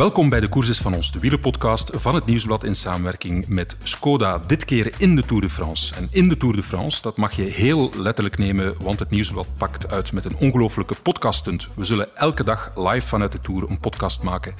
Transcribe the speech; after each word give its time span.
Welkom 0.00 0.28
bij 0.28 0.40
de 0.40 0.48
Courses 0.48 0.78
van 0.78 0.94
ons, 0.94 1.12
de 1.12 1.18
wielerpodcast 1.18 1.90
van 1.94 2.14
het 2.14 2.26
Nieuwsblad 2.26 2.64
in 2.64 2.74
samenwerking 2.74 3.48
met 3.48 3.76
Skoda. 3.82 4.38
Dit 4.38 4.64
keer 4.64 4.92
in 4.98 5.16
de 5.16 5.24
Tour 5.24 5.42
de 5.42 5.50
France. 5.50 5.94
En 5.94 6.08
in 6.10 6.28
de 6.28 6.36
Tour 6.36 6.56
de 6.56 6.62
France, 6.62 7.02
dat 7.02 7.16
mag 7.16 7.32
je 7.32 7.42
heel 7.42 7.92
letterlijk 7.96 8.38
nemen, 8.38 8.74
want 8.78 8.98
het 8.98 9.10
Nieuwsblad 9.10 9.48
pakt 9.56 9.90
uit 9.90 10.12
met 10.12 10.24
een 10.24 10.36
ongelofelijke 10.36 10.94
podcaststunt. 11.02 11.68
We 11.74 11.84
zullen 11.84 12.16
elke 12.16 12.44
dag 12.44 12.72
live 12.74 13.06
vanuit 13.06 13.32
de 13.32 13.40
Tour 13.40 13.70
een 13.70 13.80
podcast 13.80 14.22
maken 14.22 14.54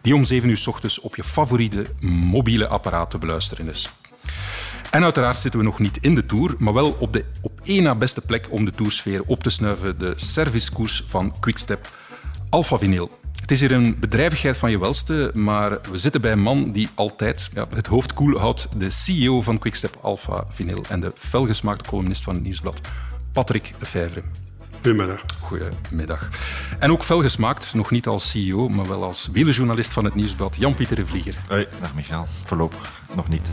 die 0.00 0.14
om 0.14 0.24
7 0.24 0.48
uur 0.48 0.56
s 0.56 0.66
ochtends 0.66 1.00
op 1.00 1.16
je 1.16 1.24
favoriete 1.24 1.86
mobiele 2.00 2.68
apparaat 2.68 3.10
te 3.10 3.18
beluisteren 3.18 3.68
is. 3.68 3.90
En 4.90 5.02
uiteraard 5.02 5.38
zitten 5.38 5.60
we 5.60 5.66
nog 5.66 5.78
niet 5.78 5.98
in 6.00 6.14
de 6.14 6.26
Tour, 6.26 6.54
maar 6.58 6.74
wel 6.74 6.96
op 6.98 7.12
de 7.12 7.24
op 7.40 7.60
één 7.64 7.82
na 7.82 7.94
beste 7.94 8.20
plek 8.20 8.46
om 8.50 8.64
de 8.64 8.72
Toursfeer 8.74 9.22
op 9.26 9.42
te 9.42 9.50
snuiven, 9.50 9.98
de 9.98 10.12
servicekoers 10.16 11.04
van 11.06 11.34
Quickstep 11.40 11.88
Alpha 12.48 12.78
Vinyl. 12.78 13.21
Het 13.42 13.50
is 13.50 13.60
hier 13.60 13.72
een 13.72 13.96
bedrijvigheid 13.98 14.56
van 14.56 14.70
je 14.70 14.78
welste, 14.78 15.30
maar 15.34 15.78
we 15.90 15.98
zitten 15.98 16.20
bij 16.20 16.32
een 16.32 16.42
man 16.42 16.70
die 16.70 16.88
altijd 16.94 17.50
ja, 17.54 17.66
het 17.74 17.86
hoofd 17.86 18.12
koel 18.12 18.38
houdt. 18.38 18.68
De 18.76 18.90
CEO 18.90 19.42
van 19.42 19.58
Quickstep 19.58 19.98
Alpha 20.00 20.44
Vinyl 20.48 20.84
en 20.88 21.00
de 21.00 21.12
felgesmaakte 21.14 21.88
columnist 21.88 22.22
van 22.22 22.34
het 22.34 22.42
Nieuwsblad, 22.42 22.80
Patrick 23.32 23.72
Lefevre. 23.78 24.22
Goedemiddag. 24.74 25.24
Goedemiddag. 25.40 26.28
En 26.78 26.90
ook 26.90 27.02
felgesmaakt, 27.02 27.74
nog 27.74 27.90
niet 27.90 28.06
als 28.06 28.30
CEO, 28.30 28.68
maar 28.68 28.88
wel 28.88 29.04
als 29.04 29.28
wielerjournalist 29.32 29.92
van 29.92 30.04
het 30.04 30.14
Nieuwsblad, 30.14 30.56
Jan-Pieter 30.56 30.96
de 30.96 31.06
Vlieger. 31.06 31.34
Hoi, 31.48 31.66
dag 31.80 31.94
Michael. 31.94 32.26
Voorlopig 32.44 32.92
nog 33.14 33.28
niet. 33.28 33.50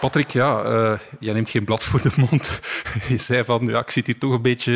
Patrick, 0.00 0.30
ja, 0.30 0.64
uh, 0.64 0.98
jij 1.20 1.34
neemt 1.34 1.50
geen 1.50 1.64
blad 1.64 1.84
voor 1.84 2.02
de 2.02 2.10
mond. 2.16 2.60
Je 3.08 3.18
zei 3.18 3.44
van, 3.44 3.66
ja, 3.66 3.78
ik 3.78 3.90
zit 3.90 4.06
hier 4.06 4.18
toch 4.18 4.32
een 4.32 4.42
beetje... 4.42 4.72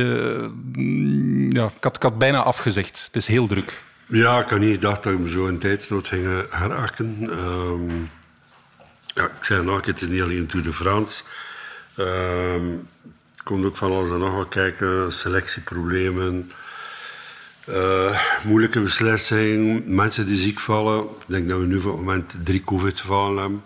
Uh, 0.76 1.50
ja, 1.50 1.70
ik 1.80 2.02
had, 2.02 2.18
bijna 2.18 2.42
afgezegd. 2.42 3.02
Het 3.06 3.16
is 3.16 3.26
heel 3.26 3.46
druk. 3.46 3.82
Ja, 4.06 4.40
ik 4.40 4.48
had 4.48 4.58
niet 4.58 4.74
gedacht 4.74 5.02
dat 5.02 5.18
me 5.18 5.28
zo 5.28 5.46
in 5.46 5.58
tijdsnood 5.58 6.08
ging 6.08 6.26
heraken. 6.50 7.28
Um, 7.30 8.10
ja, 9.14 9.24
ik 9.24 9.44
zei 9.44 9.64
nog, 9.64 9.86
het 9.86 10.00
is 10.00 10.08
niet 10.08 10.22
alleen 10.22 10.46
Tour 10.46 10.64
de 10.64 10.72
France. 10.72 11.22
Um, 11.96 12.88
komt 13.44 13.64
ook 13.64 13.76
van 13.76 13.92
alles 13.92 14.10
en 14.10 14.18
nog 14.18 14.34
wat 14.34 14.48
kijken. 14.48 15.12
Selectieproblemen, 15.12 16.52
moeilijke 18.44 18.80
beslissingen, 18.80 19.94
mensen 19.94 20.26
die 20.26 20.36
ziek 20.36 20.60
vallen. 20.60 21.00
Ik 21.02 21.26
denk 21.26 21.48
dat 21.48 21.58
we 21.58 21.66
nu 21.66 21.80
voor 21.80 21.92
het 21.92 22.00
moment 22.00 22.36
drie 22.44 22.64
COVID-gevallen 22.64 23.40
hebben. 23.40 23.62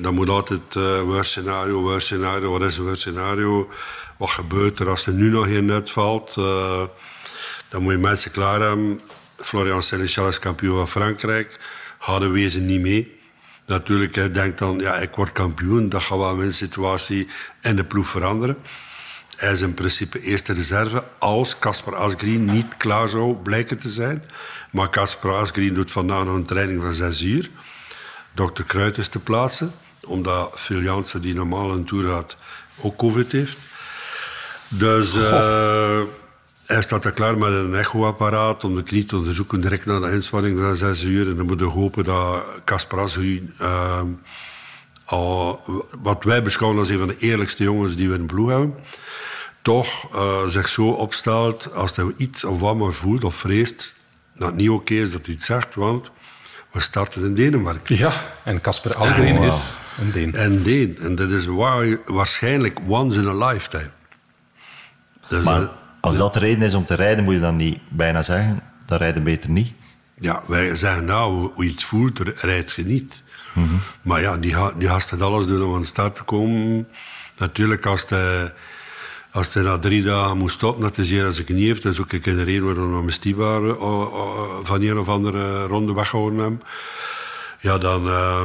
Dan 0.00 0.14
moet 0.14 0.28
altijd 0.28 0.74
uh, 0.76 1.00
worst 1.00 1.30
scenario, 1.30 1.80
worst 1.80 2.06
scenario. 2.06 2.50
Wat 2.50 2.62
is 2.62 2.76
een 2.76 2.84
worst 2.84 3.00
scenario? 3.00 3.70
Wat 4.16 4.30
gebeurt 4.30 4.78
er 4.78 4.88
als 4.88 5.06
er 5.06 5.12
nu 5.12 5.30
nog 5.30 5.46
geen 5.46 5.70
uitvalt? 5.70 6.36
Uh, 6.38 6.82
dan 7.68 7.82
moet 7.82 7.92
je 7.92 7.98
mensen 7.98 8.30
klaar 8.30 8.60
hebben. 8.60 9.00
Florian 9.36 9.82
Sénéchal 9.82 10.28
is 10.28 10.38
kampioen 10.38 10.76
van 10.76 10.88
Frankrijk. 10.88 11.58
Hadden 11.98 12.32
wezen 12.32 12.66
niet 12.66 12.80
mee. 12.80 13.20
Natuurlijk, 13.66 14.14
hij 14.14 14.32
denkt 14.32 14.58
dan, 14.58 14.78
ja, 14.78 14.94
ik 14.94 15.14
word 15.14 15.32
kampioen. 15.32 15.88
Dat 15.88 16.02
gaat 16.02 16.18
wel 16.18 16.36
mijn 16.36 16.52
situatie 16.52 17.28
in 17.62 17.76
de 17.76 17.84
ploeg 17.84 18.08
veranderen. 18.08 18.56
Hij 19.36 19.52
is 19.52 19.60
in 19.60 19.74
principe 19.74 20.20
eerste 20.20 20.52
reserve 20.52 21.04
als 21.18 21.58
Casper 21.58 21.94
Asgreen 21.94 22.44
niet 22.44 22.76
klaar 22.76 23.08
zou 23.08 23.34
blijken 23.34 23.78
te 23.78 23.88
zijn. 23.88 24.24
Maar 24.70 24.90
Casper 24.90 25.34
Asgreen 25.34 25.74
doet 25.74 25.90
vandaag 25.90 26.24
nog 26.24 26.34
een 26.34 26.44
training 26.44 26.82
van 26.82 26.94
zes 26.94 27.22
uur. 27.22 27.50
Dokter 28.32 28.64
Kruid 28.64 28.98
is 28.98 29.08
te 29.08 29.18
plaatsen, 29.18 29.72
omdat 30.08 30.50
Phil 30.54 30.80
Jansen, 30.80 31.20
die 31.20 31.34
normaal 31.34 31.70
een 31.70 31.84
tour 31.84 32.10
had, 32.10 32.36
ook 32.80 32.96
COVID 32.96 33.32
heeft. 33.32 33.58
Dus 34.68 35.14
uh, 35.14 36.00
hij 36.66 36.82
staat 36.82 37.04
er 37.04 37.12
klaar 37.12 37.38
met 37.38 37.52
een 37.52 37.74
echoapparaat 37.74 38.64
om 38.64 38.74
de 38.74 38.82
knie 38.82 39.04
te 39.04 39.16
onderzoeken 39.16 39.60
direct 39.60 39.86
na 39.86 39.98
de 39.98 40.12
inspanning 40.12 40.58
van 40.58 40.76
zes 40.76 41.02
uur. 41.02 41.28
En 41.28 41.36
dan 41.36 41.46
moeten 41.46 41.66
we 41.66 41.72
hopen 41.72 42.04
dat 42.04 42.44
Asgreen... 42.88 43.54
Uh, 43.60 44.00
al, 45.04 45.60
wat 46.02 46.24
wij 46.24 46.42
beschouwen 46.42 46.78
als 46.78 46.88
een 46.88 46.98
van 46.98 47.08
de 47.08 47.18
eerlijkste 47.18 47.62
jongens 47.62 47.96
die 47.96 48.08
we 48.08 48.14
in 48.14 48.26
ploeg 48.26 48.48
hebben 48.48 48.74
toch 49.62 50.14
uh, 50.14 50.46
zich 50.46 50.68
zo 50.68 50.88
opstelt 50.88 51.74
als 51.74 51.96
hij 51.96 52.06
iets 52.16 52.44
of 52.44 52.60
wat 52.60 52.76
maar 52.76 52.92
voelt 52.92 53.24
of 53.24 53.34
vreest 53.34 53.94
dat 54.34 54.48
het 54.48 54.56
niet 54.56 54.70
oké 54.70 54.94
is 54.94 55.12
dat 55.12 55.26
hij 55.26 55.34
iets 55.34 55.46
zegt, 55.46 55.74
want 55.74 56.10
we 56.72 56.80
starten 56.80 57.24
in 57.24 57.34
Denemarken. 57.34 57.96
Ja, 57.96 58.12
en 58.42 58.60
Casper 58.60 58.94
Algren 58.94 59.38
oh, 59.38 59.46
is 59.46 59.76
een 60.00 60.10
Deen. 60.10 60.42
Een 60.42 60.62
Deen. 60.62 60.98
En 61.02 61.14
dat 61.14 61.30
is 61.30 61.46
waarschijnlijk 62.06 62.80
once 62.88 63.20
in 63.20 63.28
a 63.28 63.46
lifetime. 63.46 63.90
Dus 65.28 65.44
maar 65.44 65.60
uh, 65.60 65.68
als 66.00 66.16
dat 66.16 66.32
de 66.32 66.38
reden 66.38 66.62
is 66.62 66.74
om 66.74 66.84
te 66.84 66.94
rijden, 66.94 67.24
moet 67.24 67.34
je 67.34 67.40
dan 67.40 67.56
niet 67.56 67.78
bijna 67.88 68.22
zeggen, 68.22 68.62
dan 68.86 68.98
rijden 68.98 69.22
beter 69.22 69.50
niet. 69.50 69.72
Ja, 70.20 70.42
wij 70.46 70.76
zeggen 70.76 71.04
nou, 71.04 71.50
hoe 71.54 71.64
je 71.64 71.70
het 71.70 71.84
voelt, 71.84 72.18
rijdt 72.18 72.72
je 72.72 72.84
niet. 72.84 73.22
Mm 73.54 73.68
-hmm. 73.68 73.80
Maar 74.02 74.20
ja, 74.20 74.36
die, 74.36 74.54
die 74.78 74.88
gasten 74.88 75.22
alles 75.22 75.46
doen 75.46 75.62
om 75.62 75.74
aan 75.74 75.80
de 75.80 75.86
start 75.86 76.16
te 76.16 76.22
komen. 76.22 76.88
Natuurlijk, 77.38 77.86
als 77.86 78.04
hij 78.08 78.52
als 79.38 79.54
hij 79.54 79.62
na 79.62 79.78
drie 79.78 80.02
dagen 80.02 80.36
moest 80.36 80.54
stoppen, 80.54 80.82
dat 80.82 80.96
hij 80.96 81.04
zeer 81.04 81.24
aan 81.24 81.32
zijn 81.32 81.46
knie 81.46 81.66
heeft. 81.66 81.82
Dat 81.82 81.92
is 81.92 82.00
ook 82.00 82.12
een 82.12 82.44
reden 82.44 82.64
waarom 82.64 83.06
we 83.06 83.12
uh, 83.26 83.34
uh, 83.34 84.58
van 84.62 84.82
een 84.82 84.98
of 84.98 85.08
andere 85.08 85.66
ronde 85.66 85.92
weggehouden. 85.92 86.62
Ja, 87.60 87.78
dan, 87.78 88.06
uh, 88.06 88.42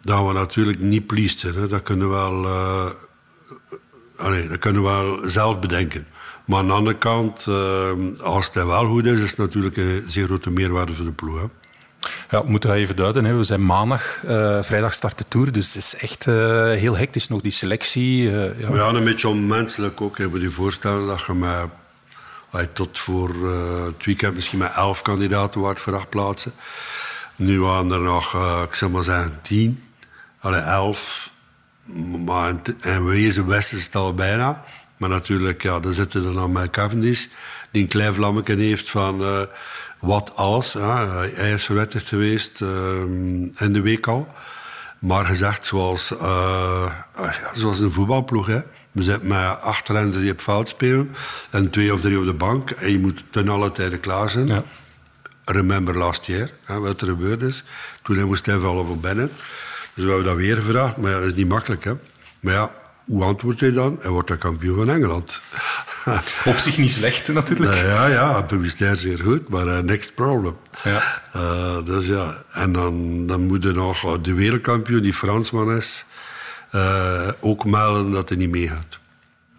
dan 0.00 0.26
we 0.26 0.32
natuurlijk 0.32 0.80
niet 0.80 1.06
pleased. 1.06 1.42
Hè. 1.54 1.68
Dat 1.68 1.82
kunnen 1.82 2.08
we 2.08 2.14
wel, 2.14 2.44
uh, 2.44 2.90
allez, 4.16 4.48
dat 4.48 4.58
kunnen 4.58 4.82
we 4.82 4.88
wel 4.88 5.28
zelf 5.28 5.60
bedenken. 5.60 6.06
Maar 6.44 6.58
aan 6.58 6.66
de 6.66 6.72
andere 6.72 6.98
kant, 6.98 7.46
uh, 7.48 8.20
als 8.20 8.46
het 8.46 8.54
wel 8.54 8.86
goed 8.86 9.06
is, 9.06 9.20
is 9.20 9.30
het 9.30 9.38
natuurlijk 9.38 9.76
een 9.76 10.02
zeer 10.06 10.26
grote 10.26 10.50
meerwaarde 10.50 10.94
voor 10.94 11.04
de 11.04 11.12
ploeg. 11.12 11.40
Hè. 11.40 11.46
Ja, 12.30 12.44
we 12.44 12.50
moeten 12.50 12.70
dat 12.70 12.78
even 12.78 12.96
duiden. 12.96 13.24
Hè. 13.24 13.36
We 13.36 13.44
zijn 13.44 13.66
maandag, 13.66 14.20
uh, 14.24 14.62
vrijdag 14.62 14.92
start 14.92 15.18
de 15.18 15.24
Tour, 15.28 15.52
dus 15.52 15.66
het 15.66 15.82
is 15.82 15.96
echt 15.96 16.26
uh, 16.26 16.34
heel 16.70 16.96
hectisch 16.96 17.28
nog, 17.28 17.40
die 17.40 17.52
selectie. 17.52 18.22
Uh, 18.22 18.60
ja. 18.60 18.88
een 18.88 19.04
beetje 19.04 19.28
onmenselijk 19.28 20.00
ook. 20.00 20.18
Hebben 20.18 20.40
je 20.40 20.50
voorstellen 20.50 21.06
dat 21.06 21.24
je 21.24 22.72
tot 22.72 22.98
voor 22.98 23.48
het 23.86 24.04
weekend 24.04 24.34
misschien 24.34 24.58
met 24.58 24.72
elf 24.74 25.02
kandidaten 25.02 25.60
waard 25.60 25.80
voor 25.80 25.96
acht 25.96 26.08
plaatsen. 26.08 26.52
Nu 27.36 27.60
waren 27.60 27.90
er 27.90 28.00
nog, 28.00 28.34
ik 28.68 28.74
zeg 28.74 28.88
maar 28.88 29.02
zeggen, 29.02 29.38
tien. 29.42 29.84
Allee, 30.40 30.60
elf. 30.60 31.30
Maar 32.24 32.54
in 32.80 33.04
wezen 33.04 33.46
westen 33.46 33.78
het 33.78 33.94
al 33.94 34.14
bijna. 34.14 34.64
Maar 34.96 35.08
natuurlijk, 35.08 35.62
ja, 35.62 35.80
dan 35.80 35.92
zitten 35.92 36.24
er 36.24 36.32
nog 36.32 36.52
met 36.52 36.70
Cavendish, 36.70 37.26
die 37.70 37.82
een 37.82 37.88
klein 37.88 38.14
vlammetje 38.14 38.56
heeft 38.56 38.90
van 38.90 39.48
wat 40.04 40.32
als. 40.34 40.72
Ja, 40.72 41.08
hij 41.34 41.52
is 41.52 41.64
verwettigd 41.64 42.08
geweest 42.08 42.60
uh, 42.60 42.68
in 43.58 43.72
de 43.72 43.80
week 43.80 44.06
al. 44.06 44.28
Maar 44.98 45.26
gezegd 45.26 45.66
zoals, 45.66 46.12
uh, 46.12 46.92
zoals 47.54 47.80
een 47.80 47.92
voetbalploeg. 47.92 48.46
Hè. 48.46 48.60
We 48.92 49.02
zitten 49.02 49.28
met 49.28 49.60
acht 49.60 49.88
renners 49.88 50.18
die 50.18 50.32
op 50.32 50.40
veld 50.40 50.68
spelen 50.68 51.14
en 51.50 51.70
twee 51.70 51.92
of 51.92 52.00
drie 52.00 52.18
op 52.18 52.24
de 52.24 52.32
bank. 52.32 52.70
En 52.70 52.90
je 52.90 52.98
moet 52.98 53.24
ten 53.30 53.48
alle 53.48 53.72
tijden 53.72 54.00
klaar 54.00 54.30
zijn. 54.30 54.46
Ja. 54.46 54.62
Remember 55.44 55.96
last 55.96 56.26
year, 56.26 56.50
hè, 56.64 56.78
wat 56.78 57.00
er 57.00 57.06
gebeurd 57.06 57.42
is. 57.42 57.64
Toen 58.02 58.16
hij 58.16 58.24
moest 58.24 58.48
invallen 58.48 58.86
voor 58.86 58.98
Bennett. 58.98 59.32
Dus 59.94 60.04
we 60.04 60.10
hebben 60.10 60.26
dat 60.26 60.36
weer 60.36 60.56
gevraagd, 60.56 60.96
maar 60.96 61.10
ja, 61.10 61.16
dat 61.16 61.26
is 61.26 61.34
niet 61.34 61.48
makkelijk. 61.48 61.84
Hè. 61.84 61.92
Maar 62.40 62.54
ja, 62.54 62.72
hoe 63.04 63.24
antwoordt 63.24 63.60
hij 63.60 63.72
dan? 63.72 63.96
Hij 64.00 64.10
wordt 64.10 64.28
de 64.28 64.36
kampioen 64.36 64.76
van 64.76 64.90
Engeland. 64.90 65.42
Op 66.44 66.56
zich 66.56 66.78
niet 66.78 66.90
slecht 66.90 67.32
natuurlijk. 67.32 67.72
Uh, 67.72 67.82
ja, 67.82 68.06
ja, 68.06 68.42
publicitair 68.42 68.96
zeer 68.96 69.18
goed, 69.18 69.48
maar 69.48 69.66
uh, 69.66 69.78
next 69.78 70.14
problem. 70.14 70.56
Ja. 70.84 71.22
Uh, 71.36 71.84
dus 71.84 72.06
ja, 72.06 72.42
en 72.52 72.72
dan, 72.72 73.26
dan 73.26 73.46
moet 73.46 73.64
er 73.64 73.74
nog 73.74 74.18
de 74.20 74.34
wereldkampioen, 74.34 75.02
die 75.02 75.14
Fransman 75.14 75.72
is, 75.72 76.04
ook 77.40 77.64
melden 77.64 78.10
dat 78.10 78.28
hij 78.28 78.38
niet 78.38 78.50
meegaat. 78.50 78.98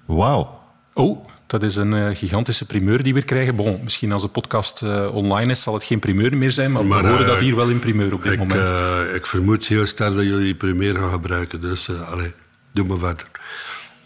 Wauw. 0.05 0.63
Oh, 0.93 1.27
dat 1.47 1.63
is 1.63 1.75
een 1.75 2.15
gigantische 2.15 2.65
primeur 2.65 3.03
die 3.03 3.13
we 3.13 3.21
krijgen. 3.21 3.55
Bon, 3.55 3.79
misschien 3.83 4.11
als 4.11 4.21
de 4.21 4.27
podcast 4.27 4.83
online 5.11 5.51
is, 5.51 5.61
zal 5.61 5.73
het 5.73 5.83
geen 5.83 5.99
primeur 5.99 6.37
meer 6.37 6.51
zijn, 6.51 6.71
maar, 6.71 6.85
maar 6.85 7.03
we 7.03 7.09
horen 7.09 7.27
dat 7.27 7.39
hier 7.39 7.55
wel 7.55 7.69
in 7.69 7.79
primeur 7.79 8.13
op 8.13 8.21
dit 8.21 8.31
ik, 8.31 8.39
moment. 8.39 8.69
ik 9.15 9.25
vermoed 9.25 9.67
heel 9.67 9.85
sterk 9.85 10.15
dat 10.15 10.23
jullie 10.23 10.43
die 10.43 10.55
primeur 10.55 10.95
gaan 10.95 11.11
gebruiken, 11.11 11.61
dus 11.61 11.89
allez, 11.89 12.29
doe 12.71 12.85
maar 12.85 12.97
verder. 12.97 13.25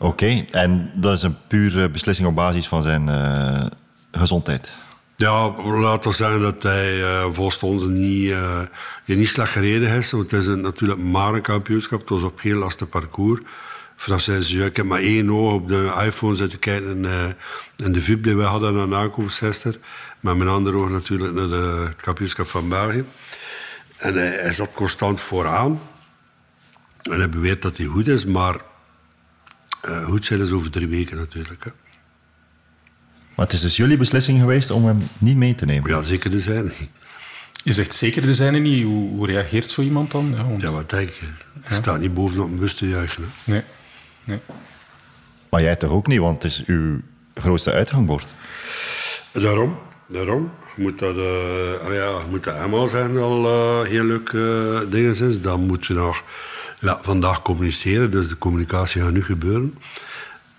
Oké, 0.01 0.46
en 0.51 0.92
dat 0.96 1.13
is 1.13 1.24
een 1.24 1.38
pure 1.48 1.90
beslissing 1.90 2.28
op 2.28 2.36
basis 2.36 2.68
van 2.68 2.81
zijn 2.81 3.07
uh, 3.07 3.66
gezondheid? 4.12 4.74
Ja, 5.16 5.63
laten 5.63 6.10
we 6.10 6.16
zeggen 6.16 6.42
dat 6.42 6.63
hij 6.63 6.98
uh, 6.98 7.25
volgens 7.31 7.88
niet, 7.88 8.30
uh, 8.30 8.60
niet 9.06 9.30
slecht 9.30 9.51
gereden 9.51 9.90
is. 9.90 10.12
Want 10.12 10.31
het 10.31 10.42
is 10.42 10.56
natuurlijk 10.56 11.00
maar 11.00 11.34
een 11.34 11.42
kampioenschap. 11.42 12.00
Het 12.00 12.10
was 12.10 12.24
op 12.24 12.42
heel 12.42 12.57
lastig 12.57 12.90
parcours. 12.90 13.42
Française 13.96 14.48
Jeu. 14.48 14.66
Ik 14.66 14.75
heb 14.75 14.86
maar 14.86 15.00
één 15.00 15.31
oog 15.31 15.54
op 15.54 15.68
de 15.68 15.94
iPhone 16.06 16.36
zitten 16.36 16.60
kijken 16.60 17.06
en, 17.75 17.94
de 17.94 18.02
VIP 18.02 18.24
die 18.24 18.36
we 18.36 18.44
hadden 18.44 18.80
aan 18.80 18.90
de 18.90 18.95
aankomst 18.95 19.38
gisteren. 19.38 19.81
Maar 20.19 20.38
mijn 20.38 20.50
andere 20.50 20.78
oog 20.78 20.90
natuurlijk 20.90 21.34
naar 21.34 21.48
de, 21.48 21.86
het 21.88 22.02
kampioenschap 22.02 22.48
van 22.48 22.69
België. 22.69 23.06
En 23.98 24.13
hij, 24.13 24.28
hij, 24.28 24.54
zat 24.54 24.74
constant 24.74 25.22
vooraan. 25.22 25.81
En 27.02 27.18
hij 27.18 27.30
beweert 27.30 27.62
dat 27.62 27.78
hij 27.78 27.86
goed 27.86 28.07
is, 28.07 28.25
maar 28.25 28.56
uh, 29.86 30.06
goed 30.06 30.26
zijn 30.26 30.42
is 30.42 30.52
over 30.52 30.72
drie 30.72 30.88
weken 30.88 31.18
natuurlijk. 31.18 31.64
Hè. 31.64 31.72
Maar 33.36 33.46
het 33.46 33.56
is 33.56 33.62
dus 33.62 33.76
jullie 33.76 33.98
beslissing 33.98 34.40
geweest 34.40 34.72
om 34.72 34.86
hem 34.86 34.98
niet 35.18 35.38
mee 35.38 35.56
te 35.56 35.66
nemen? 35.66 35.90
Ja, 35.90 36.02
zeker 36.02 36.31
de 36.31 36.40
zijn. 36.40 36.72
Je 37.64 37.74
zegt 37.74 37.94
zeker 37.94 38.22
de 38.22 38.34
zijn 38.34 38.62
niet. 38.62 38.84
Hoe, 38.84 39.10
hoe, 39.10 39.28
reageert 39.28 39.70
zo 39.70 39.81
iemand 39.81 40.12
dan? 40.12 40.34
Ja, 40.36 40.44
want... 40.44 40.62
ja 40.62 40.72
wat 40.72 40.90
denk 40.90 41.10
je? 41.10 41.26
Je 41.54 41.62
ja. 41.70 41.76
staat 41.76 42.00
niet 42.00 42.14
bovenop 42.14 42.50
een 42.50 42.60
bus 42.60 42.74
te 42.74 42.90
juichen. 42.90 43.24
Hè. 43.24 43.52
Nee. 43.52 43.62
nee. 44.24 44.40
Maar 45.50 45.62
jij 45.62 45.76
toch 45.76 45.90
ook 45.90 46.08
niet, 46.08 46.20
want 46.20 46.44
het 46.44 46.52
is 46.52 46.64
uw 46.66 47.02
grootste 47.36 47.72
uithangbord. 47.72 48.28
Daarom, 49.31 49.78
daarom. 50.08 50.52
Je 50.76 50.81
moet 50.81 51.00
dat, 51.00 51.16
uh, 51.16 51.96
ja, 51.96 52.20
moet 52.30 52.44
dat 52.44 52.54
helemaal 52.54 52.88
zijn 52.88 53.18
al 53.18 53.46
uh, 53.46 53.90
heel 53.90 54.04
leuke 54.04 54.38
uh, 54.84 54.92
dingen 54.92 55.16
zijn. 55.16 55.42
Dan 55.42 55.62
moeten 55.62 55.96
we 55.96 56.02
nog 56.02 56.24
ja, 56.80 57.00
vandaag 57.02 57.42
communiceren, 57.42 58.12
dus 58.12 58.28
de 58.28 58.38
communicatie 58.38 59.02
gaat 59.02 59.12
nu 59.12 59.24
gebeuren. 59.24 59.78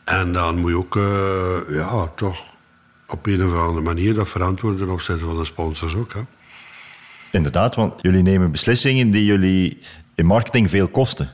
En 0.05 0.33
dan 0.33 0.59
moet 0.59 0.71
je 0.71 0.77
ook 0.77 0.95
ja, 1.69 2.07
toch 2.17 2.45
op 3.07 3.27
een 3.27 3.45
of 3.45 3.53
andere 3.53 3.81
manier 3.81 4.15
dat 4.15 4.29
verantwoorden 4.29 4.89
opzetten 4.89 5.27
van 5.27 5.37
de 5.37 5.45
sponsors 5.45 5.95
ook. 5.95 6.13
Hè. 6.13 6.21
Inderdaad, 7.31 7.75
want 7.75 8.03
jullie 8.03 8.23
nemen 8.23 8.51
beslissingen 8.51 9.11
die 9.11 9.25
jullie 9.25 9.79
in 10.15 10.27
marketing 10.27 10.71
veel 10.71 10.89
kosten. 10.89 11.33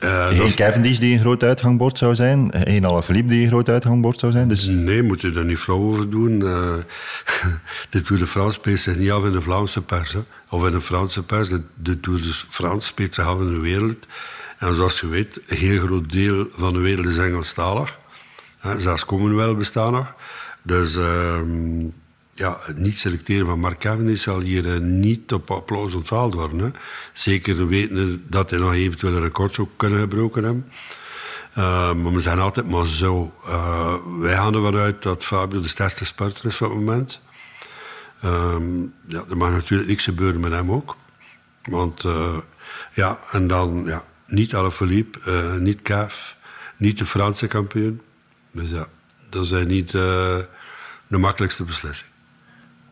Uh. 0.00 0.54
Cavendish 0.54 0.98
die 0.98 1.14
een 1.14 1.20
groot 1.20 1.42
uithangbord 1.42 1.98
zou 1.98 2.14
zijn, 2.14 2.52
geen 2.52 2.84
Alaphilippe 2.84 3.30
die 3.30 3.42
een 3.42 3.48
groot 3.48 3.68
uithangbord 3.68 4.18
zou 4.18 4.32
zijn. 4.32 4.48
Dus... 4.48 4.66
Nee, 4.66 5.02
moet 5.02 5.20
je 5.20 5.30
daar 5.30 5.44
niet 5.44 5.58
flauw 5.58 5.82
over 5.82 6.10
doen. 6.10 6.32
Uh, 6.40 6.74
de 7.90 8.02
Tour 8.02 8.22
de 8.22 8.26
France 8.26 8.52
speelt 8.52 8.80
zich 8.80 8.96
niet 8.96 9.10
af 9.10 9.24
in 9.24 9.32
de 9.32 9.40
Vlaamse 9.40 9.82
pers. 9.82 10.12
Hè. 10.12 10.20
Of 10.48 10.66
in 10.66 10.72
de 10.72 10.80
Franse 10.80 11.22
pers. 11.22 11.48
De, 11.48 11.60
de 11.74 12.00
Tour 12.00 12.18
de 12.18 12.32
France 12.48 12.86
speelt 12.86 13.14
zich 13.14 13.26
af 13.26 13.40
in 13.40 13.52
de 13.52 13.60
wereld. 13.60 14.06
En 14.58 14.74
zoals 14.74 15.00
je 15.00 15.06
weet, 15.08 15.40
een 15.46 15.56
heel 15.56 15.86
groot 15.86 16.10
deel 16.10 16.46
van 16.52 16.72
de 16.72 16.78
wereld 16.78 17.06
is 17.06 17.18
Engelstalig. 17.18 17.98
Hè, 18.58 18.80
zelfs 18.80 19.04
Commonwealth 19.04 19.58
bestaan 19.58 19.92
nog. 19.92 20.14
Dus... 20.62 20.96
Uh, 20.96 21.40
ja, 22.42 22.58
het 22.60 22.78
niet 22.78 22.98
selecteren 22.98 23.46
van 23.46 23.58
Mark 23.58 23.78
Cavendish 23.78 24.22
zal 24.22 24.40
hier 24.40 24.64
uh, 24.64 24.78
niet 24.78 25.32
op 25.32 25.50
applaus 25.50 25.94
onthaald 25.94 26.34
worden. 26.34 26.58
Hè. 26.58 26.70
Zeker 27.12 27.66
weten 27.66 28.24
dat 28.28 28.50
hij 28.50 28.58
nog 28.58 28.72
eventueel 28.72 29.14
een 29.14 29.22
record 29.22 29.54
zou 29.54 29.68
kunnen 29.76 30.00
gebroken 30.00 30.44
hebben. 30.44 30.68
Uh, 31.58 31.94
maar 31.94 32.12
we 32.12 32.20
zijn 32.20 32.38
altijd 32.38 32.68
maar 32.68 32.86
zo. 32.86 33.34
Uh, 33.46 33.94
wij 34.18 34.34
gaan 34.34 34.54
ervan 34.54 34.76
uit 34.76 35.02
dat 35.02 35.24
Fabio 35.24 35.60
de 35.60 35.68
sterkste 35.68 36.04
spurter 36.04 36.46
is 36.46 36.60
op 36.60 36.68
het 36.68 36.78
moment. 36.78 37.20
Ehm, 38.20 38.80
ja, 39.06 39.24
er 39.30 39.36
mag 39.36 39.50
natuurlijk 39.50 39.88
niks 39.88 40.04
gebeuren 40.04 40.40
met 40.40 40.52
hem 40.52 40.70
ook. 40.72 40.96
Want 41.62 42.06
ja, 42.94 43.18
en 43.30 43.46
dan 43.46 43.82
ja, 43.86 44.04
niet 44.26 44.54
Alaphilippe, 44.54 45.20
niet 45.58 45.82
Cav, 45.82 46.32
niet 46.76 46.98
de 46.98 47.06
Franse 47.06 47.46
kampioen. 47.46 48.00
Dus 48.50 48.70
ja, 48.70 48.86
dat 49.30 49.46
zijn 49.46 49.66
niet 49.66 49.90
de 49.90 51.18
makkelijkste 51.18 51.64
beslissingen. 51.64 52.11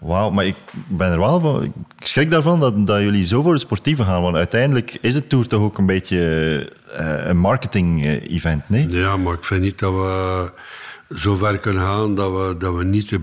Wauw, 0.01 0.31
maar 0.31 0.47
ik 0.47 0.57
ben 0.89 1.13
er 1.13 1.19
wel 1.19 1.41
van. 1.41 1.63
Ik 1.63 1.73
schrik 2.07 2.31
daarvan 2.31 2.61
dat, 2.61 2.87
dat 2.87 3.01
jullie 3.01 3.25
zo 3.25 3.43
voor 3.43 3.53
de 3.53 3.61
sportieve 3.61 4.05
gaan. 4.05 4.23
Want 4.23 4.37
uiteindelijk 4.37 4.99
is 5.01 5.15
het 5.15 5.29
Tour 5.29 5.47
toch 5.47 5.63
ook 5.63 5.79
een 5.79 5.87
beetje 5.87 6.17
uh, 6.89 7.27
een 7.27 7.39
marketing-event, 7.39 8.69
nee? 8.69 8.89
Ja, 8.89 9.17
maar 9.17 9.35
ik 9.35 9.45
vind 9.45 9.63
niet 9.63 9.79
dat 9.79 9.93
we 9.93 10.51
zo 11.17 11.37
ver 11.37 11.59
kunnen 11.59 11.83
gaan 11.83 12.15
dat 12.15 12.33
we, 12.33 12.57
dat 12.59 12.75
we 12.75 12.85
niet 12.85 13.09
de 13.09 13.21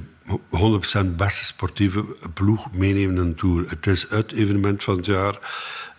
100% 1.03 1.15
beste 1.15 1.45
sportieve 1.45 2.05
ploeg 2.33 2.71
meenemen 2.71 3.15
in 3.15 3.21
een 3.21 3.35
Tour. 3.35 3.65
Het 3.67 3.87
is 3.87 4.05
het 4.09 4.31
evenement 4.31 4.83
van 4.83 4.95
het 4.95 5.05
jaar. 5.05 5.39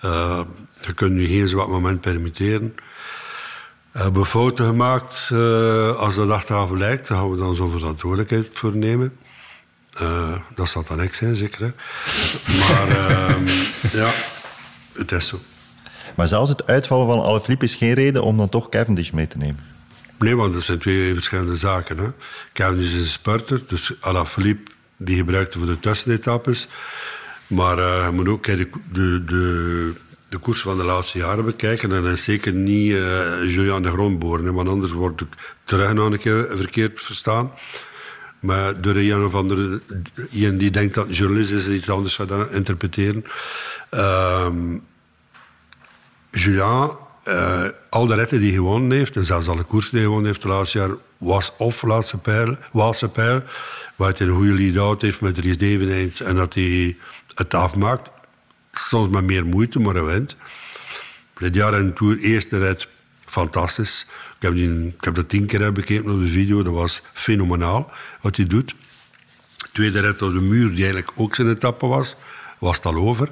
Uh, 0.04 0.40
je 0.80 0.92
kunt 0.92 1.12
nu 1.12 1.26
geen 1.26 1.48
zwak 1.48 1.68
moment 1.68 2.00
permitteren. 2.00 2.74
We 3.92 3.98
hebben 3.98 4.26
fouten 4.26 4.66
gemaakt. 4.66 5.30
Uh, 5.32 5.96
als 5.96 6.14
dat 6.14 6.30
achteraf 6.30 6.70
lijkt, 6.70 7.08
dan 7.08 7.16
gaan 7.16 7.30
we 7.30 7.36
dan 7.36 7.54
zo'n 7.54 7.70
verantwoordelijkheid 7.70 8.48
voor 8.52 8.76
nemen. 8.76 9.16
Uh, 10.02 10.34
dat 10.54 10.68
zal 10.68 10.84
dan 10.88 11.02
ik 11.02 11.14
zijn, 11.14 11.34
zeker. 11.34 11.60
Hè? 11.60 11.70
Maar 12.58 12.88
uh, 12.88 13.36
ja, 13.92 14.12
het 14.92 15.12
is 15.12 15.26
zo. 15.26 15.40
Maar 16.14 16.28
zelfs 16.28 16.50
het 16.50 16.66
uitvallen 16.66 17.06
van 17.06 17.24
Alaphilippe 17.24 17.64
is 17.64 17.74
geen 17.74 17.94
reden 17.94 18.22
om 18.22 18.36
dan 18.36 18.48
toch 18.48 18.68
Cavendish 18.68 19.10
mee 19.10 19.26
te 19.26 19.38
nemen? 19.38 19.64
Nee, 20.18 20.36
want 20.36 20.52
dat 20.52 20.62
zijn 20.62 20.78
twee 20.78 21.14
verschillende 21.14 21.56
zaken. 21.56 21.98
Hè. 21.98 22.10
Cavendish 22.52 22.94
is 22.94 23.00
een 23.00 23.06
spurter, 23.06 23.62
dus 23.66 23.92
Alaphilippe 24.00 24.70
die 24.96 25.16
gebruikte 25.16 25.58
voor 25.58 25.66
de 25.66 25.80
tussenetappes. 25.80 26.68
Maar 27.46 27.78
uh, 27.78 28.04
je 28.04 28.12
moet 28.12 28.28
ook 28.28 28.44
de, 28.44 28.68
de, 28.92 29.24
de, 29.24 29.92
de 30.28 30.38
koers 30.38 30.60
van 30.60 30.76
de 30.76 30.84
laatste 30.84 31.18
jaren 31.18 31.44
bekijken. 31.44 31.92
En 31.92 32.02
dat 32.02 32.12
is 32.12 32.24
zeker 32.24 32.52
niet 32.52 32.90
uh, 32.90 33.00
Julian 33.42 33.82
de 33.82 33.90
Grondboren, 33.90 34.54
want 34.54 34.68
anders 34.68 34.92
wordt 34.92 35.20
ik 35.20 35.28
terug 35.64 35.92
nog 35.92 36.12
een 36.12 36.18
keer 36.18 36.46
verkeerd 36.56 37.02
verstaan. 37.02 37.50
Maar 38.40 38.80
door 38.80 38.96
een 38.96 39.24
of 39.24 39.34
andere... 39.34 39.80
Iemand 40.30 40.60
die 40.60 40.70
denkt 40.70 40.94
dat 40.94 41.06
een 41.06 41.12
journalist 41.12 41.50
is, 41.50 41.68
iets 41.68 41.90
anders 41.90 42.14
zou 42.14 42.28
dan 42.28 42.52
interpreteren. 42.52 43.24
Uh, 43.94 44.46
Julian, 46.30 46.98
uh, 47.28 47.64
al 47.90 48.06
de 48.06 48.14
retten 48.14 48.38
die 48.38 48.48
hij 48.48 48.56
gewonnen 48.56 48.98
heeft, 48.98 49.16
en 49.16 49.24
zelfs 49.24 49.48
alle 49.48 49.62
koersen 49.62 49.90
die 49.90 49.98
hij 49.98 50.08
gewonnen 50.08 50.30
heeft 50.30 50.42
de 50.42 50.48
laatste 50.48 50.78
jaar, 50.78 50.90
was 51.18 51.52
of 51.56 51.82
laatste 51.82 52.18
pijl, 52.18 52.56
Waalse 52.72 53.08
pijl, 53.08 53.42
waar 53.96 54.12
hij 54.16 54.26
een 54.26 54.34
goede 54.34 54.52
lead-out 54.52 55.02
heeft 55.02 55.20
met 55.20 55.38
Ries 55.38 55.58
Devenijns 55.58 56.20
en 56.20 56.36
dat 56.36 56.54
hij 56.54 56.96
het 57.34 57.54
afmaakt. 57.54 58.10
Soms 58.72 59.08
met 59.08 59.24
meer 59.24 59.46
moeite, 59.46 59.78
maar 59.78 59.94
hij 59.94 60.04
wint. 60.04 60.36
Dit 61.38 61.54
jaar 61.54 61.74
in 61.74 61.86
de 61.86 61.92
Tour, 61.92 62.18
eerste 62.18 62.58
rit, 62.58 62.88
fantastisch. 63.24 64.06
Ik 64.40 64.94
heb, 65.00 65.14
dat 65.14 65.28
tien 65.28 65.46
keer 65.46 65.72
bekeken 65.72 66.10
op 66.10 66.20
de 66.20 66.26
video. 66.26 66.62
Dat 66.62 66.72
was 66.72 67.02
fenomenaal 67.12 67.90
wat 68.20 68.36
hij 68.36 68.46
doet. 68.46 68.74
Tweede 69.72 70.00
rit 70.00 70.22
op 70.22 70.32
de 70.32 70.40
muur, 70.40 70.68
die 70.68 70.84
eigenlijk 70.84 71.12
ook 71.16 71.34
zijn 71.34 71.50
etappe 71.50 71.86
was, 71.86 72.16
was 72.58 72.76
het 72.76 72.86
al 72.86 72.94
over. 72.94 73.28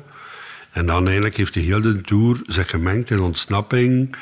En 0.71 0.87
dan 0.87 1.05
eigenlijk 1.05 1.37
heeft 1.37 1.55
hij 1.55 1.63
heel 1.63 1.81
de 1.81 2.01
Tour 2.01 2.41
zich 2.47 2.71
gemengd 2.71 3.11
in 3.11 3.21
ontsnapping 3.21 4.17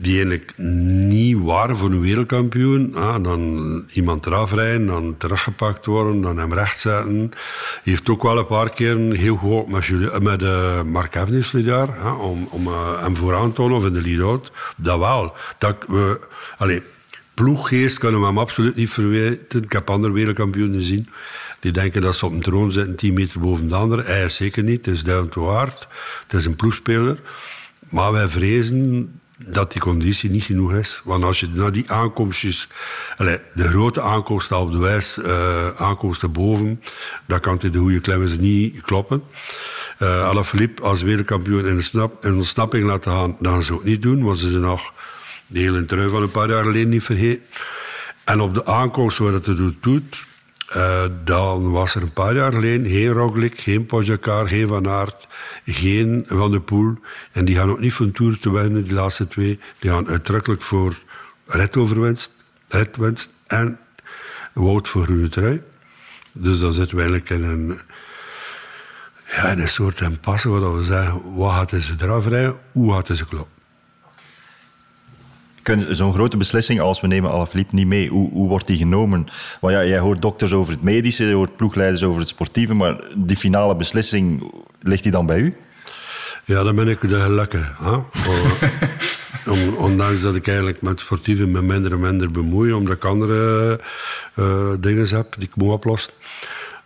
die 0.00 0.12
eigenlijk 0.12 0.52
niet 0.56 1.38
waren 1.38 1.76
voor 1.76 1.90
een 1.90 2.00
wereldkampioen. 2.00 2.94
Ah, 2.94 3.22
dan 3.22 3.84
iemand 3.92 4.26
eraf 4.26 4.52
rijden, 4.52 4.86
dan 4.86 5.16
teruggepakt 5.18 5.86
worden, 5.86 6.20
dan 6.20 6.38
hem 6.38 6.52
rechtzetten. 6.54 7.18
Hij 7.18 7.82
heeft 7.82 8.08
ook 8.08 8.22
wel 8.22 8.38
een 8.38 8.46
paar 8.46 8.70
keer 8.70 8.96
heel 8.96 9.36
goed 9.36 9.68
met, 9.68 10.22
met 10.22 10.42
uh, 10.42 10.82
Mark 10.82 11.14
jaar, 11.52 11.98
ah, 11.98 12.20
om, 12.20 12.48
om 12.50 12.66
uh, 12.66 13.02
hem 13.02 13.16
vooraan 13.16 13.48
te 13.48 13.54
tonen 13.54 13.76
of 13.76 13.84
in 13.84 13.92
de 13.92 14.02
lead-out. 14.02 14.52
Dat 14.76 14.98
wel. 14.98 15.34
Dat 15.58 15.76
we, 15.88 16.20
allez, 16.58 16.80
ploeggeest 17.34 17.98
kunnen 17.98 18.20
we 18.20 18.26
hem 18.26 18.38
absoluut 18.38 18.76
niet 18.76 18.90
verwijten. 18.90 19.62
Ik 19.62 19.72
heb 19.72 19.90
andere 19.90 20.12
wereldkampioenen 20.12 20.78
gezien. 20.78 21.08
Die 21.60 21.72
denken 21.72 22.00
dat 22.00 22.16
ze 22.16 22.26
op 22.26 22.32
een 22.32 22.42
troon 22.42 22.72
zitten, 22.72 22.96
10 22.96 23.14
meter 23.14 23.40
boven 23.40 23.68
de 23.68 23.74
andere. 23.74 24.02
Hij 24.02 24.24
is 24.24 24.34
zeker 24.34 24.62
niet. 24.62 24.86
Het 24.86 24.94
is 24.94 25.02
duim 25.02 25.30
te 25.30 25.40
hard. 25.40 25.88
Het 26.22 26.32
is 26.32 26.46
een 26.46 26.56
ploegspeler. 26.56 27.18
Maar 27.90 28.12
wij 28.12 28.28
vrezen 28.28 29.20
dat 29.46 29.72
die 29.72 29.80
conditie 29.80 30.30
niet 30.30 30.44
genoeg 30.44 30.72
is. 30.72 31.00
Want 31.04 31.24
als 31.24 31.40
je 31.40 31.48
naar 31.54 31.72
die 31.72 31.90
aankomstjes, 31.90 32.68
de 33.54 33.68
grote 33.68 34.00
aankomsten 34.00 34.58
op 34.58 34.72
de 34.72 34.78
wijs, 34.78 35.18
uh, 35.18 35.68
aankomsten 35.76 36.32
boven, 36.32 36.82
dan 37.26 37.40
kan 37.40 37.56
hij 37.60 37.70
de 37.70 37.78
goede 37.78 38.00
klemmers 38.00 38.38
niet 38.38 38.80
kloppen. 38.80 39.22
Uh, 40.02 40.28
Alaphilippe 40.28 40.82
als 40.82 41.02
wereldkampioen 41.02 41.66
in, 41.66 41.82
snap, 41.82 42.24
in 42.24 42.34
ontsnapping 42.34 42.84
laten 42.84 43.12
gaan, 43.12 43.36
dan 43.40 43.62
zou 43.62 43.78
het 43.78 43.88
niet 43.88 44.02
doen, 44.02 44.24
want 44.24 44.38
ze 44.38 44.48
zijn 44.50 44.62
nog 44.62 44.92
de 45.46 45.60
hele 45.60 45.84
trui 45.84 46.08
van 46.08 46.22
een 46.22 46.30
paar 46.30 46.48
jaar 46.48 46.64
geleden 46.64 46.88
niet 46.88 47.02
vergeten. 47.02 47.42
En 48.24 48.40
op 48.40 48.54
de 48.54 48.66
aankomst 48.66 49.18
waar 49.18 49.32
het 49.32 49.46
er 49.46 49.74
doet, 49.80 50.24
uh, 50.76 51.04
dan 51.24 51.70
was 51.70 51.94
er 51.94 52.02
een 52.02 52.12
paar 52.12 52.34
jaar 52.34 52.52
geleden 52.52 52.86
geen 52.86 53.12
Roglic, 53.12 53.58
geen 53.58 53.86
Pogacar, 53.86 54.48
geen 54.48 54.68
Van 54.68 54.88
Aert, 54.88 55.28
geen 55.64 56.24
Van 56.26 56.50
de 56.50 56.60
Poel. 56.60 56.94
En 57.32 57.44
die 57.44 57.56
gaan 57.56 57.70
ook 57.70 57.80
niet 57.80 57.94
van 57.94 58.12
Tour 58.12 58.38
te 58.38 58.50
winnen, 58.50 58.84
die 58.84 58.94
laatste 58.94 59.28
twee. 59.28 59.58
Die 59.78 59.90
gaan 59.90 60.08
uitdrukkelijk 60.08 60.62
voor 60.62 60.98
redwinst 61.46 63.30
en 63.46 63.78
Wout 64.52 64.88
voor 64.88 65.02
groene 65.02 65.28
trui. 65.28 65.62
Dus 66.32 66.58
dan 66.58 66.72
zitten 66.72 66.96
we 66.96 67.02
eigenlijk 67.02 67.30
in 67.30 67.42
een, 67.42 67.80
ja, 69.26 69.48
in 69.48 69.60
een 69.60 69.68
soort 69.68 70.00
impasse 70.00 70.48
waar 70.48 70.76
we 70.76 70.84
zeggen, 70.84 71.34
wat 71.34 71.52
gaat 71.52 71.70
ze 71.82 71.94
eraf 72.00 72.26
rijden, 72.26 72.58
hoe 72.72 72.92
gaat 72.92 73.16
ze 73.16 73.26
kloppen 73.26 73.59
zo'n 75.90 76.12
grote 76.12 76.36
beslissing 76.36 76.80
als 76.80 77.00
we 77.00 77.06
nemen 77.06 77.30
Alaphilippe 77.30 77.74
niet 77.74 77.86
mee, 77.86 78.08
hoe, 78.08 78.30
hoe 78.30 78.48
wordt 78.48 78.66
die 78.66 78.76
genomen? 78.76 79.26
Want 79.60 79.74
ja, 79.74 79.84
jij 79.84 79.98
hoort 79.98 80.22
dokters 80.22 80.52
over 80.52 80.72
het 80.72 80.82
medische, 80.82 81.24
je 81.24 81.34
hoort 81.34 81.56
ploegleiders 81.56 82.02
over 82.02 82.20
het 82.20 82.28
sportieve, 82.28 82.74
maar 82.74 83.00
die 83.14 83.36
finale 83.36 83.76
beslissing, 83.76 84.52
ligt 84.80 85.02
die 85.02 85.12
dan 85.12 85.26
bij 85.26 85.38
u? 85.38 85.54
Ja, 86.44 86.62
dan 86.62 86.74
ben 86.74 86.88
ik 86.88 87.08
de 87.08 87.20
gelukkige. 87.20 87.72
Om- 89.46 89.74
ondanks 89.74 90.20
dat 90.20 90.34
ik 90.34 90.46
eigenlijk 90.46 90.82
met 90.82 91.00
sportieve 91.00 91.46
me 91.46 91.62
minder 91.62 91.92
en 91.92 92.00
minder 92.00 92.30
bemoei, 92.30 92.72
omdat 92.72 92.96
ik 92.96 93.04
andere 93.04 93.80
eh, 94.34 94.70
dingen 94.78 95.08
heb 95.08 95.34
die 95.38 95.48
ik 95.48 95.56
moet 95.56 95.72
oplossen. 95.72 96.12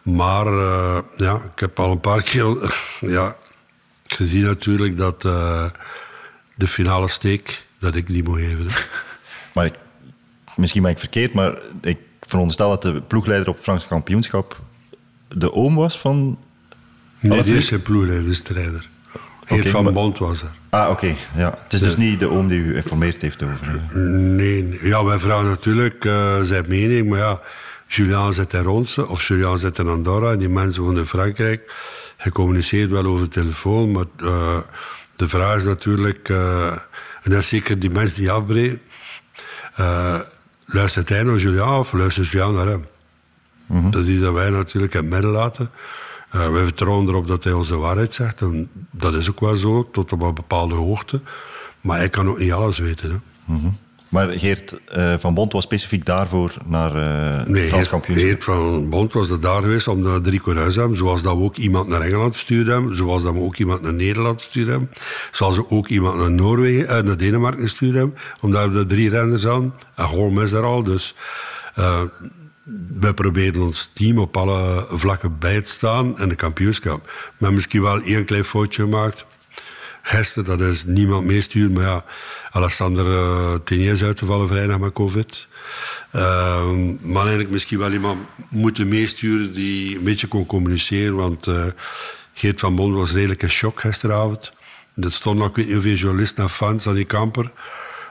Maar 0.02 0.46
eh, 0.46 0.98
ja, 1.16 1.34
ik 1.34 1.60
heb 1.60 1.78
al 1.80 1.90
een 1.90 2.00
paar 2.00 2.22
keer 2.30 2.74
ja, 3.00 3.36
gezien 4.06 4.44
natuurlijk 4.44 4.96
dat 4.96 5.24
eh, 5.24 5.64
de 6.54 6.66
finale 6.66 7.08
steek 7.08 7.63
dat 7.84 7.94
ik 7.94 8.08
niet 8.08 8.24
moet 8.26 8.38
geven. 8.38 8.66
hè. 8.66 8.74
Maar 9.54 9.64
ik, 9.66 9.74
misschien 10.56 10.82
ben 10.82 10.90
ik 10.90 10.98
verkeerd, 10.98 11.32
maar 11.32 11.54
ik 11.80 11.98
veronderstel 12.20 12.68
dat 12.68 12.82
de 12.82 13.02
ploegleider 13.02 13.48
op 13.48 13.54
het 13.54 13.64
Franse 13.64 13.86
kampioenschap 13.86 14.60
de 15.28 15.52
oom 15.52 15.74
was 15.74 15.98
van... 15.98 16.38
Nee, 17.20 17.42
die 17.42 17.56
is 17.56 17.68
geen 17.68 17.82
ploegleider, 17.82 18.30
is 18.30 18.42
de 18.42 18.52
rijder. 18.54 18.88
Geert 19.44 19.68
van 19.68 19.84
maar- 19.84 19.92
Bond 19.92 20.18
was 20.18 20.42
er. 20.42 20.50
Ah, 20.70 20.90
oké. 20.90 21.14
Ja. 21.36 21.58
Het 21.62 21.72
is 21.72 21.80
dus 21.80 21.96
niet 21.96 22.20
de 22.20 22.28
oom 22.30 22.48
die 22.48 22.60
u 22.60 22.76
informeerd 22.76 23.22
heeft 23.22 23.42
over... 23.42 23.98
Nee, 23.98 24.78
ja, 24.82 25.04
wij 25.04 25.18
vragen 25.18 25.48
natuurlijk 25.48 26.04
eh, 26.04 26.40
zijn 26.42 26.64
mening, 26.68 27.08
maar 27.08 27.18
ja, 27.18 27.40
Julian 27.86 28.32
zit 28.32 28.52
in 28.52 28.62
Ronse 28.62 29.08
of 29.08 29.22
Julian 29.28 29.58
zit 29.58 29.78
in 29.78 29.88
Andorra 29.88 30.32
en 30.32 30.38
die 30.38 30.48
mensen 30.48 30.82
wonen 30.82 30.98
in 30.98 31.06
Frankrijk. 31.06 31.72
Hij 32.16 32.32
communiceert 32.32 32.90
wel 32.90 33.04
over 33.04 33.24
de 33.24 33.30
telefoon, 33.30 33.92
maar 33.92 34.04
eh, 34.16 34.58
de 35.16 35.28
vraag 35.28 35.56
is 35.56 35.64
natuurlijk, 35.64 36.28
eh, 36.28 36.72
en 37.24 37.30
dat 37.30 37.38
is 37.40 37.48
zeker 37.48 37.78
die 37.78 37.90
mensen 37.90 38.16
die 38.16 38.30
afbreken, 38.30 38.80
eh, 39.74 40.20
luistert 40.66 41.08
hij 41.08 41.22
naar 41.22 41.36
Julian 41.36 41.78
of 41.78 41.92
luistert 41.92 42.28
Julian 42.28 42.54
naar 42.54 42.66
hem? 42.66 42.86
Dat 43.90 44.02
is 44.02 44.08
iets 44.08 44.20
dat 44.20 44.32
wij 44.32 44.50
natuurlijk 44.50 44.94
in 44.94 45.00
het 45.00 45.10
midden 45.10 45.30
laten. 45.30 45.70
Eh, 46.30 46.48
wij 46.50 46.64
vertrouwen 46.64 47.08
erop 47.08 47.26
dat 47.26 47.44
hij 47.44 47.52
ons 47.52 47.68
de 47.68 47.76
waarheid 47.76 48.14
zegt. 48.14 48.40
En 48.40 48.68
dat 48.90 49.14
is 49.14 49.30
ook 49.30 49.40
wel 49.40 49.56
zo, 49.56 49.90
tot 49.90 50.12
op 50.12 50.22
een 50.22 50.34
bepaalde 50.34 50.74
hoogte. 50.74 51.20
Maar 51.80 51.96
hij 51.98 52.08
kan 52.08 52.28
ook 52.28 52.38
niet 52.38 52.52
alles 52.52 52.78
weten. 52.78 53.10
Hè. 53.10 53.52
Maar 54.14 54.33
Geert 54.33 54.80
eh, 54.87 55.14
van 55.18 55.35
Bont 55.35 55.52
was 55.52 55.62
specifiek 55.62 56.04
daarvoor 56.04 56.54
naar 56.66 56.94
het 56.94 57.49
Nee, 57.49 57.62
Frans 57.62 57.88
Geert, 57.88 57.88
kampioenschap. 57.88 58.28
Geert 58.28 58.44
van 58.44 58.88
Bond 58.88 59.12
was 59.12 59.30
er 59.30 59.40
daar 59.40 59.62
geweest 59.62 59.88
om 59.88 60.00
naar 60.00 60.21
drie 60.21 60.42
te 60.42 60.50
hebben. 60.50 60.97
Zoals 60.97 61.23
dat 61.23 61.37
we 61.37 61.42
ook 61.42 61.56
iemand 61.56 61.88
naar 61.88 62.00
Engeland 62.00 62.33
gestuurd 62.33 62.66
hebben. 62.66 62.97
Zoals 62.97 63.23
dat 63.23 63.33
we 63.33 63.40
ook 63.40 63.56
iemand 63.56 63.83
naar 63.83 63.94
Nederland 63.94 64.42
gestuurd 64.42 64.68
hebben. 64.68 64.90
Zoals 65.30 65.56
we 65.56 65.71
ook 65.71 65.88
iemand 65.88 66.18
naar 66.18 66.30
Noorwegen, 66.30 66.88
eh, 66.88 67.02
naar 67.02 67.16
Denemarken 67.16 67.62
gestuurd 67.62 67.94
hebben. 67.94 68.16
Omdat 68.40 68.71
we 68.71 68.78
er 68.78 68.87
drie 68.87 69.09
renners 69.09 69.47
aan. 69.47 69.75
En 69.94 70.04
Holm 70.04 70.40
is 70.40 70.52
er 70.52 70.64
al. 70.64 70.83
Dus 70.83 71.14
we 72.99 73.14
proberen 73.14 73.62
ons 73.62 73.90
team 73.94 74.18
op 74.18 74.37
alle 74.37 74.87
vlakken 74.88 75.38
bij 75.38 75.61
te 75.61 75.71
staan 75.71 76.18
in 76.18 76.28
de 76.28 76.35
kampioenschap. 76.35 77.11
Hebben 77.30 77.54
misschien 77.54 77.83
wel 77.83 78.00
één 78.00 78.25
klein 78.25 78.44
foutje 78.44 78.83
gemaakt. 78.83 79.26
Gisteren, 80.06 80.58
dat 80.58 80.68
is 80.68 80.84
niemand 80.84 81.25
meesturen. 81.25 81.73
Maar 81.73 81.82
ja, 81.82 82.04
Alexander 82.50 83.06
uh, 83.70 83.92
is 83.92 84.02
uitgevallen 84.02 84.49
vrijdag 84.49 84.78
met 84.78 84.92
covid. 84.92 85.49
Uh, 86.12 86.70
maar 87.00 87.23
eigenlijk 87.23 87.50
misschien 87.50 87.78
wel 87.78 87.92
iemand 87.92 88.20
moeten 88.50 88.88
meesturen 88.88 89.52
die 89.52 89.96
een 89.96 90.04
beetje 90.04 90.26
kon 90.26 90.46
communiceren. 90.46 91.14
Want 91.14 91.46
uh, 91.46 91.64
Geert 92.34 92.61
van 92.61 92.75
Bon 92.75 92.94
was 92.94 93.12
redelijk 93.12 93.42
in 93.42 93.50
shock 93.50 93.80
gisteravond. 93.80 94.52
Er 95.00 95.12
stonden 95.12 95.46
ook 95.46 95.56
niet 95.56 95.73
hoeveel 95.73 95.94
journalisten 95.94 96.42
en 96.42 96.50
fans 96.50 96.87
aan 96.87 96.94
die 96.94 97.04
kamper. 97.04 97.50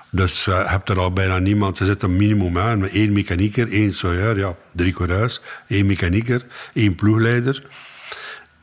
Dus 0.10 0.46
je 0.46 0.52
uh, 0.52 0.70
hebt 0.70 0.90
er 0.90 1.00
al 1.00 1.14
bijna 1.14 1.38
niemand. 1.38 1.80
Er 1.80 1.86
zit 1.86 2.04
een 2.04 2.16
minimum 2.16 2.58
aan. 2.58 2.88
Één 2.88 3.12
mechanieker, 3.12 3.72
één 3.72 3.94
soigneur, 3.94 4.38
ja, 4.38 4.56
drie 4.72 4.94
keer 4.94 5.12
huis. 5.12 5.42
één 5.68 5.86
mechanieker, 5.86 6.46
één 6.74 6.96
ploegleider. 6.96 7.64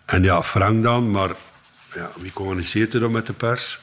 En 0.04 0.22
ja, 0.22 0.42
Frank 0.42 0.82
dan, 0.82 1.10
maar 1.10 1.30
ja, 1.94 2.10
wie 2.20 2.32
communiceert 2.32 2.94
er 2.94 3.00
dan 3.00 3.10
met 3.10 3.26
de 3.26 3.32
pers? 3.32 3.78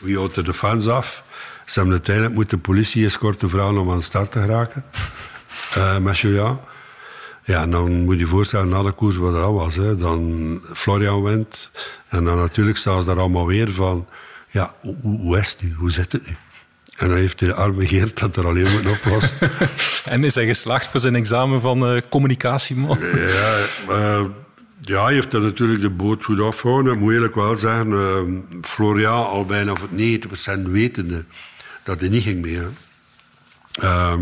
Wie 0.00 0.16
houdt 0.16 0.36
er 0.36 0.44
de 0.44 0.54
fans 0.54 0.88
af? 0.88 1.24
Ze 1.64 1.72
hebben 1.74 1.92
uiteindelijk 1.92 2.34
moeten 2.34 2.56
de 2.56 2.62
politie 2.62 3.04
escorten 3.04 3.48
vragen 3.48 3.78
om 3.78 3.90
aan 3.90 3.96
de 3.96 4.02
start 4.02 4.32
te 4.32 4.40
geraken. 4.40 4.84
uh, 5.76 5.98
met 5.98 6.18
Julian. 6.18 6.60
Ja, 7.44 7.62
en 7.62 7.70
dan 7.70 8.04
moet 8.04 8.14
je 8.14 8.20
je 8.20 8.26
voorstellen, 8.26 8.68
na 8.68 8.82
de 8.82 8.92
koers 8.92 9.16
wat 9.16 9.34
dat 9.34 9.52
was. 9.52 9.76
Hè, 9.76 9.96
dan 9.96 10.60
Florian 10.74 11.22
wint. 11.22 11.70
En 12.08 12.24
dan 12.24 12.36
natuurlijk 12.36 12.76
staan 12.76 13.00
ze 13.00 13.08
daar 13.08 13.18
allemaal 13.18 13.46
weer 13.46 13.72
van... 13.72 14.06
Ja, 14.50 14.74
hoe, 14.80 14.96
hoe 15.00 15.38
is 15.38 15.50
het 15.50 15.62
nu? 15.62 15.72
Hoe 15.72 15.90
zit 15.90 16.12
het 16.12 16.26
nu? 16.26 16.36
En 16.96 17.08
dan 17.08 17.16
heeft 17.16 17.38
de 17.38 17.54
arme 17.54 17.86
Geert 17.86 18.18
dat 18.18 18.36
er 18.36 18.46
alleen 18.46 18.72
moeten 18.72 18.90
oplossen. 18.90 19.50
en 20.04 20.24
is 20.24 20.34
hij 20.34 20.46
geslaagd 20.46 20.86
voor 20.86 21.00
zijn 21.00 21.14
examen 21.14 21.60
van 21.60 21.94
uh, 21.94 22.00
communicatieman? 22.08 22.98
Ja, 23.00 23.58
uh, 23.88 24.24
ja, 24.80 25.04
hij 25.04 25.14
heeft 25.14 25.32
er 25.32 25.40
natuurlijk 25.40 25.80
de 25.80 25.90
boot 25.90 26.24
goed 26.24 26.40
afgehouden. 26.40 26.92
Ik 26.92 27.00
moet 27.00 27.12
eerlijk 27.12 27.34
wel 27.34 27.56
zeggen, 27.56 27.88
uh, 27.90 28.20
Florian 28.62 29.26
al 29.26 29.44
bijna 29.44 29.74
voor 29.74 29.88
90% 29.88 30.62
wetende 30.62 31.24
dat 31.82 32.00
hij 32.00 32.08
niet 32.08 32.22
ging 32.22 32.42
mee. 32.42 32.60
Uh, 33.82 34.14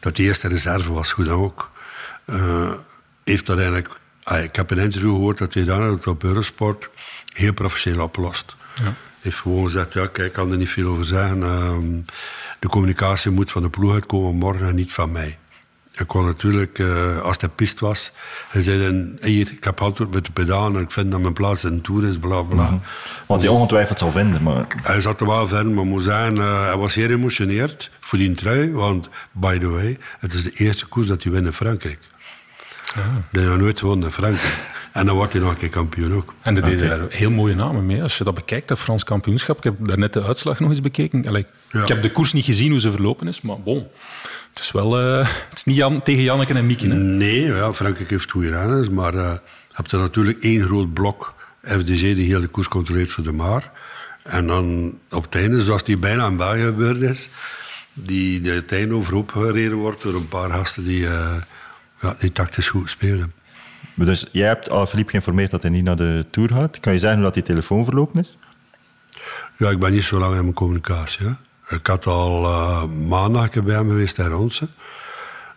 dat 0.00 0.16
de 0.16 0.22
eerste 0.22 0.48
reserve 0.48 0.92
was, 0.92 1.12
goed 1.12 1.28
ook. 1.28 1.70
Uh, 2.26 2.72
heeft 3.24 3.46
dat 3.46 3.56
eigenlijk... 3.56 3.88
Ah, 4.22 4.42
ik 4.42 4.56
heb 4.56 4.70
een 4.70 4.78
interview 4.78 5.14
gehoord 5.14 5.38
dat 5.38 5.54
hij 5.54 5.64
dan 5.64 6.00
op 6.04 6.24
Eurosport 6.24 6.88
heel 7.32 7.52
professioneel 7.52 8.02
oplost. 8.02 8.56
Ja. 8.82 8.94
heeft 9.20 9.38
gewoon 9.38 9.64
gezegd, 9.64 9.92
ja, 9.92 10.06
kijk, 10.06 10.26
ik 10.26 10.32
kan 10.32 10.50
er 10.50 10.56
niet 10.56 10.70
veel 10.70 10.90
over 10.90 11.04
zeggen. 11.04 11.38
Uh, 11.38 11.76
de 12.58 12.68
communicatie 12.68 13.30
moet 13.30 13.50
van 13.50 13.62
de 13.62 13.70
ploeg 13.70 13.92
uitkomen 13.92 14.34
morgen 14.34 14.68
en 14.68 14.74
niet 14.74 14.92
van 14.92 15.12
mij. 15.12 15.38
Ik 16.00 16.06
kon 16.06 16.24
natuurlijk, 16.24 16.78
uh, 16.78 17.20
als 17.20 17.36
hij 17.40 17.48
pist 17.48 17.80
was, 17.80 18.12
hij 18.48 18.62
zei 18.62 18.84
dan, 18.84 19.16
hier, 19.20 19.50
ik 19.52 19.64
heb 19.64 19.80
antwoord 19.80 20.14
met 20.14 20.24
de 20.24 20.32
pedaan 20.32 20.76
en 20.76 20.82
ik 20.82 20.90
vind 20.90 21.10
dat 21.10 21.20
mijn 21.20 21.32
plaats 21.32 21.64
in 21.64 21.74
de 21.74 21.80
Tour 21.80 22.04
is, 22.04 22.18
bla 22.18 22.42
bla. 22.42 22.62
Mm-hmm. 22.62 22.80
Wat 23.26 23.40
hij 23.40 23.50
ongetwijfeld 23.50 23.98
zal 23.98 24.10
vinden. 24.10 24.42
Maar... 24.42 24.66
Hij 24.82 25.00
zat 25.00 25.20
er 25.20 25.26
wel 25.26 25.48
vinden, 25.48 25.74
maar 25.74 25.84
moet 25.84 26.02
zeggen, 26.02 26.36
uh, 26.36 26.64
hij 26.64 26.76
was 26.76 26.92
zeer 26.92 27.10
emotioneerd 27.10 27.90
voor 28.00 28.18
die 28.18 28.34
trui, 28.34 28.72
want, 28.72 29.08
by 29.32 29.58
the 29.58 29.68
way, 29.68 29.98
het 30.18 30.32
is 30.32 30.42
de 30.42 30.52
eerste 30.52 30.86
koers 30.86 31.06
dat 31.06 31.22
hij 31.22 31.32
wint 31.32 31.46
in 31.46 31.52
Frankrijk. 31.52 31.98
Ah. 32.94 33.04
Dat 33.32 33.44
hij 33.44 33.56
nooit 33.56 33.78
gewonnen 33.78 34.06
in 34.06 34.12
Frankrijk. 34.12 34.68
En 34.92 35.06
dan 35.06 35.14
wordt 35.14 35.32
hij 35.32 35.42
nog 35.42 35.50
een 35.50 35.58
keer 35.58 35.68
kampioen 35.68 36.14
ook. 36.14 36.34
En 36.42 36.56
er 36.56 36.62
deden 36.62 36.88
daar 36.88 37.10
heel 37.10 37.30
mooie 37.30 37.54
namen 37.54 37.86
mee. 37.86 38.02
Als 38.02 38.18
je 38.18 38.24
dat 38.24 38.34
bekijkt, 38.34 38.68
dat 38.68 38.78
Frans 38.78 39.04
kampioenschap. 39.04 39.56
Ik 39.56 39.64
heb 39.64 39.74
daarnet 39.78 40.12
de 40.12 40.22
uitslag 40.22 40.60
nog 40.60 40.70
eens 40.70 40.80
bekeken. 40.80 41.26
Allee, 41.26 41.46
ja. 41.70 41.82
Ik 41.82 41.88
heb 41.88 42.02
de 42.02 42.10
koers 42.10 42.32
niet 42.32 42.44
gezien 42.44 42.70
hoe 42.70 42.80
ze 42.80 42.90
verlopen 42.90 43.28
is, 43.28 43.40
maar 43.40 43.60
bon. 43.60 43.86
Het 44.50 44.58
is 44.58 44.72
wel 44.72 45.00
uh, 45.00 45.18
het 45.48 45.58
is 45.58 45.64
niet 45.64 45.76
Jan, 45.76 46.02
tegen 46.02 46.22
Janneke 46.22 46.54
en 46.54 46.66
Mieke. 46.66 46.88
Hè? 46.88 46.94
Nee, 46.94 47.44
ja, 47.44 47.72
Frankrijk 47.74 48.10
heeft 48.10 48.30
goede 48.30 48.50
renners, 48.50 48.88
maar 48.88 49.14
uh, 49.14 49.32
je 49.68 49.74
hebt 49.74 49.92
er 49.92 49.98
natuurlijk 49.98 50.44
één 50.44 50.64
groot 50.64 50.92
blok 50.92 51.34
FDG 51.62 52.00
die 52.00 52.26
heel 52.26 52.40
de 52.40 52.46
koers 52.46 52.68
controleert 52.68 53.12
voor 53.12 53.24
de 53.24 53.32
Maar. 53.32 53.70
En 54.22 54.46
dan 54.46 54.98
op 55.10 55.24
het 55.24 55.34
einde, 55.34 55.62
zoals 55.62 55.84
die 55.84 55.96
bijna 55.96 56.26
in 56.26 56.36
België 56.36 56.60
gebeurd 56.60 57.00
is, 57.00 57.30
die, 57.92 58.40
die 58.40 58.50
het 58.50 58.72
einde 58.72 58.94
overhoop 58.94 59.30
gereden 59.30 59.76
wordt 59.76 60.02
door 60.02 60.14
een 60.14 60.28
paar 60.28 60.50
gasten 60.50 60.84
die, 60.84 61.00
uh, 61.00 61.34
ja, 62.00 62.16
die 62.18 62.32
tactisch 62.32 62.68
goed 62.68 62.90
spelen. 62.90 63.32
Dus 64.04 64.26
jij 64.32 64.46
hebt 64.46 64.68
Philippe 64.88 65.10
geïnformeerd 65.10 65.50
dat 65.50 65.62
hij 65.62 65.70
niet 65.70 65.84
naar 65.84 65.96
de 65.96 66.26
Tour 66.30 66.50
gaat. 66.50 66.80
Kan 66.80 66.92
je 66.92 66.98
zeggen 66.98 67.18
hoe 67.18 67.26
dat 67.26 67.34
die 67.34 67.42
telefoon 67.42 67.84
verlopen 67.84 68.20
is? 68.20 68.36
Ja, 69.56 69.70
ik 69.70 69.78
ben 69.78 69.92
niet 69.92 70.04
zo 70.04 70.18
lang 70.18 70.34
in 70.34 70.42
mijn 70.42 70.54
communicatie. 70.54 71.26
Ik 71.68 71.86
had 71.86 72.06
al 72.06 72.44
uh, 72.44 72.84
maandag 72.84 73.50
bij 73.50 73.74
hem 73.74 73.88
geweest 73.88 74.18
in 74.18 74.26
Ronse. 74.26 74.68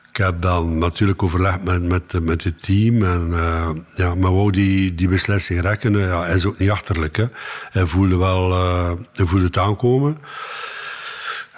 Ik 0.09 0.17
heb 0.17 0.41
dan 0.41 0.77
natuurlijk 0.77 1.23
overlegd 1.23 1.63
met, 1.63 1.81
met, 1.81 2.21
met 2.21 2.43
het 2.43 2.63
team. 2.63 3.03
En, 3.03 3.27
uh, 3.29 3.69
ja, 3.95 4.15
maar 4.15 4.33
wou 4.33 4.51
die, 4.51 4.95
die 4.95 5.07
beslissing 5.07 5.61
rekken, 5.61 5.97
ja, 5.97 6.25
is 6.25 6.45
ook 6.45 6.57
niet 6.57 6.69
achterlijk. 6.69 7.15
Hè. 7.17 7.25
Hij 7.69 7.85
voelde 7.85 8.17
wel 8.17 8.51
uh, 8.51 8.91
hij 9.13 9.25
voelde 9.25 9.45
het 9.45 9.57
aankomen. 9.57 10.17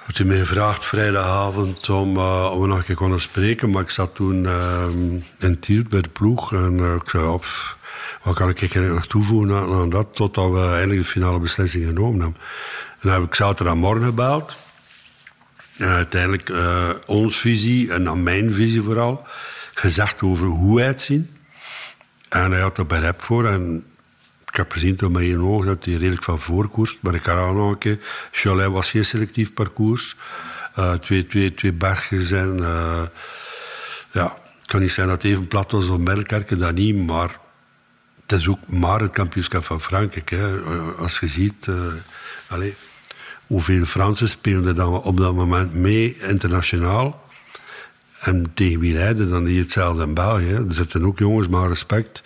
Had 0.05 0.17
hij 0.17 0.25
mij 0.25 0.38
gevraagd 0.39 0.85
vrijdagavond 0.85 1.89
om, 1.89 2.17
uh, 2.17 2.51
om 2.53 2.67
nog 2.67 2.77
een 2.77 2.83
keer 2.83 2.95
konden 2.95 3.21
spreken. 3.21 3.69
Maar 3.69 3.81
ik 3.81 3.89
zat 3.89 4.15
toen 4.15 4.47
in 5.39 5.59
Tielt 5.59 5.89
bij 5.89 6.01
de 6.01 6.09
ploeg. 6.09 6.53
En 6.53 7.00
ik 7.03 7.09
zei, 7.09 7.25
op, 7.25 7.45
wat 8.24 8.35
kan 8.35 8.50
ik 8.50 8.75
er 8.75 8.81
nog 8.81 9.07
toevoegen 9.07 9.55
aan, 9.55 9.74
aan 9.74 9.89
dat? 9.89 10.07
Totdat 10.15 10.51
we 10.51 10.59
eigenlijk 10.59 11.01
de 11.01 11.07
finale 11.07 11.39
beslissing 11.39 11.85
genomen 11.85 12.21
hebben. 12.21 12.41
En 12.91 13.09
dan 13.09 13.12
heb 13.12 13.24
ik 13.24 13.35
zaterdagmorgen 13.35 14.05
gebeld. 14.05 14.55
En 15.77 15.88
uiteindelijk 15.88 16.50
uh, 16.50 16.89
ons 17.05 17.38
visie, 17.38 17.93
en 17.93 18.03
dan 18.03 18.24
mijn 18.24 18.53
visie 18.53 18.81
vooral, 18.81 19.27
gezegd 19.74 20.21
over 20.21 20.47
hoe 20.47 20.79
hij 20.79 20.88
het 20.88 21.01
ziet. 21.01 21.27
En 22.29 22.51
hij 22.51 22.62
had 22.62 22.77
er 22.77 23.01
rap 23.01 23.21
voor. 23.21 23.47
En 23.47 23.83
ik 24.55 24.62
heb 24.62 24.71
gezien 24.71 24.95
door 24.95 25.12
mijn 25.12 25.41
oog 25.41 25.65
dat 25.65 25.85
hij 25.85 25.93
redelijk 25.93 26.24
van 26.24 26.39
voorkoerst. 26.39 26.97
Maar 27.01 27.13
ik 27.13 27.27
een 27.27 27.77
keer. 27.77 28.00
Cholet 28.31 28.71
was 28.71 28.89
geen 28.89 29.05
selectief 29.05 29.53
parcours. 29.53 30.15
Uh, 30.79 30.93
twee, 30.93 31.27
twee, 31.27 31.53
twee 31.53 31.74
bergen 31.74 32.24
zijn. 32.24 32.57
Uh, 32.57 33.01
ja, 34.12 34.38
het 34.59 34.67
kan 34.67 34.81
niet 34.81 34.91
zijn 34.91 35.07
dat 35.07 35.24
het 35.24 35.31
even 35.31 35.47
plat 35.47 35.71
was 35.71 35.89
op 35.89 36.00
Melkerken, 36.00 36.59
dat 36.59 36.74
niet. 36.74 36.95
Maar 36.95 37.39
het 38.21 38.39
is 38.39 38.47
ook 38.47 38.67
maar 38.67 39.00
het 39.00 39.12
kampioenschap 39.12 39.63
van 39.63 39.81
Frankrijk. 39.81 40.29
Hè. 40.29 40.57
Als 40.97 41.19
je 41.19 41.27
ziet... 41.27 41.67
Hoeveel 43.47 43.85
Fransen 43.85 44.29
speelden 44.29 44.75
dan 44.75 45.01
op 45.01 45.17
dat 45.17 45.35
moment 45.35 45.74
mee 45.74 46.17
internationaal. 46.17 47.25
En 48.25 48.51
tegen 48.53 48.79
wie 48.79 48.96
rijden 48.96 49.29
dan 49.29 49.44
die 49.44 49.60
hetzelfde 49.60 50.03
in 50.03 50.13
België. 50.13 50.51
Er 50.51 50.65
zitten 50.67 51.05
ook 51.05 51.20
jongens, 51.20 51.48
maar 51.48 51.67
respect, 51.67 52.24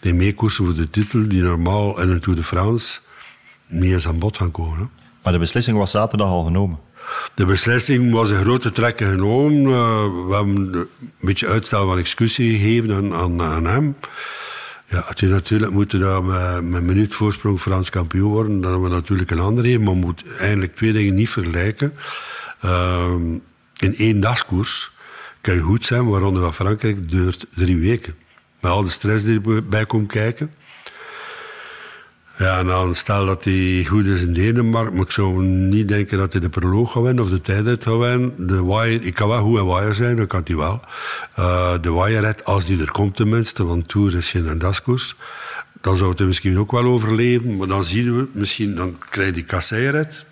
die 0.00 0.14
meekoersen 0.14 0.64
voor 0.64 0.74
de 0.74 0.88
titel, 0.88 1.28
die 1.28 1.42
normaal 1.42 2.00
in 2.00 2.08
een 2.08 2.20
Tour 2.20 2.38
de 2.38 2.44
France 2.44 3.00
niet 3.66 3.92
eens 3.92 4.06
aan 4.06 4.18
bod 4.18 4.36
gaan 4.36 4.50
komen. 4.50 4.78
Hè. 4.78 4.84
Maar 5.22 5.32
de 5.32 5.38
beslissing 5.38 5.78
was 5.78 5.90
zaterdag 5.90 6.28
al 6.28 6.44
genomen. 6.44 6.78
De 7.34 7.46
beslissing 7.46 8.12
was 8.12 8.30
in 8.30 8.40
grote 8.40 8.70
trekken 8.70 9.10
genomen. 9.10 9.62
Uh, 9.62 10.26
we 10.28 10.34
hebben 10.34 10.74
een 10.74 10.88
beetje 11.20 11.48
uitstel 11.48 11.86
van 11.86 11.98
excuses 11.98 12.46
gegeven 12.46 12.92
aan, 12.92 13.14
aan, 13.14 13.42
aan 13.42 13.66
hem. 13.66 13.96
Ja, 14.88 15.04
het 15.06 15.22
is 15.22 15.28
natuurlijk 15.28 15.72
moeten 15.72 16.00
daar 16.00 16.24
met, 16.24 16.62
met 16.62 16.80
een 16.80 16.86
minuut 16.86 17.14
voorsprong 17.14 17.60
Frans 17.60 17.90
kampioen 17.90 18.30
worden. 18.30 18.60
Dan 18.60 18.70
hebben 18.70 18.88
we 18.88 18.94
natuurlijk 18.94 19.30
een 19.30 19.40
andere. 19.40 19.78
Maar 19.78 19.94
we 19.94 20.00
moeten 20.00 20.38
eigenlijk 20.38 20.76
twee 20.76 20.92
dingen 20.92 21.14
niet 21.14 21.30
vergelijken. 21.30 21.94
Uh, 22.64 23.14
in 23.76 23.96
één 23.96 24.20
dagskoers 24.20 24.91
kan 25.42 25.54
je 25.54 25.60
goed 25.60 25.86
zijn, 25.86 26.08
waaronder 26.08 26.42
van 26.42 26.54
Frankrijk 26.54 27.10
duurt 27.10 27.46
drie 27.54 27.76
weken. 27.76 28.14
Met 28.60 28.70
al 28.70 28.82
de 28.82 28.90
stress 28.90 29.24
die 29.24 29.40
erbij 29.46 29.86
komt 29.86 30.12
kijken. 30.12 30.50
Ja, 32.38 32.58
en 32.58 32.66
dan 32.66 32.94
stel 32.94 33.26
dat 33.26 33.44
hij 33.44 33.84
goed 33.88 34.06
is 34.06 34.22
in 34.22 34.32
Denemarken, 34.32 34.92
maar 34.94 35.02
ik 35.02 35.10
zou 35.10 35.42
niet 35.42 35.88
denken 35.88 36.18
dat 36.18 36.32
hij 36.32 36.40
de 36.40 36.48
proloog 36.48 36.92
gaat 36.92 37.02
winnen 37.02 37.24
of 37.24 37.30
de 37.30 37.40
tijdrit 37.40 37.84
gaat 37.84 37.98
winnen. 37.98 38.46
De 38.46 38.64
wire, 38.64 39.04
ik 39.04 39.14
kan 39.14 39.28
wel 39.28 39.42
goed 39.42 39.58
en 39.58 39.66
wire 39.66 39.94
zijn, 39.94 40.16
dat 40.16 40.26
kan 40.26 40.40
hij 40.44 40.56
wel. 40.56 40.80
Uh, 41.38 41.72
de 41.80 41.92
wire 41.92 42.44
als 42.44 42.64
die 42.64 42.80
er 42.80 42.90
komt 42.90 43.16
tenminste, 43.16 43.64
want 43.64 43.88
Tour 43.88 44.16
is 44.16 44.30
geen 44.30 44.58
daskoers. 44.58 45.14
Dan 45.80 45.96
zou 45.96 46.12
hij 46.16 46.26
misschien 46.26 46.58
ook 46.58 46.70
wel 46.70 46.84
overleven, 46.84 47.56
maar 47.56 47.66
dan 47.66 47.84
zien 47.84 48.16
we 48.16 48.28
misschien, 48.32 48.74
dan 48.74 48.96
je 49.10 49.30
die 49.30 49.44
kasseiret. 49.44 50.24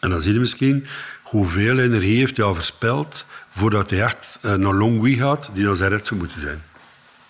En 0.00 0.10
dan 0.10 0.20
zie 0.20 0.32
je 0.32 0.38
misschien 0.38 0.86
hoeveel 1.22 1.78
energie 1.78 2.18
heeft 2.18 2.36
hij 2.36 2.46
al 2.46 2.54
verspild 2.54 3.26
voordat 3.50 3.90
hij 3.90 4.02
echt 4.02 4.38
naar 4.42 4.74
Longwy 4.74 5.16
gaat, 5.16 5.50
die 5.52 5.64
dan 5.64 5.76
zijn 5.76 5.90
red 5.90 6.06
zou 6.06 6.20
moeten 6.20 6.40
zijn. 6.40 6.62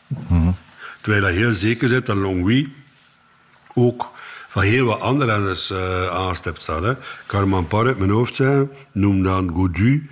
Mm 0.06 0.56
Terwijl 1.00 1.22
hij 1.22 1.32
heel 1.32 1.52
zeker 1.52 1.88
zit 1.88 2.06
dat 2.06 2.16
Longwy 2.16 2.68
ook 3.74 4.10
van 4.48 4.62
heel 4.62 4.84
wat 4.86 5.00
andere 5.00 5.32
renners 5.32 5.70
uh, 5.70 6.06
aangestipt 6.06 6.62
staat. 6.62 6.82
Hè. 6.82 6.94
Carman 7.26 7.66
Par 7.66 7.86
uit 7.86 7.98
mijn 7.98 8.10
hoofd 8.10 8.36
zijn, 8.36 8.70
noem 8.92 9.22
dan 9.22 9.50
Gaudu, 9.54 10.10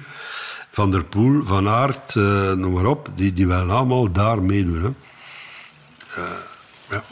Van 0.71 0.91
der 0.91 1.05
Poel, 1.05 1.45
Van 1.45 1.69
Aert, 1.69 2.15
uh, 2.15 2.53
noem 2.53 2.73
maar 2.73 2.87
op. 2.87 3.09
Die, 3.15 3.33
die 3.33 3.47
willen 3.47 3.71
allemaal 3.71 4.13
daar 4.13 4.43
meedoen. 4.43 4.83
Hè. 4.83 4.91
Uh, 6.23 6.31
ja. 6.91 7.03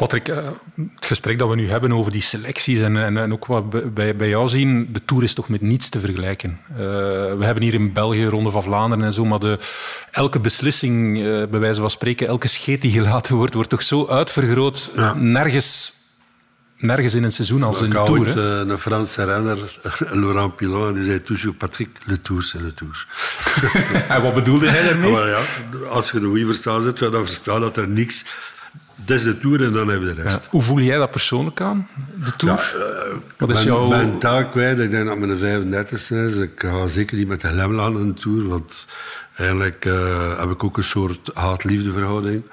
Patrick, 0.00 0.28
eh, 0.28 0.36
het 0.76 1.06
gesprek 1.06 1.38
dat 1.38 1.48
we 1.48 1.54
nu 1.54 1.70
hebben 1.70 1.92
over 1.92 2.12
die 2.12 2.22
selecties 2.22 2.80
en, 2.80 2.96
en, 2.96 3.16
en 3.16 3.32
ook 3.32 3.46
wat 3.46 3.94
bij, 3.94 4.16
bij 4.16 4.28
jou 4.28 4.48
zien, 4.48 4.88
de 4.92 5.04
Tour 5.04 5.22
is 5.22 5.34
toch 5.34 5.48
met 5.48 5.60
niets 5.60 5.88
te 5.88 6.00
vergelijken. 6.00 6.58
Uh, 6.70 6.78
we 6.78 7.38
hebben 7.40 7.62
hier 7.62 7.74
in 7.74 7.92
België 7.92 8.26
Ronde 8.26 8.50
van 8.50 8.62
Vlaanderen 8.62 9.04
en 9.04 9.12
zo, 9.12 9.24
maar 9.24 9.38
de, 9.38 9.58
elke 10.10 10.40
beslissing, 10.40 11.18
uh, 11.18 11.24
bij 11.50 11.60
wijze 11.60 11.80
van 11.80 11.90
spreken, 11.90 12.26
elke 12.26 12.48
scheet 12.48 12.82
die 12.82 12.92
gelaten 12.92 13.34
wordt, 13.34 13.54
wordt 13.54 13.68
toch 13.68 13.82
zo 13.82 14.06
uitvergroot. 14.06 14.90
Ja. 14.96 15.14
Nergens 15.14 15.94
nergens 16.76 17.14
in 17.14 17.22
een 17.22 17.30
seizoen 17.30 17.62
als 17.62 17.80
een 17.80 17.90
Tour. 17.90 18.10
Ooit, 18.10 18.36
uh, 18.36 18.58
een 18.58 18.78
Franse 18.78 19.24
renner, 19.24 19.58
Laurent 20.22 20.56
Pilon, 20.56 20.92
die 20.92 21.04
zei 21.04 21.22
toujours 21.22 21.56
Patrick, 21.56 21.88
le 22.04 22.20
Tour, 22.20 22.42
c'est 22.42 22.62
le 22.62 22.74
Tour. 22.74 23.06
en 24.08 24.22
wat 24.22 24.34
bedoelde 24.34 24.68
hij 24.68 24.82
daarmee? 24.82 25.10
Maar 25.10 25.28
ja, 25.28 25.40
als 25.88 26.10
je 26.10 26.18
een 26.18 26.24
goede 26.24 26.46
verstaan 26.46 26.82
zit, 26.82 26.98
dan 26.98 27.26
verstaan 27.26 27.60
dat 27.60 27.76
er 27.76 27.88
niks 27.88 28.24
dat 29.04 29.18
is 29.18 29.22
de 29.22 29.38
Tour 29.38 29.64
en 29.64 29.72
dan 29.72 29.88
hebben 29.88 30.08
we 30.08 30.14
de 30.14 30.22
rest. 30.22 30.36
Ja. 30.42 30.50
Hoe 30.50 30.62
voel 30.62 30.80
jij 30.80 30.96
dat 30.96 31.10
persoonlijk 31.10 31.60
aan, 31.60 31.88
de 32.24 32.36
Tour? 32.36 32.74
Ja, 32.78 33.20
Wat 33.38 33.50
is 33.50 33.56
ben, 33.56 33.64
jouw... 33.64 33.88
ben 33.88 34.18
taak 34.18 34.50
kwijt. 34.50 34.78
Ik 34.78 34.90
denk 34.90 35.06
dat 35.06 35.18
mijn 35.18 35.38
35 35.38 36.10
is. 36.10 36.34
Ik 36.34 36.52
ga 36.56 36.88
zeker 36.88 37.16
niet 37.16 37.28
met 37.28 37.40
de 37.40 37.48
glimlach 37.48 37.86
aan 37.86 37.96
een 37.96 38.14
Tour, 38.14 38.48
want 38.48 38.88
eigenlijk 39.36 39.84
uh, 39.84 40.38
heb 40.38 40.50
ik 40.50 40.64
ook 40.64 40.76
een 40.76 40.84
soort 40.84 41.30
haat-liefde 41.34 41.92
verhouding. 41.92 42.44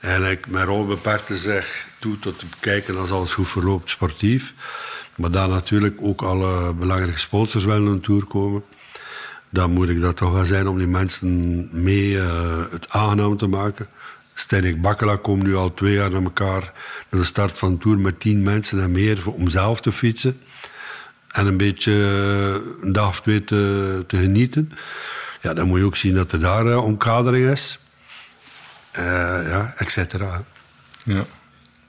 Eigenlijk 0.00 0.46
met 0.48 0.64
Robin 0.64 0.86
Beperkte 0.86 1.36
zeg 1.36 1.86
toe 1.98 2.18
tot 2.18 2.38
te 2.38 2.46
kijken 2.60 2.98
als 2.98 3.10
alles 3.10 3.34
goed 3.34 3.48
verloopt, 3.48 3.90
sportief. 3.90 4.54
Maar 5.14 5.30
dan 5.30 5.50
natuurlijk 5.50 5.96
ook 6.00 6.22
alle 6.22 6.74
belangrijke 6.74 7.18
sponsors 7.18 7.64
wel 7.64 7.86
een 7.86 8.00
Tour 8.00 8.24
komen. 8.24 8.62
Dan 9.50 9.70
moet 9.70 9.88
ik 9.88 10.00
dat 10.00 10.16
toch 10.16 10.32
wel 10.32 10.44
zijn 10.44 10.68
om 10.68 10.78
die 10.78 10.86
mensen 10.86 11.68
mee 11.82 12.10
uh, 12.10 12.24
het 12.70 12.90
aangenaam 12.90 13.36
te 13.36 13.46
maken. 13.46 13.86
Steinik 14.34 14.80
Bakkela 14.80 15.16
komt 15.16 15.42
nu 15.42 15.56
al 15.56 15.74
twee 15.74 15.94
jaar 15.94 16.10
naar 16.10 16.22
elkaar 16.22 16.72
naar 17.10 17.20
de 17.20 17.24
start 17.24 17.58
van 17.58 17.72
de 17.72 17.78
Tour 17.78 17.98
met 17.98 18.20
tien 18.20 18.42
mensen 18.42 18.82
en 18.82 18.90
meer 18.90 19.30
om 19.30 19.48
zelf 19.48 19.80
te 19.80 19.92
fietsen. 19.92 20.40
En 21.28 21.46
een 21.46 21.56
beetje 21.56 21.92
eh, 21.92 22.84
een 22.84 22.92
dag 22.92 23.08
of 23.08 23.20
twee 23.20 23.44
te, 23.44 24.04
te 24.06 24.16
genieten. 24.16 24.72
Ja, 25.40 25.54
dan 25.54 25.66
moet 25.66 25.78
je 25.78 25.84
ook 25.84 25.96
zien 25.96 26.14
dat 26.14 26.32
er 26.32 26.40
daar 26.40 26.66
uh, 26.66 26.84
omkadering 26.84 27.50
is. 27.50 27.78
Uh, 28.98 29.04
ja, 29.48 29.72
et 29.76 29.90
cetera. 29.90 30.44
Ja. 31.04 31.24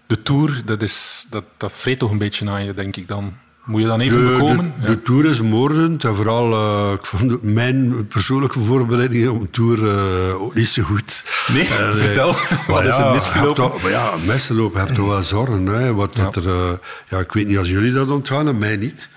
De 0.05 0.21
Tour, 0.21 0.61
dat, 0.65 0.81
is, 0.81 1.27
dat, 1.29 1.43
dat 1.57 1.71
vreet 1.71 1.99
toch 1.99 2.11
een 2.11 2.17
beetje 2.17 2.49
aan 2.49 2.65
je, 2.65 2.73
denk 2.73 2.95
ik 2.95 3.07
dan. 3.07 3.37
Moet 3.65 3.81
je 3.81 3.87
dan 3.87 3.99
even 3.99 4.25
de, 4.25 4.31
bekomen? 4.31 4.73
De, 4.79 4.81
ja. 4.81 4.87
de 4.87 5.01
Tour 5.01 5.25
is 5.25 5.41
moordend. 5.41 6.03
En 6.03 6.15
vooral, 6.15 6.51
uh, 6.51 6.91
ik 6.93 7.05
vond 7.05 7.43
mijn 7.43 8.07
persoonlijke 8.07 8.59
voorbereidingen 8.59 9.31
op 9.31 9.41
een 9.41 9.49
Tour 9.49 9.79
uh, 9.79 10.41
ook 10.41 10.55
niet 10.55 10.69
zo 10.69 10.83
goed. 10.83 11.23
Nee, 11.53 11.63
uh, 11.63 11.69
vertel. 11.91 12.35
Wat 12.67 12.83
is 12.83 12.97
er 12.97 13.11
misgelopen? 13.11 13.55
Toch, 13.55 13.89
ja, 13.89 14.13
misgelopen 14.25 14.79
heb 14.79 14.95
toch 14.95 15.07
wel 15.07 15.23
zorgen. 15.23 15.65
Hè. 15.65 15.93
Wat 15.93 16.15
ja. 16.15 16.23
Dat 16.23 16.35
er, 16.35 16.79
ja, 17.09 17.19
ik 17.19 17.31
weet 17.31 17.47
niet 17.47 17.57
als 17.57 17.69
jullie 17.69 17.93
dat 17.93 18.09
ontgaan, 18.09 18.47
en 18.47 18.57
mij 18.57 18.75
niet. 18.75 19.09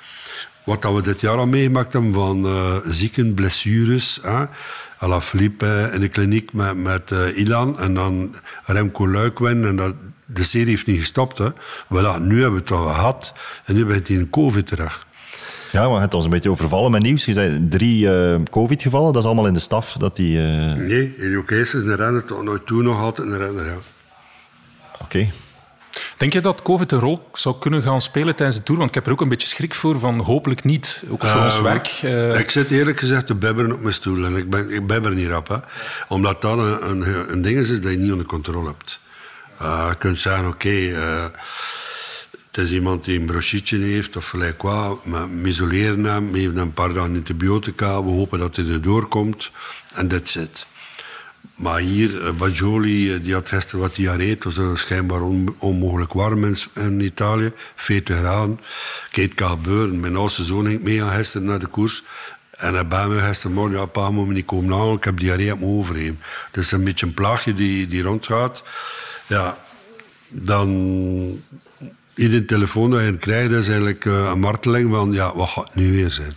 Wat 0.65 0.83
dat 0.83 0.95
we 0.95 1.03
dit 1.03 1.21
jaar 1.21 1.37
al 1.37 1.47
meegemaakt 1.47 1.93
hebben 1.93 2.13
van 2.13 2.47
zieken, 2.87 3.35
blessures. 3.35 4.19
Hè. 4.23 4.45
À 5.05 5.09
la 5.09 5.21
Philippe 5.21 5.91
in 5.93 6.01
de 6.01 6.09
kliniek 6.09 6.53
met, 6.53 6.77
met 6.77 7.13
Ilan. 7.35 7.79
En 7.79 7.95
dan 7.95 8.35
Remco 8.65 9.09
Luikwin. 9.09 9.65
En 9.65 9.77
dat, 9.77 9.95
de 10.27 10.45
serie 10.45 10.69
heeft 10.69 10.87
niet 10.87 10.99
gestopt. 10.99 11.39
Hè. 11.39 11.51
Voilà, 11.85 12.21
nu 12.21 12.41
hebben 12.41 12.53
we 12.53 12.59
het 12.59 12.71
al 12.71 12.85
gehad 12.85 13.33
en 13.65 13.75
nu 13.75 13.85
bent 13.85 14.09
hij 14.09 14.17
in 14.17 14.31
COVID 14.31 14.67
terug. 14.67 15.07
Ja, 15.73 15.89
maar 15.89 16.01
het 16.01 16.13
was 16.13 16.25
een 16.25 16.31
beetje 16.31 16.51
overvallen 16.51 16.91
met 16.91 17.03
nieuws. 17.03 17.25
Je 17.25 17.33
zei 17.33 17.69
drie 17.69 18.07
uh, 18.07 18.37
COVID-gevallen, 18.51 19.13
dat 19.13 19.23
is 19.23 19.27
allemaal 19.27 19.47
in 19.47 19.55
de 19.55 19.61
staf. 19.61 19.93
Dat 19.93 20.17
die, 20.17 20.39
uh... 20.39 20.73
Nee, 20.75 21.15
Elio 21.19 21.43
Kees 21.43 21.75
is 21.75 21.83
een 21.83 21.97
renner, 21.97 22.25
tot 22.25 22.43
nooit 22.43 22.67
toen 22.67 22.85
nog 22.85 23.01
altijd 23.01 23.29
een 23.29 23.39
renner. 23.39 23.65
Ja. 23.65 23.73
Oké. 24.93 25.03
Okay. 25.03 25.33
Denk 26.17 26.33
je 26.33 26.41
dat 26.41 26.63
COVID 26.63 26.93
een 26.93 26.99
rol 26.99 27.29
zou 27.33 27.59
kunnen 27.59 27.83
gaan 27.83 28.01
spelen 28.01 28.35
tijdens 28.35 28.59
de 28.59 28.63
Tour? 28.63 28.79
Want 28.79 28.91
ik 28.91 28.97
heb 28.97 29.07
er 29.07 29.13
ook 29.13 29.21
een 29.21 29.29
beetje 29.29 29.49
schrik 29.49 29.75
voor, 29.75 29.99
van 29.99 30.21
hopelijk 30.21 30.65
niet, 30.65 31.03
ook 31.09 31.25
voor 31.25 31.39
uh, 31.39 31.45
ons 31.45 31.61
werk. 31.61 32.01
Uh... 32.05 32.39
Ik 32.39 32.51
zit 32.51 32.71
eerlijk 32.71 32.99
gezegd 32.99 33.27
te 33.27 33.35
bibberen 33.35 33.73
op 33.73 33.81
mijn 33.81 33.95
stoel 33.95 34.25
en 34.25 34.37
ik, 34.37 34.51
ben, 34.51 34.71
ik 34.71 34.87
bibber 34.87 35.15
niet 35.15 35.29
rap. 35.29 35.49
Hè. 35.49 35.57
Omdat 36.09 36.43
dat 36.43 36.59
een, 36.59 36.91
een, 36.91 37.33
een 37.33 37.43
ding 37.43 37.59
is, 37.59 37.71
is 37.71 37.81
dat 37.81 37.91
je 37.91 37.99
niet 37.99 38.13
onder 38.13 38.27
controle 38.27 38.67
hebt. 38.67 39.01
Uh, 39.63 39.87
je 39.89 39.97
kunt 39.99 40.19
zeggen, 40.19 40.49
oké, 40.49 40.69
uh, 40.69 41.25
het 42.47 42.65
is 42.65 42.73
iemand 42.73 43.05
die 43.05 43.19
een 43.19 43.27
brochitje 43.27 43.79
heeft 43.79 44.17
of 44.17 44.29
gelijk 44.29 44.63
wat. 44.63 45.01
We 45.05 45.43
isoleren 45.45 46.05
hem, 46.05 46.31
we 46.33 46.39
geven 46.39 46.57
hem 46.57 46.67
een 46.67 46.73
paar 46.73 46.93
dagen 46.93 47.15
antibiotica. 47.15 48.05
We 48.05 48.11
hopen 48.11 48.39
dat 48.39 48.57
hij 48.57 48.67
erdoor 48.67 49.09
komt. 49.09 49.51
En 49.95 50.09
dat 50.09 50.29
zit. 50.29 50.67
Maar 51.55 51.79
hier, 51.79 52.11
uh, 52.11 52.31
Bajoli, 52.31 53.23
die 53.23 53.33
had 53.33 53.49
gisteren 53.49 53.81
wat 53.81 53.95
diarree. 53.95 54.31
Het 54.31 54.45
was 54.45 54.81
schijnbaar 54.81 55.23
on, 55.23 55.57
onmogelijk 55.59 56.13
warm 56.13 56.45
in, 56.45 56.57
in, 56.75 57.01
Italië. 57.01 57.53
40 57.75 58.17
graden. 58.17 58.61
Kijk, 59.11 59.27
het 59.27 59.37
kan 59.37 59.51
gebeuren. 59.51 60.01
Mijn 60.01 60.17
oudste 60.17 60.45
zoon 60.45 60.67
ging 60.67 60.83
mee 60.83 61.09
gisteren 61.09 61.47
naar 61.47 61.59
de 61.59 61.67
koers. 61.67 62.05
En 62.51 62.75
hij 62.75 62.87
bij 62.87 63.09
me 63.09 63.21
gistermorgen, 63.21 63.79
ja 63.79 63.87
pa, 63.87 64.11
moet 64.11 64.27
me 64.27 64.33
niet 64.33 64.47
komen 64.47 64.77
halen. 64.77 64.97
Ik 64.97 65.05
heb 65.05 65.19
diarree 65.19 65.53
op 65.53 65.61
mijn 65.61 65.71
overheen. 65.71 66.19
Is 66.53 66.73
een 66.73 66.85
beetje 66.85 67.07
een 67.07 67.15
plaagje 67.15 67.55
die, 67.55 67.87
die 67.87 68.03
rondgaat 68.03 68.63
ja, 69.27 69.59
dan 70.29 70.69
iedere 72.15 72.45
telefoon 72.45 72.91
dat 72.91 73.01
je 73.01 73.17
krijgt, 73.17 73.51
is 73.51 73.69
eigenlijk 73.69 74.05
uh, 74.05 74.31
een 74.31 74.41
marteling 74.41 74.91
van, 74.91 75.13
ja, 75.13 75.37
wat 75.37 75.49
gaat 75.49 75.75
nu 75.75 75.93
weer 75.93 76.11
zijn? 76.11 76.33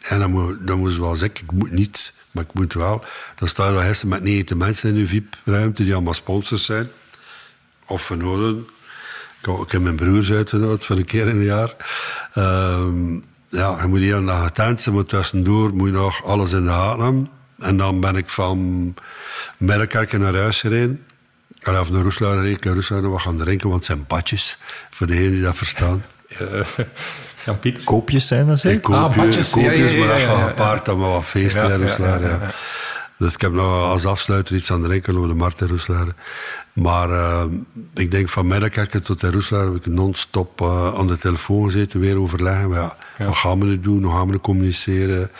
En 0.00 0.18
dan 0.18 0.30
moet, 0.30 0.66
dan 0.66 0.78
moet 0.78 0.94
je 0.94 1.00
wel 1.00 1.16
zeggen, 1.16 1.40
ik 1.42 1.52
moet 1.52 1.70
niet, 1.70 2.14
maar 2.30 2.44
ik 2.44 2.52
moet 2.52 2.74
wel. 2.74 3.04
Dan 3.34 3.48
sta 3.48 3.70
je 3.70 3.86
gisteren 3.86 4.10
met 4.10 4.22
90 4.22 4.56
mensen 4.56 4.88
in 4.88 4.94
de 4.94 5.06
VIP-ruimte 5.06 5.84
die 5.84 5.94
allemaal 5.94 6.14
sponsors 6.14 6.64
zijn. 6.64 6.88
Of 7.86 8.02
vernoden. 8.02 8.66
Ik 9.42 9.70
heb 9.70 9.80
mijn 9.80 9.96
broers 9.96 10.30
uitgenodigd 10.32 10.84
voor 10.84 10.96
een 10.96 11.04
keer 11.04 11.28
in 11.28 11.36
een 11.36 11.44
jaar. 11.44 11.76
Uh, 12.34 12.86
ja, 13.48 13.78
je 13.82 13.86
moet 13.88 13.98
heel 13.98 14.24
dag 14.24 14.44
getent 14.44 14.80
zijn, 14.80 15.04
tussendoor 15.04 15.74
moet 15.74 15.88
je 15.88 15.94
nog 15.94 16.24
alles 16.24 16.52
in 16.52 16.64
de 16.64 16.70
gaten 16.70 17.02
hebben. 17.02 17.30
En 17.58 17.76
dan 17.76 18.00
ben 18.00 18.16
ik 18.16 18.28
van 18.28 18.94
Melkerken 19.56 20.20
naar 20.20 20.34
huis 20.34 20.60
gereden. 20.60 21.04
Allee, 21.62 21.80
of 21.80 21.90
naar 21.90 22.02
Roeslaar 22.02 22.36
naar 22.36 22.74
Roeslaar 22.74 23.10
wat 23.10 23.20
gaan 23.20 23.38
drinken, 23.38 23.68
want 23.68 23.86
het 23.86 23.92
zijn 23.96 24.04
badjes. 24.06 24.58
Voor 24.90 25.06
degenen 25.06 25.30
die 25.30 25.42
dat 25.42 25.56
verstaan. 25.56 26.04
Ja, 27.44 27.52
Piet. 27.52 27.84
Koopjes 27.84 28.26
zijn 28.26 28.46
dat 28.46 28.60
zeker? 28.60 28.80
Koopjes, 28.80 29.04
ah, 29.04 29.16
badjes, 29.16 29.50
koopjes 29.50 29.74
ja, 29.74 29.86
ja, 29.86 29.92
ja, 29.92 29.98
maar 29.98 30.08
dat 30.08 30.20
gaat 30.20 30.48
gepaard 30.48 30.84
dan 30.84 30.98
wat 30.98 31.24
feesten 31.24 31.78
Roeslaar. 31.78 32.20
Ja, 32.20 32.40
Dus 33.18 33.34
ik 33.34 33.40
heb 33.40 33.52
nog 33.52 33.84
als 33.84 34.06
afsluiter 34.06 34.56
iets 34.56 34.72
aan 34.72 34.82
drinken 34.82 35.16
over 35.16 35.28
de 35.28 35.34
markt 35.34 35.60
in 35.60 35.66
Roeslaar. 35.66 36.06
Maar 36.72 37.08
uh, 37.10 37.44
ik 37.94 38.10
denk 38.10 38.28
van 38.28 38.46
tot 39.02 39.22
in 39.22 39.32
Roeslaar 39.32 39.64
heb 39.64 39.74
ik 39.74 39.86
non-stop 39.86 40.60
uh, 40.60 40.94
aan 40.94 41.06
de 41.06 41.18
telefoon 41.18 41.64
gezeten, 41.64 42.00
weer 42.00 42.20
overleggen. 42.20 42.70
Ja, 42.70 42.96
Wat 43.18 43.36
gaan 43.36 43.58
we 43.60 43.66
nu 43.66 43.80
doen? 43.80 44.02
Hoe 44.02 44.12
gaan 44.12 44.26
we 44.26 44.32
nu 44.32 44.38
communiceren? 44.38 45.30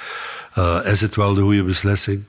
Uh, 0.59 0.79
is 0.85 1.01
het 1.01 1.17
wel 1.17 1.35
de 1.35 1.41
goede 1.41 1.65
beslissing? 1.65 2.25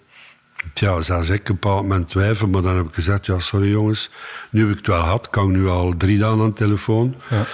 Tja, 0.74 1.02
zelfs 1.02 1.30
ik 1.30 1.50
een 1.50 1.56
bepaald 1.60 1.82
moment 1.82 2.10
twijfel, 2.10 2.48
maar 2.48 2.62
dan 2.62 2.76
heb 2.76 2.88
ik 2.88 2.94
gezegd, 2.94 3.26
ja, 3.26 3.40
sorry 3.40 3.70
jongens, 3.70 4.10
nu 4.50 4.62
heb 4.62 4.70
ik 4.70 4.78
het 4.78 4.88
wel 4.88 5.02
gehad, 5.02 5.30
kan 5.30 5.50
ik 5.50 5.56
nu 5.56 5.68
al 5.68 5.94
drie 5.98 6.18
dagen 6.18 6.42
aan 6.42 6.48
de 6.48 6.54
telefoon. 6.54 7.16
Ja. 7.30 7.46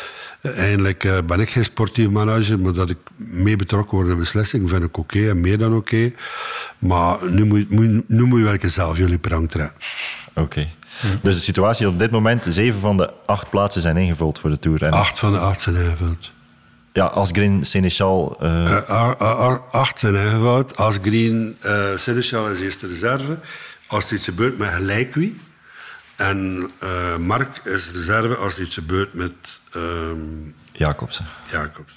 Eindelijk 0.52 1.04
eh, 1.04 1.18
ben 1.26 1.40
ik 1.40 1.50
geen 1.50 1.64
sportief 1.64 2.10
manager, 2.10 2.60
maar 2.60 2.74
dat 2.74 2.90
ik 2.90 2.98
mee 3.16 3.56
betrokken 3.56 3.98
word 3.98 4.08
in 4.08 4.14
de 4.14 4.20
beslissing 4.20 4.70
vind 4.70 4.84
ik 4.84 4.98
oké 4.98 5.30
en 5.30 5.42
meer 5.42 5.58
dan 5.58 5.76
oké. 5.76 6.12
Maar 6.80 7.18
nu 7.32 7.46
moet, 7.46 7.70
nu 8.10 8.24
moet 8.24 8.40
je 8.40 8.46
wel 8.46 8.54
eens 8.54 8.74
zelf 8.74 8.98
jullie 8.98 9.18
prang 9.18 9.50
trekken. 9.50 9.76
Oké. 10.36 10.68
Dus 11.22 11.36
de 11.36 11.42
situatie 11.42 11.88
op 11.88 12.00
dit 12.00 12.12
moment, 12.12 12.46
zeven 12.50 12.80
van 12.80 12.98
de 12.98 13.14
acht 13.26 13.50
plaatsen 13.50 13.82
zijn 13.82 13.98
ingevuld 13.98 14.40
voor 14.40 14.50
de 14.50 14.60
Tour. 14.60 14.84
En 14.84 14.92
Acht 14.92 15.20
van 15.20 15.32
de 15.32 15.40
acht 15.40 15.62
zijn 15.62 15.76
ingevuld. 15.76 16.32
Ja, 16.98 17.06
Asgreen, 17.06 17.66
Seneschal, 17.66 18.38
eh, 18.40 18.66
Eh, 18.66 18.90
a- 18.90 19.16
a- 19.22 19.62
acht 19.72 20.00
zijn 20.00 20.16
Green, 21.02 21.58
uh, 21.66 21.98
Seneschal 21.98 22.50
is 22.50 22.60
eerste 22.60 22.88
reserve. 22.88 23.38
Als 23.88 24.08
er 24.10 24.16
iets 24.16 24.24
gebeurt 24.26 24.58
met 24.58 24.70
gelijk 24.70 25.16
wie. 25.16 25.40
En 26.16 26.70
eh, 26.80 27.18
Mark 27.18 27.58
is 27.64 27.92
reserve 27.92 28.36
als 28.36 28.56
er 28.56 28.62
iets 28.62 28.74
gebeurt 28.74 29.14
met 29.14 29.60
ehm, 29.74 30.16
Jacobsen. 30.72 31.26
Jacobs. 31.52 31.94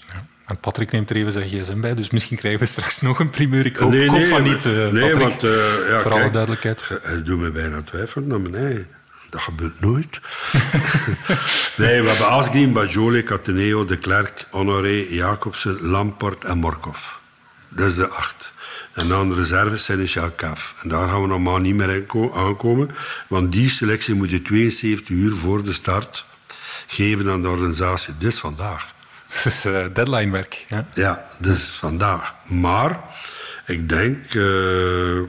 En 0.46 0.56
Patrick 0.58 0.90
neemt 0.90 1.10
er 1.10 1.16
even 1.16 1.32
zijn 1.32 1.48
gsm 1.48 1.80
bij, 1.80 1.94
dus 1.94 2.10
misschien 2.10 2.36
krijgen 2.36 2.60
we 2.60 2.66
straks 2.66 3.00
nog 3.00 3.18
een 3.18 3.30
primeur. 3.30 3.66
Ik 3.66 3.76
hoop, 3.76 3.90
Nee, 3.90 4.26
van 4.26 4.42
niet, 4.42 4.64
eh, 4.64 4.72
nee, 4.72 5.10
Patrick. 5.10 5.18
want, 5.18 5.42
eh, 5.42 5.50
ja, 5.88 6.00
voor 6.00 6.12
alle 6.12 6.30
duidelijkheid. 6.30 6.88
Het 7.02 7.26
doet 7.26 7.38
me 7.38 7.50
bijna 7.50 7.82
twijfelen 7.82 8.26
naar 8.28 8.40
beneden. 8.42 8.86
Dat 9.30 9.40
gebeurt 9.40 9.80
nooit. 9.80 10.20
nee, 11.82 12.02
we 12.02 12.08
hebben 12.08 12.28
Asgreen, 12.28 12.72
Bajoli, 12.72 13.22
Cateneo, 13.22 13.84
De 13.84 13.96
Klerk, 13.96 14.46
Honoré, 14.50 15.06
Jacobsen, 15.08 15.80
Lamport 15.82 16.44
en 16.44 16.58
Morkov. 16.58 17.08
Dat 17.68 17.86
is 17.86 17.94
de 17.94 18.08
acht. 18.08 18.52
En 18.92 19.08
dan 19.08 19.28
de 19.28 19.34
reserves 19.34 19.84
zijn 19.84 19.98
de 19.98 20.06
Shalkaf. 20.06 20.74
En 20.82 20.88
daar 20.88 21.08
gaan 21.08 21.20
we 21.20 21.26
normaal 21.26 21.58
niet 21.58 21.74
meer 21.74 22.04
aankomen. 22.34 22.90
Want 23.26 23.52
die 23.52 23.68
selectie 23.70 24.14
moet 24.14 24.30
je 24.30 24.42
72 24.42 25.08
uur 25.08 25.32
voor 25.32 25.64
de 25.64 25.72
start 25.72 26.24
geven 26.86 27.30
aan 27.30 27.42
de 27.42 27.48
organisatie. 27.48 28.14
Dit 28.18 28.32
is 28.32 28.38
vandaag. 28.38 28.94
Het 29.30 29.44
is 29.44 29.64
eh, 29.64 29.84
deadlinewerk. 29.92 30.66
Ja. 30.68 30.86
Ja, 30.94 31.28
dus 31.38 31.64
vandaag. 31.64 32.34
Maar 32.44 33.00
ik 33.66 33.88
denk, 33.88 34.34
eh, 34.34 35.20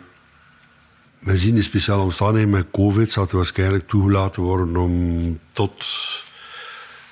we 1.21 1.37
zien 1.37 1.55
de 1.55 1.61
speciale 1.61 2.01
omstandigheden 2.01 2.53
met 2.53 2.71
COVID, 2.71 3.11
zal 3.11 3.23
het 3.23 3.31
waarschijnlijk 3.31 3.87
toegelaten 3.87 4.41
worden 4.41 4.75
om 4.75 5.39
tot 5.51 5.85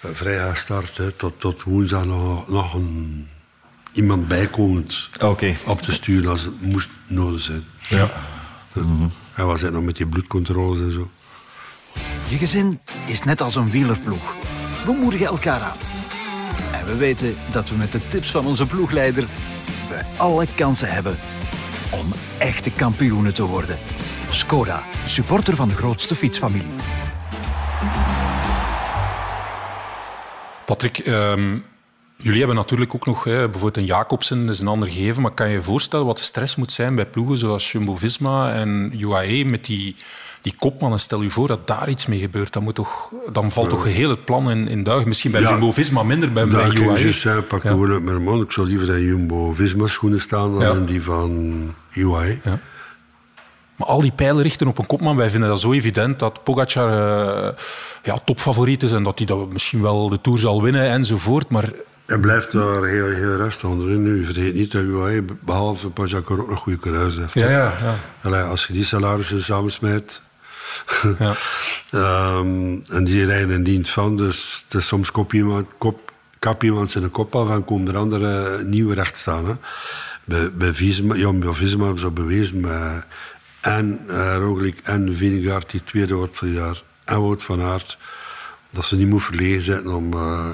uh, 0.06 0.12
vrijdag 0.14 0.58
start, 0.58 0.98
hè, 0.98 1.12
tot, 1.12 1.40
tot 1.40 1.64
woensdag 1.64 2.06
nog, 2.06 2.48
nog 2.48 2.74
een, 2.74 3.28
iemand 3.92 4.28
bijkomend 4.28 5.10
Oké. 5.22 5.56
op 5.66 5.82
te 5.82 5.92
sturen 5.92 6.30
als 6.30 6.42
het 6.42 6.62
moest 6.62 6.90
nodig 7.08 7.42
zijn. 7.42 7.64
Ja. 7.88 8.12
En 9.36 9.48
we 9.48 9.58
zijn 9.58 9.74
nog 9.74 9.84
met 9.84 9.96
die 9.96 10.08
bloedcontroles 10.08 10.80
en 10.80 10.92
zo. 10.92 11.10
Je 12.28 12.38
gezin 12.38 12.80
is 13.06 13.24
net 13.24 13.42
als 13.42 13.56
een 13.56 13.72
wielerploeg. 13.72 14.36
We 14.86 14.92
moedigen 14.92 15.26
elkaar 15.26 15.62
aan. 15.62 15.78
En 16.72 16.86
we 16.86 16.96
weten 16.96 17.36
dat 17.52 17.70
we 17.70 17.76
met 17.76 17.92
de 17.92 18.08
tips 18.08 18.32
van 18.32 18.46
onze 18.46 18.66
ploegleider 18.66 19.28
we 19.90 20.02
alle 20.18 20.48
kansen 20.56 20.92
hebben 20.92 21.18
om 21.90 22.06
echte 22.38 22.72
kampioenen 22.72 23.34
te 23.34 23.46
worden. 23.46 23.78
Skoda, 24.30 24.84
supporter 25.06 25.56
van 25.56 25.68
de 25.70 25.76
grootste 25.76 26.16
fietsfamilie. 26.16 26.72
Patrick, 30.66 30.98
ehm, 30.98 31.58
jullie 32.18 32.38
hebben 32.40 32.56
natuurlijk 32.56 32.96
ook 32.96 33.06
nog 33.06 33.24
hè, 33.24 33.34
bijvoorbeeld 33.50 33.78
een 33.78 33.86
Jacobsen, 33.86 34.46
dat 34.46 34.56
is 34.56 34.62
een 34.62 34.68
ander 34.68 34.90
gegeven, 34.92 35.22
maar 35.22 35.32
kan 35.32 35.48
je 35.48 35.54
je 35.54 35.64
voorstellen 35.64 36.06
wat 36.06 36.18
de 36.18 36.24
stress 36.24 36.56
moet 36.56 36.72
zijn 36.72 36.96
bij 36.96 37.06
ploegen 37.06 37.38
zoals 37.38 37.72
Jumbo-Visma 37.72 38.52
en 38.54 38.94
UAE 39.00 39.46
met 39.46 39.66
die, 39.66 39.96
die 40.42 40.54
kopmannen? 40.60 41.00
Stel 41.00 41.22
je 41.22 41.30
voor 41.30 41.48
dat 41.48 41.68
daar 41.68 41.90
iets 41.90 42.06
mee 42.06 42.20
gebeurt, 42.20 42.54
dan, 42.54 42.64
moet 42.64 42.76
toch, 42.76 43.12
dan 43.32 43.52
valt 43.52 43.70
toch 43.70 43.82
geheel 43.84 44.10
het 44.10 44.26
plan 44.26 44.52
in, 44.52 44.68
in 44.68 44.84
duigen. 44.84 45.08
Misschien 45.08 45.32
bij 45.32 45.42
Ja. 45.42 45.50
Jumbo-Visma 45.50 46.04
minder, 46.04 46.32
bij, 46.34 46.48
bij 46.48 46.66
je 46.72 46.80
UAE. 46.84 47.12
zeggen, 47.12 47.48
pak 47.48 47.64
Ja. 47.64 47.76
mijn 47.76 48.24
mond. 48.24 48.44
Ik 48.44 48.52
zou 48.52 48.68
liever 48.68 48.90
in 48.98 49.04
Jumbo-Visma 49.06 49.88
schoenen 49.88 50.20
staan 50.20 50.52
dan 50.52 50.62
Ja. 50.62 50.74
in 50.74 50.86
die 50.86 51.04
van 51.04 51.74
UAE. 51.94 52.40
Ja. 52.44 52.60
Maar 53.80 53.88
al 53.88 54.02
die 54.02 54.12
pijlen 54.12 54.44
richten 54.44 54.68
op 54.68 54.78
een 54.78 54.86
kopman. 54.86 55.16
Wij 55.16 55.30
vinden 55.30 55.50
dat 55.50 55.60
zo 55.60 55.72
evident 55.72 56.20
dat 56.20 56.44
Pogacar 56.44 56.92
eh, 56.92 57.58
ja, 58.04 58.18
topfavoriet 58.26 58.84
is 58.84 58.92
en 58.92 59.04
dat 59.04 59.18
hij 59.18 59.28
dat 59.28 59.52
misschien 59.52 59.82
wel 59.82 60.10
de 60.10 60.22
Tour 60.22 60.40
zal 60.40 60.62
winnen 60.62 60.90
enzovoort. 60.90 61.50
Maar 61.50 61.72
Hij 62.06 62.18
blijft 62.18 62.52
daar 62.52 62.84
heel, 62.84 63.08
heel 63.08 63.36
rustig 63.36 63.70
onderin 63.70 64.04
nu. 64.04 64.26
Vergeet 64.26 64.54
niet 64.54 64.72
dat 64.72 64.82
UAE, 64.82 65.24
behalve 65.40 65.90
Pajakar, 65.90 66.40
ook 66.40 66.50
nog 66.50 66.60
goede 66.60 66.80
coureurs 66.80 67.16
heeft. 67.16 67.34
ja, 67.34 67.50
ja, 67.50 67.74
ja. 67.82 67.96
Allee, 68.22 68.42
als 68.42 68.68
je 68.68 68.74
die 68.74 68.84
salarissen 68.84 69.44
samensmijt... 69.44 70.22
ja. 71.20 71.34
Ehm, 71.92 72.78
en 72.90 73.04
die 73.04 73.26
rijden 73.26 73.50
in 73.50 73.64
dienst 73.64 73.92
van, 73.94 74.18
dus 74.18 74.66
soms 74.70 75.12
kop 75.12 75.34
iemand, 75.34 75.68
kop, 75.78 76.12
kap 76.40 76.64
iemand 76.64 76.92
zijn 76.92 77.12
kop 77.12 77.36
af 77.36 77.50
en 77.50 77.66
komen 77.66 77.88
er 77.88 77.98
andere 77.98 78.64
nieuwe 78.64 78.94
recht 78.94 79.18
staan. 79.18 79.46
Hè. 79.46 79.54
Bij, 80.26 80.52
bij 80.54 80.74
Visma, 80.74 81.16
ja, 81.16 81.34
bij 81.34 81.54
Visma 81.54 81.84
hebben 81.84 82.02
ze 82.02 82.12
bewezen 82.12 82.60
met 82.60 83.06
en 83.62 84.00
uh, 84.08 84.36
Roglic 84.38 84.80
en 84.84 85.16
Vinegaard, 85.16 85.72
die 85.72 85.84
tweede 85.84 86.14
wordt 86.14 86.38
van 86.38 86.48
het 86.48 86.58
jaar, 86.58 86.84
en 87.06 87.22
Wout 87.22 87.44
van 87.44 87.62
Aert, 87.62 87.98
dat 88.70 88.86
ze 88.86 88.96
niet 88.96 89.10
moet 89.10 89.24
verlegen 89.24 89.62
zetten 89.62 89.94
om... 89.94 90.14
Uh, 90.14 90.50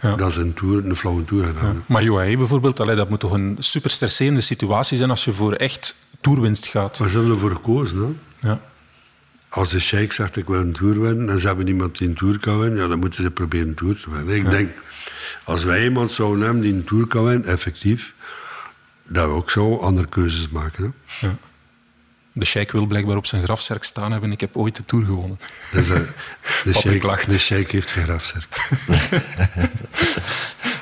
Ja. 0.00 0.14
Dat 0.16 0.30
is 0.30 0.36
een, 0.36 0.54
tour, 0.54 0.84
een 0.84 0.96
flauwe 0.96 1.24
tour 1.24 1.44
gaan 1.44 1.56
hebben. 1.56 1.84
Maar 1.86 2.02
UAE 2.02 2.36
bijvoorbeeld, 2.36 2.80
allee, 2.80 2.96
dat 2.96 3.08
moet 3.08 3.20
toch 3.20 3.32
een 3.32 3.56
super 3.58 3.90
stresserende 3.90 4.40
situatie 4.40 4.98
zijn 4.98 5.10
als 5.10 5.24
je 5.24 5.32
voor 5.32 5.52
echt 5.52 5.94
toerwinst 6.20 6.66
gaat. 6.66 6.98
Maar 6.98 7.08
ze 7.08 7.16
hebben 7.16 7.34
ervoor 7.34 7.54
gekozen. 7.54 8.18
Hè. 8.40 8.48
Ja. 8.48 8.60
Als 9.48 9.68
de 9.68 9.80
sheik 9.80 10.12
zegt 10.12 10.36
ik 10.36 10.46
wil 10.46 10.60
een 10.60 10.72
tour 10.72 11.00
winnen 11.00 11.30
en 11.30 11.38
ze 11.38 11.46
hebben 11.46 11.66
iemand 11.68 11.98
die 11.98 12.08
een 12.08 12.14
tour 12.14 12.38
kan 12.38 12.58
winnen, 12.58 12.78
ja, 12.78 12.88
dan 12.88 12.98
moeten 12.98 13.22
ze 13.22 13.30
proberen 13.30 13.68
een 13.68 13.74
tour 13.74 14.00
te 14.00 14.10
winnen. 14.10 14.36
Ik 14.36 14.50
denk, 14.50 14.70
als 15.44 15.64
wij 15.64 15.84
iemand 15.84 16.12
zouden 16.12 16.44
hebben 16.44 16.62
die 16.62 16.72
een 16.72 16.84
tour 16.84 17.06
kan 17.06 17.24
winnen, 17.24 17.48
effectief, 17.48 18.14
dat 19.06 19.26
we 19.26 19.32
ook 19.32 19.50
zo 19.50 19.76
andere 19.76 20.08
keuzes 20.08 20.48
maken. 20.48 20.94
Hè. 21.06 21.26
Ja. 21.26 21.36
De 22.38 22.44
sheik 22.44 22.72
wil 22.72 22.86
blijkbaar 22.86 23.16
op 23.16 23.26
zijn 23.26 23.42
grafzerk 23.42 23.84
staan 23.84 24.12
hebben. 24.12 24.32
Ik 24.32 24.40
heb 24.40 24.56
ooit 24.56 24.76
de 24.76 24.82
Tour 24.86 25.04
gewonnen. 25.04 25.38
Dus, 25.72 25.88
uh, 25.88 25.94
de, 25.94 26.04
Patrick 26.64 26.74
sheik, 26.74 27.02
lacht. 27.02 27.30
de 27.30 27.38
sheik 27.38 27.70
heeft 27.70 27.90
geen 27.90 28.04
grafzerk. 28.04 28.46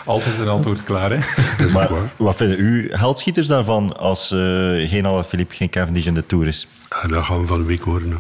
Altijd 0.05 0.39
een 0.39 0.49
antwoord 0.49 0.83
klaar, 0.83 1.11
hè? 1.11 1.19
Dat 1.59 1.67
is 1.67 1.73
Maar 1.73 1.93
waar. 1.93 2.11
wat 2.17 2.37
vinden 2.37 2.59
u 2.61 2.89
heldschieters 2.93 3.47
daarvan 3.47 3.97
als 3.97 4.31
eh, 4.31 4.39
geen 4.89 5.07
Alaphilippe, 5.07 5.55
geen 5.55 5.71
Cavendish 5.71 6.07
in 6.07 6.15
de 6.15 6.27
Tour 6.27 6.47
is? 6.47 6.67
En 7.03 7.09
dat 7.11 7.25
gaan 7.25 7.41
we 7.41 7.47
van 7.47 7.59
de 7.61 7.67
week 7.67 7.83
horen. 7.83 8.11
Hè. 8.11 8.17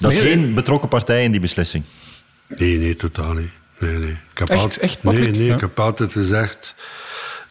Dat 0.00 0.12
is 0.12 0.18
Nee, 0.22 0.32
geen 0.32 0.54
betrokken 0.54 0.88
partij 0.88 1.24
in 1.24 1.30
die 1.30 1.40
beslissing. 1.40 1.84
Nee, 2.48 2.78
nee, 2.78 2.96
totaal 2.96 3.32
niet. 3.32 3.50
Nee, 3.78 3.94
nee. 3.96 4.10
Ik 4.32 4.38
heb 4.38 4.48
Echt? 4.48 4.60
altijd- 4.60 4.80
Echt, 4.80 5.02
nee, 5.02 5.14
Patrick? 5.14 5.36
nee, 5.36 5.44
Ja. 5.46 5.54
ik 5.54 5.60
heb 5.60 5.80
altijd 5.80 6.12
gezegd... 6.12 6.74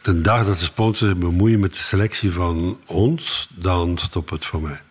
De 0.02 0.22
dag 0.22 0.46
dat 0.46 0.60
de 0.60 0.64
sponsors 0.64 1.10
zich 1.12 1.20
bemoeien 1.20 1.60
met 1.60 1.74
de 1.74 1.80
selectie 1.80 2.32
van 2.32 2.80
ons, 2.86 3.50
dan 3.56 3.98
stopt 3.98 4.30
het 4.30 4.46
voor 4.46 4.62
mij. 4.62 4.82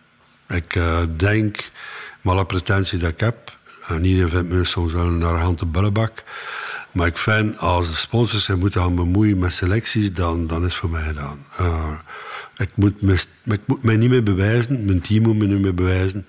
Ik 0.57 0.75
eh, 0.75 0.99
denk, 1.17 1.71
met 2.21 2.33
alle 2.33 2.45
pretentie 2.45 2.99
dat 2.99 3.09
ik 3.09 3.19
heb... 3.19 3.59
En 3.87 4.05
iedereen 4.05 4.29
vindt 4.29 4.49
me 4.49 4.63
soms 4.63 4.91
wel 4.91 5.05
een 5.05 5.23
arrogante 5.23 5.65
bullebak. 5.65 6.23
Maar 6.91 7.07
ik 7.07 7.17
vind, 7.17 7.57
als 7.57 7.87
de 7.87 7.93
sponsors 7.93 8.43
zich 8.43 8.55
moeten 8.55 8.81
gaan 8.81 8.95
bemoeien 8.95 9.39
met 9.39 9.53
selecties, 9.53 10.13
dan, 10.13 10.47
dan 10.47 10.57
is 10.57 10.63
het 10.63 10.73
voor 10.75 10.89
mij 10.89 11.03
gedaan. 11.03 11.45
Eh, 11.57 11.91
ik, 12.57 12.69
moet 12.75 13.01
me, 13.01 13.19
mij 13.81 13.95
niet 13.95 14.09
meer 14.09 14.23
bewijzen. 14.23 14.85
Mijn 14.85 15.01
team 15.01 15.23
moet 15.23 15.35
me 15.35 15.45
niet 15.45 15.61
meer 15.61 15.73
bewijzen. 15.73 16.27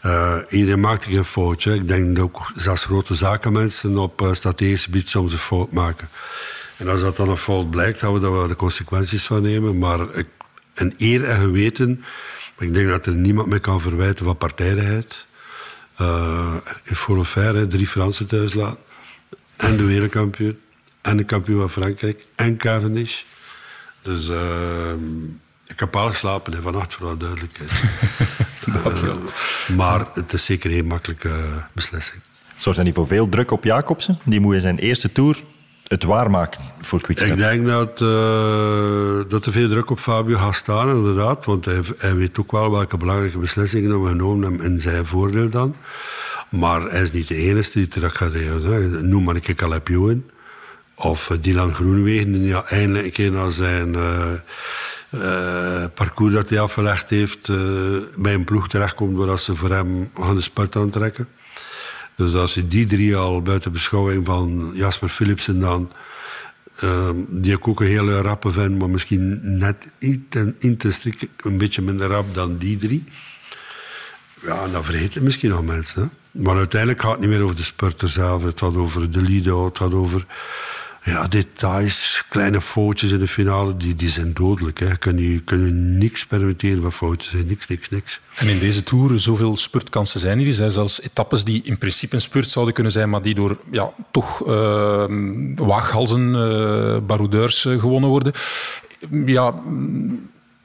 Eh, 0.00 0.38
iedereen 0.48 0.80
maakt 0.80 1.04
geen 1.04 1.24
foutje. 1.24 1.74
Ik 1.74 1.88
denk 1.88 2.16
dat 2.16 2.24
ook 2.24 2.52
zelfs 2.54 2.84
grote 2.84 3.14
zakenmensen 3.14 3.98
op 3.98 4.22
uh, 4.22 4.32
strategisch 4.32 4.84
gebied 4.84 5.08
soms 5.08 5.32
een 5.32 5.38
fout 5.38 5.72
maken. 5.72 6.08
En 6.82 6.88
als 6.88 7.00
dat 7.00 7.16
dan 7.16 7.28
een 7.28 7.36
fout 7.36 7.70
blijkt, 7.70 7.98
gaan 7.98 8.12
we 8.12 8.20
daar 8.20 8.32
wel 8.32 8.46
de 8.46 8.56
consequenties 8.56 9.26
van 9.26 9.42
nemen. 9.42 9.78
Maar 9.78 10.14
ik, 10.16 10.26
een 10.74 10.94
eer 10.98 11.24
en 11.24 11.40
geweten, 11.40 12.04
ik 12.58 12.74
denk 12.74 12.88
dat 12.88 13.06
er 13.06 13.14
niemand 13.14 13.48
meer 13.48 13.60
kan 13.60 13.80
verwijten 13.80 14.24
van 14.24 14.36
partijdigheid. 14.36 15.26
Uh, 16.00 16.54
in 16.82 16.96
Forofaire 16.96 17.66
drie 17.66 17.86
Fransen 17.86 18.26
thuis 18.26 18.54
laten. 18.54 18.78
En 19.56 19.76
de 19.76 19.84
wereldkampioen. 19.84 20.58
En 21.00 21.16
de 21.16 21.24
kampioen 21.24 21.60
van 21.60 21.70
Frankrijk. 21.70 22.26
En 22.34 22.56
Cavendish. 22.56 23.22
Dus 24.00 24.28
uh, 24.28 24.36
ik 25.66 25.80
heb 25.80 25.96
al 25.96 26.06
geslapen 26.06 26.52
hè, 26.52 26.60
vannacht, 26.60 26.94
voor 26.94 27.06
alle 27.06 27.16
duidelijkheid. 27.16 27.82
uh, 28.66 29.14
maar 29.76 30.06
het 30.14 30.32
is 30.32 30.44
zeker 30.44 30.70
geen 30.70 30.86
makkelijke 30.86 31.64
beslissing. 31.72 32.22
Zorgt 32.56 32.78
dat 32.78 32.86
niet 32.86 32.96
voor 32.96 33.06
veel 33.06 33.28
druk 33.28 33.50
op 33.50 33.64
Jacobsen? 33.64 34.18
Die 34.24 34.40
moet 34.40 34.54
in 34.54 34.60
zijn 34.60 34.78
eerste 34.78 35.12
tour 35.12 35.42
het 35.86 36.02
waarmaken 36.02 36.71
Ik 37.30 37.36
denk 37.36 37.66
dat, 37.66 38.00
uh, 38.00 39.20
dat 39.28 39.46
er 39.46 39.52
veel 39.52 39.68
druk 39.68 39.90
op 39.90 39.98
Fabio 39.98 40.36
gaat 40.36 40.54
staan, 40.54 40.88
inderdaad. 40.88 41.44
Want 41.44 41.64
hij, 41.64 41.80
hij 41.98 42.14
weet 42.14 42.38
ook 42.38 42.52
wel 42.52 42.70
welke 42.70 42.96
belangrijke 42.96 43.38
beslissingen 43.38 44.02
we 44.02 44.08
genomen 44.08 44.48
hebben 44.48 44.66
in 44.66 44.80
zijn 44.80 45.06
voordeel 45.06 45.48
dan. 45.50 45.76
Maar 46.48 46.82
hij 46.82 47.02
is 47.02 47.12
niet 47.12 47.28
de 47.28 47.36
enige 47.36 47.70
die 47.72 47.88
terug 47.88 48.16
gaat 48.16 48.32
rijden. 48.32 49.08
Noem 49.08 49.24
maar 49.24 49.34
een 49.34 49.54
Caleb 49.54 49.88
Ewan. 49.88 50.24
Of 50.94 51.30
Dylan 51.40 51.74
Groenewegen, 51.74 52.32
die 52.32 52.42
ja, 52.42 52.64
eindelijk 52.64 53.04
een 53.04 53.12
keer 53.12 53.30
naar 53.30 53.50
zijn 53.50 53.94
uh, 53.94 55.82
eh, 55.82 55.84
parcours 55.94 56.34
dat 56.34 56.48
hij 56.48 56.60
afgelegd 56.60 57.10
heeft 57.10 57.48
eh, 57.48 57.56
bij 58.16 58.34
een 58.34 58.44
ploeg 58.44 58.68
terechtkomt 58.68 59.16
waar 59.16 59.38
ze 59.38 59.56
voor 59.56 59.70
hem 59.70 60.10
gaan 60.14 60.34
de 60.34 60.40
spurt 60.40 60.76
aantrekken. 60.76 61.28
Dus 62.14 62.34
als 62.34 62.54
je 62.54 62.66
die 62.66 62.86
drie 62.86 63.16
al 63.16 63.42
buiten 63.42 63.72
beschouwing 63.72 64.26
van 64.26 64.70
Jasper 64.74 65.08
Philipsen 65.08 65.60
dan, 65.60 65.90
ehm, 66.82 67.16
die 67.28 67.52
ik 67.52 67.68
ook 67.68 67.80
een 67.80 67.86
hele 67.86 68.20
rappe 68.20 68.50
vind, 68.50 68.78
maar 68.78 68.90
misschien 68.90 69.40
net 69.58 69.92
intrinsiek 70.58 71.28
een 71.36 71.58
beetje 71.58 71.82
minder 71.82 72.08
rap 72.08 72.34
dan 72.34 72.56
die 72.56 72.76
drie. 72.76 73.04
Ja, 74.42 74.68
dan 74.68 74.84
vergeten 74.84 75.22
misschien 75.22 75.50
nog 75.50 75.64
mensen. 75.64 76.02
Hè? 76.02 76.40
Maar 76.42 76.56
uiteindelijk 76.56 77.00
gaat 77.00 77.10
het 77.10 77.20
niet 77.20 77.28
meer 77.28 77.42
over 77.42 77.56
de 77.56 77.62
spurter 77.62 78.08
zelf. 78.08 78.42
Het 78.42 78.58
gaat 78.58 78.76
over 78.76 79.10
de 79.10 79.22
lead 79.22 79.64
Het 79.64 79.78
gaat 79.78 79.94
over 79.94 80.26
ja, 81.04 81.26
details, 81.28 82.24
kleine 82.28 82.60
foutjes 82.60 83.10
in 83.10 83.18
de 83.18 83.26
finale. 83.26 83.76
Die, 83.76 83.94
die 83.94 84.08
zijn 84.08 84.32
dodelijk. 84.32 84.78
Hè. 84.78 84.96
Kun 84.96 85.18
je, 85.18 85.40
kun 85.40 85.66
je 85.66 85.72
niks 85.72 86.26
permitteren 86.26 86.82
van 86.82 86.92
foutjes. 86.92 87.44
Niks, 87.46 87.66
niks, 87.66 87.88
niks. 87.88 88.20
En 88.36 88.48
in 88.48 88.58
deze 88.58 88.82
Tour 88.82 89.20
zoveel 89.20 89.56
spurtkansen 89.56 90.20
zijn 90.20 90.40
er. 90.40 90.52
zijn 90.52 90.70
zelfs 90.70 91.02
etappes 91.02 91.44
die 91.44 91.62
in 91.64 91.78
principe 91.78 92.14
een 92.14 92.20
spurt 92.20 92.50
zouden 92.50 92.74
kunnen 92.74 92.92
zijn, 92.92 93.10
maar 93.10 93.22
die 93.22 93.34
door 93.34 93.58
ja, 93.70 93.92
toch 94.10 94.46
uh, 94.46 95.04
waaghalzen, 95.56 96.28
uh, 96.28 96.96
baroudeurs 97.06 97.64
uh, 97.64 97.80
gewonnen 97.80 98.10
worden. 98.10 98.32
Ja, 99.26 99.54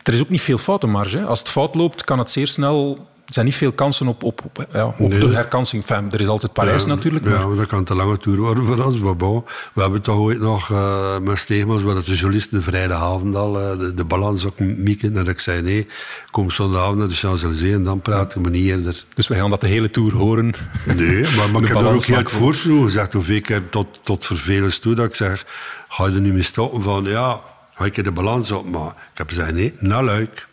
er 0.04 0.13
is 0.13 0.21
ook 0.21 0.30
niet 0.30 0.41
veel 0.41 0.58
foutenmarge. 0.58 1.23
Als 1.23 1.39
het 1.39 1.50
fout 1.50 1.76
loopt, 1.76 2.04
kan 2.04 2.19
het 2.19 2.30
zeer 2.30 2.47
snel 2.47 3.08
er 3.17 3.17
zijn 3.34 3.46
niet 3.46 3.56
veel 3.56 3.72
kansen 3.72 4.08
op, 4.08 4.24
op, 4.24 4.42
op, 4.46 4.68
ja, 4.74 4.86
op 4.86 5.12
de 5.12 5.30
herkansing. 5.30 5.86
Enfin, 5.86 6.12
er 6.12 6.22
is 6.22 6.28
altijd 6.28 6.54
Parijs 6.54 6.86
natuurlijk. 6.86 7.26
Maar... 7.26 7.34
Ja, 7.34 7.56
dat 7.56 7.68
kan 7.68 7.84
te 7.84 7.96
lange 7.96 8.18
tour 8.18 8.40
worden 8.40 8.66
voor 8.66 8.84
ons. 8.84 9.00
Maar 9.00 9.16
bon, 9.16 9.44
we 9.74 9.82
hebben 9.82 10.02
toch 10.02 10.18
ooit 10.18 10.40
nog 10.40 10.70
uh, 10.70 11.18
met 11.18 11.38
Steegmans, 11.38 11.84
waar 11.84 11.96
de 11.96 12.16
journalisten 12.16 12.58
de 12.58 12.63
vrijdagavond 12.63 13.36
al 13.36 13.62
uh, 13.62 13.80
de, 13.80 13.94
de, 13.94 14.04
balans 14.04 14.46
ook 14.46 14.60
mieken. 14.60 15.18
En 15.18 15.28
ik 15.28 15.40
zei 15.40 15.62
nee, 15.62 15.88
kom 16.32 16.52
zondagavond 16.52 16.98
naar 16.98 17.08
de 17.08 17.13
Champs-Élysées 17.13 17.74
en 17.74 17.84
dan 17.84 18.02
praten 18.02 18.44
we 18.44 18.50
niet 18.50 18.66
eerder. 18.66 19.04
Dus 19.13 19.28
we 19.28 19.36
gaan 19.36 19.50
dat 19.50 19.62
de 19.62 19.68
hele 19.68 19.92
tour 19.92 20.13
horen? 20.13 20.54
Nee, 20.96 21.22
maar, 21.22 21.50
maar 21.52 21.62
ik 21.62 21.68
heb 21.68 21.78
er 21.78 21.94
ook 21.94 22.04
heel 22.04 22.22
voorstel 22.26 22.82
gezegd, 22.82 23.13
hoeveel 23.13 23.42
keer 23.42 23.70
tot, 23.70 23.88
tot 24.04 24.26
vervelens 24.26 24.80
toe, 24.80 24.96
dat 24.96 25.06
ik 25.06 25.16
zeg, 25.16 25.46
ga 25.88 26.06
je 26.06 26.16
er 26.16 26.22
nu 26.22 26.34
mee 26.34 26.42
stoppen 26.42 26.82
van, 26.82 27.04
ja, 27.04 27.42
ga 27.76 27.86
ik 27.86 28.04
de 28.04 28.12
balans 28.12 28.52
op. 28.52 28.70
Maar 28.70 28.88
ik 28.88 29.18
heb 29.18 29.28
gezegd 29.28 29.54
nee, 29.54 29.74
naar 29.80 30.04
Luik. 30.04 30.48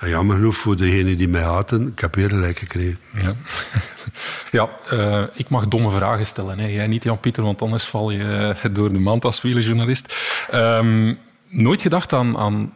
Ja, 0.00 0.08
jammer 0.08 0.36
genoeg 0.36 0.56
voor 0.56 0.76
degenen 0.76 1.18
die 1.18 1.28
mij 1.28 1.42
haten, 1.42 1.86
ik 1.86 1.98
heb 1.98 2.14
weer 2.14 2.28
gelijk 2.28 2.58
gekregen. 2.58 2.98
Ja, 3.20 3.34
ja 4.58 4.68
uh, 4.92 5.22
ik 5.34 5.48
mag 5.48 5.68
domme 5.68 5.90
vragen 5.90 6.26
stellen. 6.26 6.58
Hè. 6.58 6.66
Jij 6.66 6.86
niet, 6.86 7.04
Jan-Pieter, 7.04 7.42
want 7.42 7.62
anders 7.62 7.84
val 7.84 8.10
je 8.10 8.54
uh, 8.64 8.74
door 8.74 8.92
de 8.92 8.98
mand 8.98 9.24
als 9.24 9.42
wielerjournalist. 9.42 10.14
Um, 10.54 11.18
nooit 11.48 11.82
gedacht 11.82 12.12
aan, 12.12 12.36
aan 12.36 12.72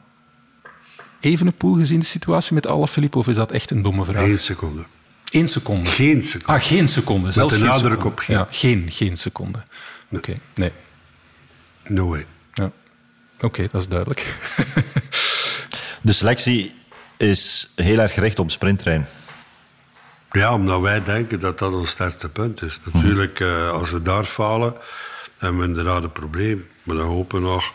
Evenepoel 1.20 1.74
gezien 1.74 1.98
de 1.98 2.04
situatie 2.04 2.54
met 2.54 2.66
Alaphilippe, 2.66 3.18
of 3.18 3.28
is 3.28 3.36
dat 3.36 3.52
echt 3.52 3.70
een 3.70 3.82
domme 3.82 4.04
vraag? 4.04 4.22
Eén 4.22 4.38
seconde. 4.38 4.84
Eén 5.30 5.48
seconde? 5.48 5.88
Geen 5.88 6.24
seconde. 6.24 6.52
Ah, 6.52 6.66
geen 6.66 6.88
seconde. 6.88 7.24
Met 7.24 7.34
Zelfs 7.34 7.54
de 7.54 7.60
nadruk 7.60 7.82
seconde. 7.82 8.06
op 8.06 8.18
geen. 8.18 8.36
Ja, 8.36 8.48
geen, 8.50 8.86
geen 8.90 9.16
seconde. 9.16 9.58
Nee. 10.08 10.20
Oké, 10.20 10.30
okay. 10.30 10.42
nee. 10.54 10.72
No 11.86 12.08
way. 12.08 12.26
Ja. 12.52 12.64
Oké, 13.34 13.44
okay, 13.44 13.68
dat 13.72 13.80
is 13.80 13.88
duidelijk. 13.88 14.36
de 16.02 16.12
selectie 16.12 16.74
is 17.22 17.72
heel 17.74 17.98
erg 17.98 18.14
gericht 18.14 18.38
op 18.38 18.50
sprinttrein. 18.50 19.06
Ja, 20.30 20.54
omdat 20.54 20.80
wij 20.80 21.04
denken 21.04 21.40
dat 21.40 21.58
dat 21.58 21.72
ons 21.72 21.90
sterkste 21.90 22.28
punt 22.28 22.62
is. 22.62 22.80
Natuurlijk, 22.92 23.40
uh, 23.40 23.70
als 23.70 23.90
we 23.90 24.02
daar 24.02 24.24
falen, 24.24 24.74
hebben 25.38 25.60
we 25.60 25.66
inderdaad 25.66 26.02
een 26.02 26.12
probleem. 26.12 26.66
Maar 26.82 26.96
dan 26.96 27.06
hopen 27.06 27.42
we 27.42 27.48
nog... 27.48 27.72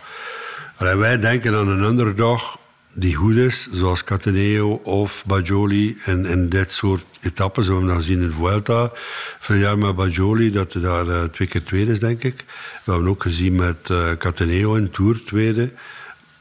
Allee, 0.76 0.96
wij 0.96 1.20
denken 1.20 1.56
aan 1.56 1.68
een 1.68 1.84
underdog 1.84 2.60
die 2.94 3.16
goed 3.16 3.36
is, 3.36 3.68
zoals 3.72 4.04
Cataneo 4.04 4.74
of 4.84 5.24
Bajoli 5.26 5.98
in, 6.06 6.26
in 6.26 6.50
dit 6.50 6.72
soort 6.72 7.04
etappes. 7.22 7.66
We 7.66 7.72
hebben 7.72 7.90
dat 7.90 7.98
gezien 7.98 8.22
in 8.22 8.32
Vuelta, 8.32 8.92
vorig 9.40 9.62
jaar 9.62 9.78
met 9.78 9.96
Bajoli, 9.96 10.52
dat 10.52 10.74
hij 10.74 10.82
daar 10.82 11.06
uh, 11.06 11.24
twee 11.24 11.48
keer 11.48 11.64
tweede 11.64 11.92
is, 11.92 12.00
denk 12.00 12.24
ik. 12.24 12.44
We 12.84 12.92
hebben 12.92 13.10
ook 13.10 13.22
gezien 13.22 13.56
met 13.56 13.90
uh, 13.92 14.12
Cataneo 14.12 14.76
in 14.76 14.92
Tour 14.92 15.24
tweede 15.26 15.72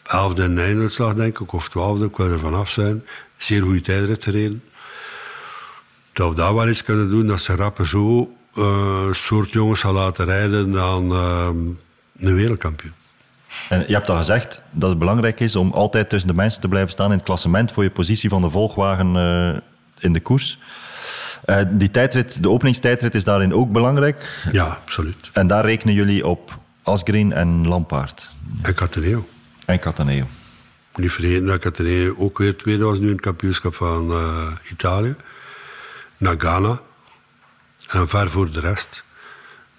elfde 0.09 0.43
en 0.43 0.59
einduitslag, 0.59 1.15
denk 1.15 1.39
ik, 1.39 1.53
of 1.53 1.69
twaalfde, 1.69 2.05
ik 2.05 2.17
wil 2.17 2.31
er 2.31 2.39
vanaf 2.39 2.71
zijn. 2.71 3.05
Zeer 3.37 3.63
goede 3.63 3.81
tijdrit 3.81 4.25
gereden. 4.25 4.63
Dat 6.13 6.29
we 6.29 6.35
dat 6.35 6.55
wel 6.55 6.69
eens 6.69 6.83
kunnen 6.83 7.11
doen, 7.11 7.27
dat 7.27 7.41
ze 7.41 7.57
rappen 7.57 7.87
zo 7.87 8.37
uh, 8.59 9.13
soort 9.13 9.53
jongens 9.53 9.81
gaan 9.81 9.93
laten 9.93 10.25
rijden 10.25 10.73
dan 10.73 11.13
uh, 11.13 11.49
een 12.19 12.35
wereldkampioen. 12.35 12.93
En 13.69 13.85
je 13.87 13.95
hebt 13.95 14.09
al 14.09 14.17
gezegd 14.17 14.63
dat 14.71 14.89
het 14.91 14.99
belangrijk 14.99 15.41
is 15.41 15.57
om 15.57 15.73
altijd 15.73 16.09
tussen 16.09 16.29
de 16.29 16.37
mensen 16.37 16.61
te 16.61 16.69
blijven 16.69 16.93
staan 16.93 17.11
in 17.11 17.17
het 17.17 17.27
klassement 17.27 17.73
voor 17.73 17.83
je 17.83 17.91
positie 17.91 18.29
van 18.29 18.41
de 18.41 18.51
volgwagen 18.51 19.15
uh, 19.15 19.57
in 19.99 20.13
de 20.13 20.21
koers. 20.21 20.59
Uh, 21.47 21.59
die 21.71 21.91
tijdrit, 21.91 22.43
de 22.43 22.51
openingstijdrit 22.51 23.15
is 23.15 23.25
daarin 23.25 23.55
ook 23.55 23.73
belangrijk. 23.73 24.49
Ja, 24.53 24.65
absoluut. 24.65 25.31
En 25.33 25.47
daar 25.47 25.65
rekenen 25.65 25.95
jullie 25.95 26.27
op 26.27 26.59
Asgreen 26.83 27.33
en 27.33 27.67
Lampaard. 27.67 28.31
En 28.63 28.75
Cataneo. 28.75 29.27
En 29.67 29.79
Cataneo. 29.79 30.27
Niet 30.95 31.13
vergeten 31.13 31.47
dat 31.47 31.61
Cataneo 31.61 32.15
ook 32.19 32.39
weer 32.39 32.57
tweede 32.57 32.85
was 32.85 32.99
nu 32.99 33.07
in 33.07 33.13
het 33.13 33.21
kampioenschap 33.21 33.75
van 33.75 34.11
uh, 34.11 34.47
Italië. 34.71 35.17
Naar 36.17 36.35
Ghana. 36.39 36.81
En 37.89 38.09
ver 38.09 38.31
voor 38.31 38.51
de 38.51 38.61
rest. 38.61 39.05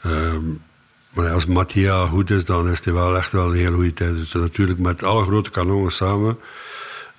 Um, 0.05 0.61
maar 1.09 1.31
als 1.31 1.45
Mattia 1.45 2.05
goed 2.05 2.29
is, 2.29 2.45
dan 2.45 2.69
is 2.69 2.85
hij 2.85 2.93
wel 2.93 3.17
echt 3.17 3.31
wel 3.31 3.49
een 3.49 3.57
hele 3.57 3.75
goede 3.75 3.93
tijd. 3.93 4.15
Dus 4.15 4.33
natuurlijk 4.33 4.79
met 4.79 5.03
alle 5.03 5.23
grote 5.23 5.49
kanonnen 5.49 5.91
samen. 5.91 6.39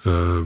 Uh, 0.03 0.39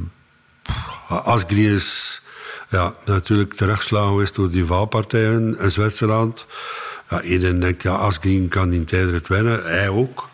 Asgreen 1.09 1.75
is 1.75 2.23
ja, 2.69 2.95
natuurlijk 3.05 3.55
terechtgeslagen 3.55 4.09
geweest 4.09 4.35
door 4.35 4.51
die 4.51 4.65
valpartijen 4.65 5.59
in 5.59 5.71
Zwitserland. 5.71 6.47
Ja, 7.11 7.23
iedereen 7.23 7.61
denkt, 7.61 7.83
ja, 7.83 7.95
Asgreen 7.95 8.49
kan 8.49 8.71
die 8.71 8.85
tijdrit 8.85 9.29
winnen. 9.29 9.63
Hij 9.65 9.89
ook. 9.89 10.31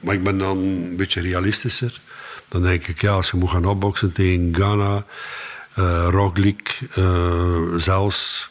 Maar 0.00 0.14
ik 0.14 0.22
ben 0.22 0.38
dan 0.38 0.58
een 0.58 0.96
beetje 0.96 1.20
realistischer. 1.20 2.00
Dan 2.48 2.62
denk 2.62 2.86
ik, 2.86 3.00
ja, 3.00 3.12
als 3.12 3.30
je 3.30 3.36
moet 3.36 3.50
gaan 3.50 3.64
opboksen 3.64 4.12
tegen 4.12 4.54
Ghana, 4.54 5.04
uh, 5.78 6.06
Roglic, 6.10 6.78
uh, 6.98 7.74
zelfs 7.76 8.48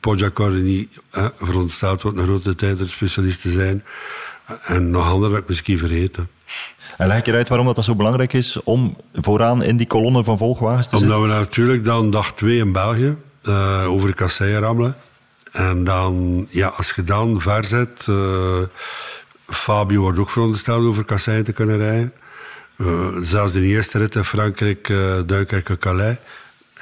Pogacar, 0.00 0.50
die 0.52 0.88
eh, 1.10 1.26
verondersteld 1.38 2.02
wordt 2.02 2.18
een 2.18 2.24
grote 2.24 2.54
tijdritspecialist 2.54 3.40
te 3.40 3.50
zijn. 3.50 3.84
En 4.64 4.90
nog 4.90 5.06
andere 5.06 5.32
heb 5.32 5.42
ik 5.42 5.48
misschien 5.48 5.78
vergeten. 5.78 6.28
En 6.96 7.06
leg 7.06 7.24
je 7.24 7.32
uit 7.32 7.48
waarom 7.48 7.74
dat 7.74 7.84
zo 7.84 7.94
belangrijk 7.94 8.32
is 8.32 8.62
om 8.62 8.96
vooraan 9.14 9.62
in 9.62 9.76
die 9.76 9.86
kolonne 9.86 10.24
van 10.24 10.38
volgwagens 10.38 10.88
te 10.88 10.96
Omdat 10.96 11.10
zitten? 11.10 11.24
Omdat 11.24 11.38
we 11.38 11.44
natuurlijk 11.44 11.84
dan 11.84 12.10
dag 12.10 12.34
twee 12.34 12.58
in 12.58 12.72
België 12.72 13.16
uh, 13.48 13.84
over 13.88 14.08
de 14.08 14.14
kasseien 14.14 14.60
rammelen. 14.60 14.96
En 15.52 15.84
dan, 15.84 16.46
ja, 16.50 16.68
als 16.68 16.92
je 16.96 17.04
dan 17.04 17.40
ver 17.40 17.64
zit... 17.64 18.06
Uh, 18.10 18.16
Fabio 19.50 20.00
wordt 20.00 20.18
ook 20.18 20.30
verondersteld 20.30 20.84
over 20.84 21.04
kasseien 21.04 21.44
te 21.44 21.52
kunnen 21.52 21.78
rijden. 21.78 22.12
Uh, 22.76 23.16
zelfs 23.22 23.52
de 23.52 23.60
eerste 23.60 23.98
rit 23.98 24.14
in 24.14 24.24
Frankrijk, 24.24 24.88
uh, 24.88 25.14
Duinkerke, 25.26 25.78
Calais. 25.78 26.16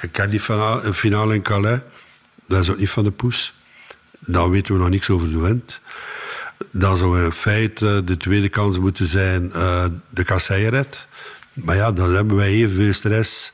Ik 0.01 0.11
ken 0.11 0.29
die 0.29 0.39
finale, 0.39 0.93
finale 0.93 1.35
in 1.35 1.41
Calais. 1.41 1.79
Dat 2.47 2.61
is 2.61 2.71
ook 2.71 2.77
niet 2.77 2.89
van 2.89 3.03
de 3.03 3.11
poes. 3.11 3.53
Dan 4.19 4.49
weten 4.49 4.73
we 4.73 4.79
nog 4.79 4.89
niks 4.89 5.09
over 5.09 5.29
de 5.31 5.39
wind. 5.39 5.81
Dan 6.71 6.97
zou 6.97 7.23
in 7.23 7.31
feite 7.31 8.01
de 8.05 8.17
tweede 8.17 8.49
kans 8.49 8.79
moeten 8.79 9.05
zijn 9.05 9.51
uh, 9.55 9.85
de 10.09 10.23
kasseienrit. 10.23 11.07
Maar 11.53 11.75
ja, 11.75 11.91
dan 11.91 12.13
hebben 12.13 12.35
wij 12.35 12.49
evenveel 12.49 12.93
stress 12.93 13.51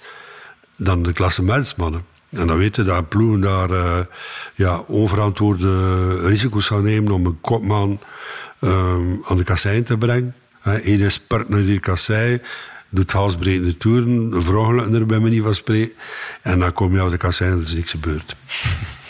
dan 0.76 1.04
de 1.04 1.14
klassementsmannen. 1.14 2.06
En 2.30 2.48
dan 2.48 2.58
weten 2.58 2.86
dat 2.86 3.10
ploegen 3.10 3.42
daar 3.42 3.72
uh, 3.72 4.00
ja, 4.56 4.80
onverantwoorde 4.80 6.28
risico's 6.28 6.68
gaan 6.68 6.84
nemen 6.84 7.12
om 7.12 7.26
een 7.26 7.42
kopman 7.42 8.00
um, 8.66 9.22
aan 9.24 9.38
de 9.38 9.44
kassein 9.44 9.84
te 9.84 9.98
brengen. 9.98 10.36
Iedereen 10.84 11.12
spurt 11.12 11.50
naar 11.50 11.64
die 11.64 11.80
kassei, 11.80 12.42
doet 12.90 13.12
halsbrekende 13.12 13.78
toeren, 13.78 14.44
vroegelijk 14.44 14.94
er 14.94 15.06
bij 15.06 15.20
manier 15.20 15.44
van 15.44 15.56
spreken. 15.56 15.94
En 16.42 16.60
dan 16.60 16.74
kom 16.74 16.94
je 16.94 17.04
op 17.04 17.12
de 17.12 17.18
kassei 17.18 17.52
en 17.52 17.58
er 17.58 17.64
is 17.64 17.74
niks 17.74 17.92
gebeurd. 17.92 18.36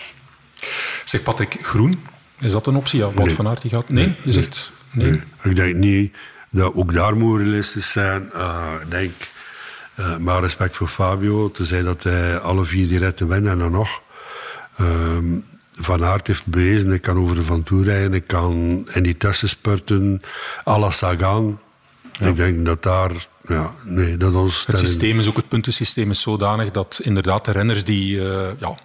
Zeg 1.05 1.23
Patrick, 1.23 1.57
groen, 1.61 1.93
is 2.39 2.51
dat 2.51 2.67
een 2.67 2.75
optie? 2.75 2.99
Ja, 2.99 3.05
Wout 3.05 3.25
Nee. 3.25 3.35
van 3.35 3.47
Aert 3.47 3.61
die 3.61 3.71
gaat... 3.71 3.89
Nee, 3.89 4.05
Nee, 4.05 4.17
je 4.23 4.31
zegt... 4.31 4.71
Nee. 4.91 5.09
Nee. 5.09 5.21
Ik 5.43 5.55
denk 5.55 5.75
niet 5.75 6.15
dat 6.49 6.73
ook 6.73 6.93
daar 6.93 7.15
moet 7.15 7.39
realistisch 7.39 7.91
zijn. 7.91 8.29
Uh, 8.33 8.73
ik 8.81 8.91
denk, 8.91 9.11
uh, 9.99 10.17
maar 10.17 10.41
respect 10.41 10.77
voor 10.77 10.87
Fabio, 10.87 11.51
te 11.51 11.65
zeggen 11.65 11.87
dat 11.87 12.03
hij 12.03 12.37
alle 12.37 12.65
vier 12.65 12.87
die 12.87 12.99
ritten 12.99 13.27
wint 13.27 13.47
en 13.47 13.57
dan 13.57 13.71
nog. 13.71 14.01
Um, 14.79 15.43
van 15.79 16.05
Aert 16.05 16.27
heeft 16.27 16.45
bewezen, 16.45 16.91
ik 16.91 17.01
kan 17.01 17.17
over 17.17 17.35
de 17.35 17.41
Van 17.41 17.63
Tour 17.63 17.83
rijden, 17.83 18.13
ik 18.13 18.27
kan 18.27 18.53
in 18.93 19.03
die 19.03 19.17
tussenspurten 19.17 20.21
à 20.67 20.79
la 20.79 20.89
Sagan. 20.89 21.59
Ik 22.19 22.35
denk 22.35 22.65
dat 22.65 22.83
daar, 22.83 23.27
ja, 23.47 23.73
nee, 23.83 24.17
dat 24.17 24.33
ons... 24.33 24.65
Het 24.65 24.77
systeem 24.77 25.19
is 25.19 25.27
ook 25.27 25.35
het 25.35 25.47
puntensysteem 25.47 26.09
is 26.09 26.21
zodanig 26.21 26.71
dat 26.71 26.99
inderdaad 27.03 27.45
de 27.45 27.51
renners 27.51 27.83
die 27.83 28.15
uh, 28.15 28.47
ja, 28.59 28.77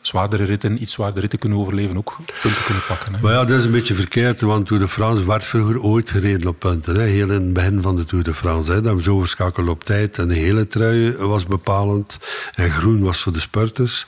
zwaardere 0.00 0.44
ritten, 0.44 0.82
iets 0.82 0.92
zwaardere 0.92 1.20
ritten 1.20 1.38
kunnen 1.38 1.58
overleven, 1.58 1.96
ook 1.96 2.16
punten 2.42 2.64
kunnen 2.64 2.82
pakken. 2.88 3.14
Hè. 3.14 3.20
Maar 3.20 3.32
ja, 3.32 3.44
dat 3.44 3.58
is 3.58 3.64
een 3.64 3.70
beetje 3.70 3.94
verkeerd, 3.94 4.40
want 4.40 4.66
Tour 4.66 4.82
de 4.82 4.88
France 4.88 5.26
werd 5.26 5.44
vroeger 5.44 5.80
ooit 5.80 6.10
gereden 6.10 6.48
op 6.48 6.58
punten. 6.58 6.94
Hè. 6.94 7.02
Heel 7.02 7.30
in 7.30 7.42
het 7.42 7.52
begin 7.52 7.82
van 7.82 7.96
de 7.96 8.04
Tour 8.04 8.24
de 8.24 8.34
France. 8.34 8.70
Hè. 8.70 8.76
Dat 8.76 8.84
hebben 8.84 9.04
ze 9.04 9.12
overschakeld 9.12 9.68
op 9.68 9.84
tijd 9.84 10.18
en 10.18 10.28
de 10.28 10.34
hele 10.34 10.66
trui 10.66 11.16
was 11.16 11.46
bepalend. 11.46 12.18
En 12.54 12.70
groen 12.70 13.02
was 13.02 13.20
voor 13.20 13.32
de 13.32 13.40
spurters. 13.40 14.06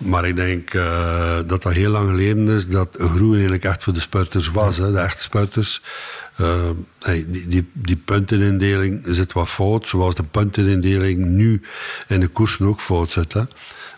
Maar 0.00 0.24
ik 0.24 0.36
denk 0.36 0.74
eh, 0.74 1.36
dat 1.46 1.62
dat 1.62 1.72
heel 1.72 1.90
lang 1.90 2.10
geleden 2.10 2.48
is 2.48 2.68
dat 2.68 2.96
groen 2.98 3.32
eigenlijk 3.32 3.64
echt 3.64 3.84
voor 3.84 3.92
de 3.92 4.00
spurters 4.00 4.50
was. 4.50 4.76
Hè. 4.76 4.92
De 4.92 4.98
echte 4.98 5.22
spurters. 5.22 5.82
Uh, 6.40 6.70
hey, 7.00 7.24
die, 7.28 7.48
die, 7.48 7.70
die 7.72 7.96
puntenindeling 7.96 9.02
zit 9.08 9.32
wat 9.32 9.48
fout, 9.48 9.88
zoals 9.88 10.14
de 10.14 10.22
puntenindeling 10.22 11.24
nu 11.26 11.62
in 12.08 12.20
de 12.20 12.28
koersen 12.28 12.66
ook 12.66 12.80
fout 12.80 13.10
zit. 13.12 13.32
Hè. 13.32 13.42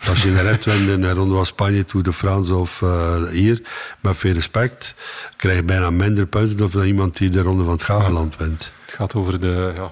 Als 0.09 0.23
je 0.23 0.29
een 0.29 0.41
rit 0.41 0.65
wint 0.65 0.89
in 0.89 1.01
de 1.01 1.13
Ronde 1.13 1.35
van 1.35 1.45
Spanje, 1.45 1.85
Tour 1.85 2.05
de 2.05 2.13
France 2.13 2.55
of 2.55 2.81
uh, 2.81 3.29
hier, 3.29 3.61
met 3.99 4.17
veel 4.17 4.33
respect, 4.33 4.95
krijg 5.35 5.57
je 5.57 5.63
bijna 5.63 5.89
minder 5.89 6.25
punten 6.25 6.71
dan 6.71 6.83
iemand 6.83 7.17
die 7.17 7.29
de 7.29 7.41
Ronde 7.41 7.63
van 7.63 7.73
het 7.73 7.83
Gageland 7.83 8.37
wint. 8.37 8.73
Het 8.85 8.93
gaat 8.93 9.15
over 9.15 9.39
de 9.39 9.71
ja, 9.75 9.91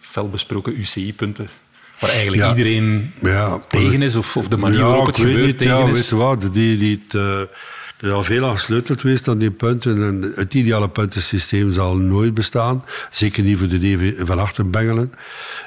felbesproken 0.00 0.78
UCI-punten. 0.78 1.48
Waar 2.02 2.10
eigenlijk 2.10 2.42
Ja. 2.42 2.48
iedereen 2.48 3.12
Ja, 3.20 3.58
tegen 3.68 4.02
is, 4.02 4.16
of, 4.16 4.36
of 4.36 4.48
de 4.48 4.56
manier 4.56 4.84
waarop 4.84 5.06
het 5.06 5.16
gebeurt 5.16 5.46
niet, 5.46 5.58
tegen 5.58 5.76
ja, 5.76 5.86
is. 5.86 5.92
Weet 5.92 6.08
je 6.08 6.16
wat, 6.16 6.52
die, 6.52 6.78
die 6.78 7.02
het, 7.04 7.14
eh, 7.14 7.38
er 8.00 8.08
is 8.08 8.10
al 8.10 8.24
veel 8.24 8.46
aan 8.46 8.54
gesleuteld 8.58 9.00
geweest 9.00 9.28
aan 9.28 9.38
die 9.38 9.50
punten. 9.50 10.02
En 10.06 10.32
het 10.34 10.54
ideale 10.54 10.88
puntensysteem 10.88 11.72
zal 11.72 11.96
nooit 11.96 12.34
bestaan. 12.34 12.84
Zeker 13.10 13.42
niet 13.42 13.58
voor 13.58 13.68
de 13.68 13.78
DV 13.78 14.26
van 14.26 14.38
achter 14.38 14.70
bengelen. 14.70 15.12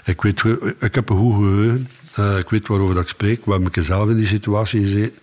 Ik, 0.06 0.22
weet, 0.22 0.44
ik 0.80 0.96
heb 0.96 1.10
een 1.10 1.18
goed 1.18 1.34
geheugen. 1.34 1.90
Eh, 2.16 2.38
ik 2.38 2.50
weet 2.50 2.68
waarover 2.68 2.96
dat 2.96 3.04
ik 3.04 3.10
spreek. 3.10 3.46
We 3.46 3.52
hebben 3.52 3.72
ik 3.74 3.84
zelf 3.84 4.10
in 4.10 4.16
die 4.18 4.28
situatie 4.28 4.82
gezeten. 4.82 5.20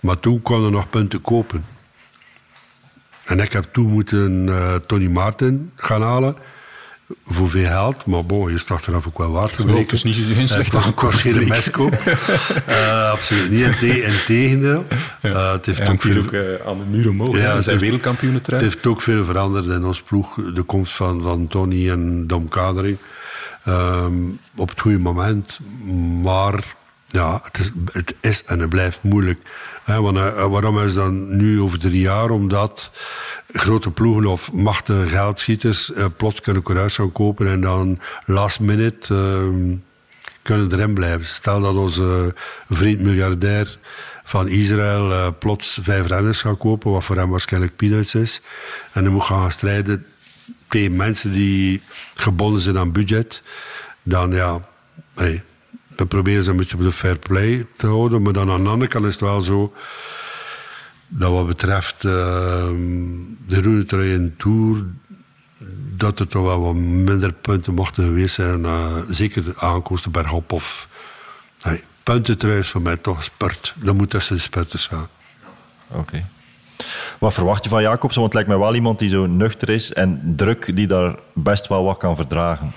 Maar 0.00 0.20
toen 0.20 0.42
kon 0.42 0.64
er 0.64 0.70
nog 0.70 0.90
punten 0.90 1.20
kopen. 1.20 1.64
En 3.24 3.40
ik 3.40 3.52
heb 3.52 3.64
toen 3.72 3.86
moeten 3.90 4.48
eh, 4.48 4.74
Tony 4.74 5.06
Martin 5.06 5.70
gaan 5.76 6.02
halen. 6.02 6.36
Voor 7.26 7.50
veel 7.50 7.66
geld. 7.66 8.06
Maar 8.06 8.24
bon, 8.24 8.48
je 8.48 8.54
is 8.54 8.60
het 8.60 8.70
achteraf 8.70 9.06
ook 9.06 9.18
wel 9.18 9.30
waard 9.30 9.52
te 9.56 9.62
breken. 9.62 9.82
het 9.82 9.92
is 9.92 10.02
niet 10.04 10.14
geen 10.14 10.48
slechte 10.48 10.76
Het 10.76 10.94
was- 10.94 11.12
het 11.12 11.20
geen 11.20 11.48
meskoop. 11.48 11.92
Eh, 12.66 13.10
absoluut 13.10 13.50
niet. 13.50 13.66
Inte- 13.66 14.02
Integendeel. 14.02 14.84
Eh, 15.20 15.52
het 15.52 15.66
heeft 15.66 15.88
ook 15.88 16.00
veel, 16.02 16.18
ook 16.22 16.32
eh, 16.32 16.40
aan 16.66 16.78
de 16.78 16.84
muur 16.90 17.08
omhoog. 17.08 17.36
Ja, 17.38 17.60
zijn 17.60 17.78
wereldkampioenen 17.78 18.42
het 18.46 18.60
heeft 18.60 18.86
ook 18.86 19.02
veel 19.02 19.24
veranderd 19.24 19.66
in 19.66 19.84
ons 19.84 20.02
ploeg. 20.02 20.34
De 20.54 20.62
komst 20.62 20.96
van, 20.96 21.22
van 21.22 21.46
Tony 21.48 21.90
en 21.90 22.26
Dom 22.26 22.48
Kadering. 22.48 22.96
Ehm, 23.64 24.12
op 24.56 24.68
het 24.68 24.80
goede 24.80 24.98
moment. 24.98 25.60
Maar 26.22 26.74
ja, 27.06 27.42
het 27.92 28.14
is, 28.20 28.44
en 28.44 28.58
het 28.58 28.68
blijft 28.68 29.02
moeilijk. 29.02 29.40
Want, 29.84 30.16
eh, 30.16 30.46
waarom 30.46 30.78
is 30.78 30.94
dan 30.94 31.36
nu 31.36 31.60
over 31.60 31.78
drie 31.78 32.00
jaar? 32.00 32.30
Omdat 32.30 32.92
grote 33.52 33.90
ploegen 33.90 34.26
of 34.26 34.52
machtige 34.52 35.08
geldschieters 35.08 35.92
eh, 35.92 36.04
plots 36.16 36.40
kunnen 36.40 36.62
coureurs 36.62 36.94
gaan 36.94 37.12
kopen 37.12 37.48
en 37.48 37.60
dan 37.60 38.00
last 38.24 38.60
minute 38.60 39.14
ehm, 39.14 39.74
kunnen 40.42 40.72
erin 40.72 40.94
blijven. 40.94 41.26
Stel 41.26 41.60
dat 41.60 41.74
onze 41.74 42.34
vriend 42.68 43.00
miljardair 43.00 43.78
van 44.24 44.48
Israël 44.48 45.36
plots 45.38 45.78
vijf 45.82 46.06
renners 46.06 46.40
gaat 46.40 46.58
kopen, 46.58 46.90
wat 46.90 47.04
voor 47.04 47.16
hem 47.16 47.30
waarschijnlijk 47.30 47.76
peanuts 47.76 48.14
is, 48.14 48.40
en 48.92 49.04
dan 49.04 49.12
moet 49.12 49.24
gaan 49.24 49.50
strijden 49.50 50.06
tegen 50.68 50.96
mensen 50.96 51.32
die 51.32 51.82
gebonden 52.14 52.60
zijn 52.60 52.78
aan 52.78 52.92
budget, 52.92 53.42
dan 54.02 54.30
ja, 54.30 54.60
hey, 55.14 55.44
we 55.96 56.06
proberen 56.06 56.44
ze 56.44 56.50
een 56.50 56.56
beetje 56.56 56.76
op 56.76 56.82
de 56.82 56.92
fair 56.92 57.18
play 57.18 57.66
te 57.76 57.86
houden, 57.86 58.22
maar 58.22 58.32
dan 58.32 58.50
aan 58.50 58.62
de 58.62 58.70
andere 58.70 58.90
kant 58.90 59.04
is 59.04 59.12
het 59.12 59.20
wel 59.20 59.40
zo 59.40 59.72
dat 61.08 61.30
wat 61.32 61.46
betreft 61.46 62.04
ehm, 62.04 62.74
de 63.46 63.60
Rune 63.60 63.84
Trui 63.84 64.14
en 64.14 64.34
Tour, 64.36 64.84
dat 65.96 66.18
er 66.18 66.28
toch 66.28 66.44
wel 66.44 66.60
wat 66.60 66.74
minder 66.74 67.32
punten 67.32 67.74
mochten 67.74 68.04
geweest 68.04 68.34
zijn. 68.34 68.64
eh, 68.64 68.96
zeker 69.08 69.44
de 69.44 69.56
aankomsten 69.56 70.12
bergop 70.12 70.52
of... 70.52 70.88
Puntentrui 72.02 72.58
is 72.58 72.70
voor 72.70 72.82
mij 72.82 72.96
toch 72.96 73.24
spurt. 73.24 73.74
Dat 73.76 73.94
moet 73.94 74.10
tussen 74.10 74.36
de 74.36 74.42
spurters 74.42 74.86
gaan. 74.86 75.08
Oké. 75.90 76.28
Wat 77.18 77.34
verwacht 77.34 77.64
je 77.64 77.70
van 77.70 77.82
Jacobsen? 77.82 78.20
Want 78.20 78.32
het 78.32 78.34
lijkt 78.34 78.48
mij 78.48 78.58
wel 78.58 78.74
iemand 78.74 78.98
die 78.98 79.08
zo 79.08 79.26
nuchter 79.26 79.68
is 79.68 79.92
en 79.92 80.34
druk 80.36 80.76
die 80.76 80.86
daar 80.86 81.14
best 81.32 81.66
wel 81.66 81.84
wat 81.84 81.98
kan 81.98 82.16
verdragen. 82.16 82.72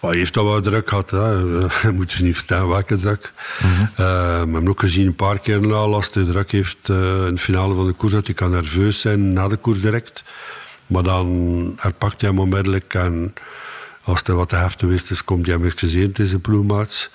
Hij 0.00 0.16
heeft 0.16 0.36
al 0.36 0.44
wel 0.44 0.60
druk 0.60 0.88
gehad. 0.88 1.10
Hè. 1.10 1.38
Je 1.82 1.90
moet 1.92 2.12
je 2.12 2.22
niet 2.22 2.36
vertellen 2.36 2.68
welke 2.68 2.96
druk. 2.96 3.32
Eh, 3.60 3.86
we 3.96 4.52
hebben 4.52 4.68
ook 4.68 4.80
gezien 4.80 5.06
een 5.06 5.14
paar 5.14 5.38
keer 5.38 5.74
al 5.74 5.94
als 5.94 6.14
hij 6.14 6.24
druk 6.24 6.50
heeft 6.50 6.88
eh, 6.88 7.26
in 7.26 7.34
de 7.34 7.40
finale 7.40 7.74
van 7.74 7.86
de 7.86 7.92
koers. 7.92 8.12
Dat 8.12 8.26
hij 8.26 8.34
kan 8.34 8.50
nerveus 8.50 9.00
zijn 9.00 9.32
na 9.32 9.48
de 9.48 9.56
koers 9.56 9.80
direct. 9.80 10.24
Maar 10.86 11.02
dan 11.02 11.72
herpakt 11.76 12.20
hij 12.20 12.30
hem 12.30 12.38
onmiddellijk. 12.38 12.94
En 12.94 13.34
als 14.02 14.20
hij 14.24 14.34
wat 14.34 14.48
te 14.48 14.56
heftig 14.56 14.88
is, 14.90 15.24
komt 15.24 15.46
hij 15.46 15.54
hem 15.54 15.64
excuseerd 15.64 16.18
in 16.18 16.26
zijn 16.26 16.40
ploegmaats. 16.40 17.10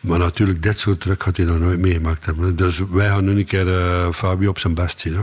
Maar 0.00 0.18
natuurlijk, 0.18 0.62
dit 0.62 0.78
soort 0.78 1.00
druk 1.00 1.22
had 1.22 1.36
hij 1.36 1.46
nog 1.46 1.58
nooit 1.58 1.78
meegemaakt 1.78 2.26
hebben. 2.26 2.56
Dus 2.56 2.80
wij 2.90 3.08
gaan 3.08 3.24
nu 3.24 3.38
een 3.38 3.44
keer 3.44 3.68
eh, 3.68 4.12
Fabio 4.12 4.50
op 4.50 4.58
zijn 4.58 4.74
best 4.74 5.00
zien. 5.00 5.14
Hè. 5.14 5.22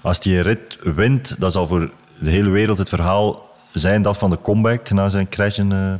Als 0.00 0.18
hij 0.22 0.36
een 0.36 0.42
rit 0.42 0.78
wint, 0.82 1.40
dan 1.40 1.50
zal 1.50 1.66
voor 1.66 1.90
de 2.18 2.30
hele 2.30 2.50
wereld 2.50 2.78
het 2.78 2.88
verhaal 2.88 3.49
zijn 3.72 4.02
dat 4.02 4.18
van 4.18 4.30
de 4.30 4.38
comeback 4.42 4.90
na 4.90 5.08
zijn 5.08 5.28
crash. 5.28 5.58
in, 5.58 5.72
eh, 5.72 5.92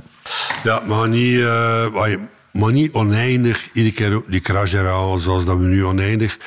Ja, 0.64 0.82
maar 0.86 1.08
niet, 1.08 1.40
eh, 1.40 2.16
maar 2.52 2.72
niet 2.72 2.92
oneindig. 2.92 3.68
Iedere 3.72 3.94
keer 3.94 4.22
die 4.26 4.40
crash 4.40 4.72
herhalen 4.72 5.18
zoals 5.18 5.44
dat 5.44 5.56
we 5.56 5.64
nu 5.64 5.84
oneindig. 5.84 6.38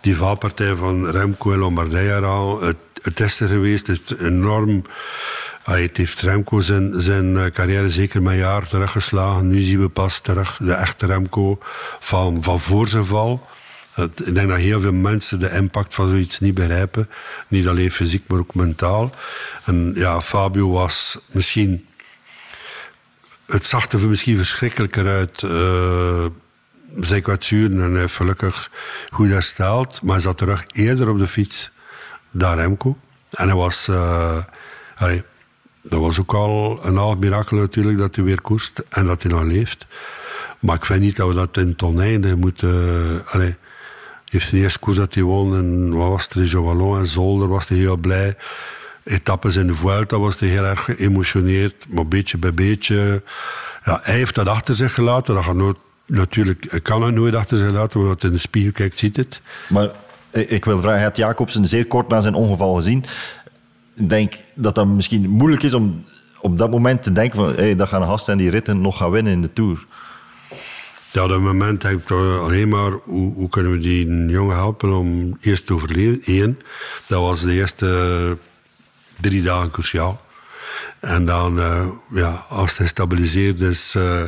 Die 0.00 0.16
valpartij 0.16 0.74
van 0.74 1.10
Remco 1.10 1.52
en 1.52 1.58
Lombardije 1.58 2.10
herhalen. 2.10 2.66
Het, 2.66 2.76
het 3.02 3.20
is 3.20 3.40
er 3.40 3.48
geweest. 3.48 3.86
Het 3.86 4.00
is 4.06 4.16
enorm. 4.18 4.82
Allee, 5.62 5.86
het 5.86 5.96
heeft 5.96 6.20
Remco 6.20 6.60
zijn, 6.60 6.92
zijn 6.96 7.38
eh, 7.38 7.50
carrière 7.50 7.90
zeker 7.90 8.22
met 8.22 8.32
een 8.32 8.38
jaar 8.38 8.68
teruggeslagen. 8.68 9.48
Nu 9.48 9.60
zien 9.60 9.80
we 9.80 9.88
pas 9.88 10.20
terug 10.20 10.58
de 10.62 10.72
echte 10.72 11.06
Remco 11.06 11.58
van, 12.00 12.42
van 12.42 12.60
voor 12.60 12.88
zijn 12.88 13.04
val. 13.04 13.46
Ik 14.02 14.34
denk 14.34 14.48
dat 14.48 14.58
heel 14.58 14.80
veel 14.80 14.92
mensen 14.92 15.38
de 15.38 15.50
impact 15.50 15.94
van 15.94 16.08
zoiets 16.08 16.40
niet 16.40 16.54
begrijpen. 16.54 17.08
Niet 17.48 17.66
alleen 17.66 17.92
fysiek, 17.92 18.22
maar 18.26 18.38
ook 18.38 18.54
mentaal. 18.54 19.10
En 19.64 19.92
ja, 19.96 20.20
Fabio 20.20 20.70
was 20.70 21.18
misschien 21.26 21.86
het 23.46 23.66
zag 23.66 23.88
er 23.92 24.08
misschien 24.08 24.36
verschrikkelijker 24.36 25.06
uit. 25.06 25.42
eh 25.42 26.24
zijn 26.98 27.22
kwetsuren 27.22 27.82
en 27.82 27.90
hij 27.90 28.00
heeft 28.00 28.16
gelukkig 28.16 28.70
goed 29.10 29.28
hersteld. 29.28 30.02
Maar 30.02 30.12
hij 30.12 30.22
zat 30.22 30.38
terug 30.38 30.64
eerder 30.72 31.08
op 31.08 31.18
de 31.18 31.26
fiets 31.26 31.70
dan 32.30 32.56
Remco. 32.56 32.98
En 33.30 33.46
hij 33.46 33.56
was... 33.56 33.88
eh, 33.88 34.36
allee, 34.96 35.22
dat 35.82 36.00
was 36.00 36.20
ook 36.20 36.34
al 36.34 36.80
een 36.82 36.96
half 36.96 37.16
mirakel 37.16 37.56
natuurlijk 37.56 37.98
dat 37.98 38.14
hij 38.14 38.24
weer 38.24 38.40
koerst 38.40 38.84
en 38.88 39.06
dat 39.06 39.22
hij 39.22 39.32
nog 39.32 39.42
leeft. 39.42 39.86
Maar 40.58 40.76
ik 40.76 40.84
vind 40.84 41.00
niet 41.00 41.16
dat 41.16 41.28
we 41.28 41.34
dat 41.34 41.56
in 41.56 41.68
het 41.68 42.36
moeten... 42.36 43.24
eh, 43.32 43.54
heeft 44.30 44.50
de 44.50 44.58
eerste 44.58 44.78
koers 44.78 44.96
dat 44.96 45.14
hij 45.14 45.22
won 45.22 45.56
en 45.56 45.96
wat 45.96 46.28
was 46.34 46.52
Wallon 46.52 46.98
en 46.98 47.06
Zolder 47.06 47.48
was 47.48 47.68
hij 47.68 47.78
heel 47.78 47.96
blij. 47.96 48.36
Etappes 49.04 49.56
in 49.56 49.66
de 49.66 49.74
Vuelta 49.74 50.18
was 50.18 50.40
hij 50.40 50.48
heel 50.48 50.64
erg 50.64 50.84
geëmotioneerd, 50.84 51.86
maar 51.88 52.06
beetje 52.06 52.38
bij 52.38 52.54
beetje. 52.54 53.22
Ja, 53.84 54.00
hij 54.02 54.14
heeft 54.14 54.34
dat 54.34 54.48
achter 54.48 54.76
zich 54.76 54.94
gelaten. 54.94 55.34
Dat 55.34 55.76
natuurlijk, 56.06 56.66
hij 56.70 56.80
kan 56.80 57.02
het 57.02 57.14
nooit 57.14 57.34
achter 57.34 57.58
zich 57.58 57.70
laten, 57.70 58.06
want 58.06 58.24
in 58.24 58.30
de 58.30 58.38
spiegel 58.38 58.72
kijkt, 58.72 58.98
ziet 58.98 59.16
het. 59.16 59.40
Maar 59.68 59.90
ik 60.30 60.64
wil 60.64 60.78
vragen, 60.78 60.98
hij 60.98 61.06
had 61.06 61.16
Jacobsen 61.16 61.66
zeer 61.66 61.86
kort 61.86 62.08
na 62.08 62.20
zijn 62.20 62.34
ongeval 62.34 62.74
gezien. 62.74 63.04
Ik 63.94 64.08
denk 64.08 64.32
dat 64.54 64.74
dat 64.74 64.86
misschien 64.86 65.28
moeilijk 65.28 65.62
is 65.62 65.74
om 65.74 66.04
op 66.40 66.58
dat 66.58 66.70
moment 66.70 67.02
te 67.02 67.12
denken 67.12 67.36
van 67.36 67.54
hey, 67.54 67.74
dat 67.74 67.88
gaan 67.88 68.02
een 68.02 68.08
gast 68.08 68.24
zijn 68.24 68.38
die 68.38 68.50
ritten 68.50 68.80
nog 68.80 68.96
gaan 68.96 69.10
winnen 69.10 69.32
in 69.32 69.42
de 69.42 69.52
Tour. 69.52 69.86
Ja, 71.12 71.22
op 71.22 71.28
dat 71.28 71.40
moment 71.40 71.80
denk 71.80 72.02
ik 72.02 72.10
alleen 72.10 72.68
maar 72.68 72.92
hoe, 72.92 73.48
kunnen 73.48 73.72
we 73.72 73.78
die 73.78 74.26
jongen 74.26 74.56
helpen 74.56 74.92
om 74.92 75.38
eerst 75.40 75.66
te 75.66 75.74
overleven. 75.74 76.20
Eén, 76.24 76.60
dat 77.06 77.20
was 77.20 77.40
de 77.42 77.52
eerste 77.52 78.36
drie 79.20 79.42
dagen 79.42 79.70
cruciaal. 79.70 80.20
En 81.00 81.24
dan, 81.24 81.58
eh, 81.58 81.86
ja, 82.14 82.44
als 82.48 82.76
hij 82.76 82.86
stabiliseert 82.86 83.60
is, 83.60 83.94
eh, 83.96 84.22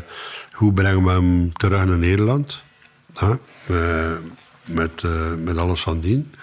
hoe 0.53 0.73
brengen 0.73 1.05
we 1.05 1.11
hem 1.11 1.53
terug 1.53 1.85
naar 1.85 1.99
Nederland? 1.99 2.63
Eh, 3.15 4.13
met, 4.65 5.03
met 5.39 5.57
alles 5.57 5.83
van 5.83 6.01
dien. 6.01 6.35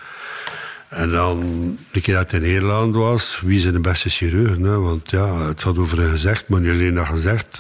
En 0.90 1.12
dan, 1.12 1.78
de 1.92 2.02
keer 2.02 2.16
dat 2.16 2.32
hij 2.32 2.40
in 2.40 2.46
Nederland 2.46 2.96
was, 2.96 3.42
wie 3.46 3.60
zijn 3.60 3.74
de 3.74 3.80
beste 3.80 4.10
chirurgen? 4.10 4.64
Hè? 4.64 4.80
Want 4.80 5.10
ja, 5.10 5.48
het 5.48 5.62
had 5.62 5.78
over 5.78 5.98
gezegd, 5.98 6.50
maar 6.50 6.60
niet 6.60 6.72
alleen 6.72 6.96
dat 6.96 7.08
gezegd. 7.08 7.60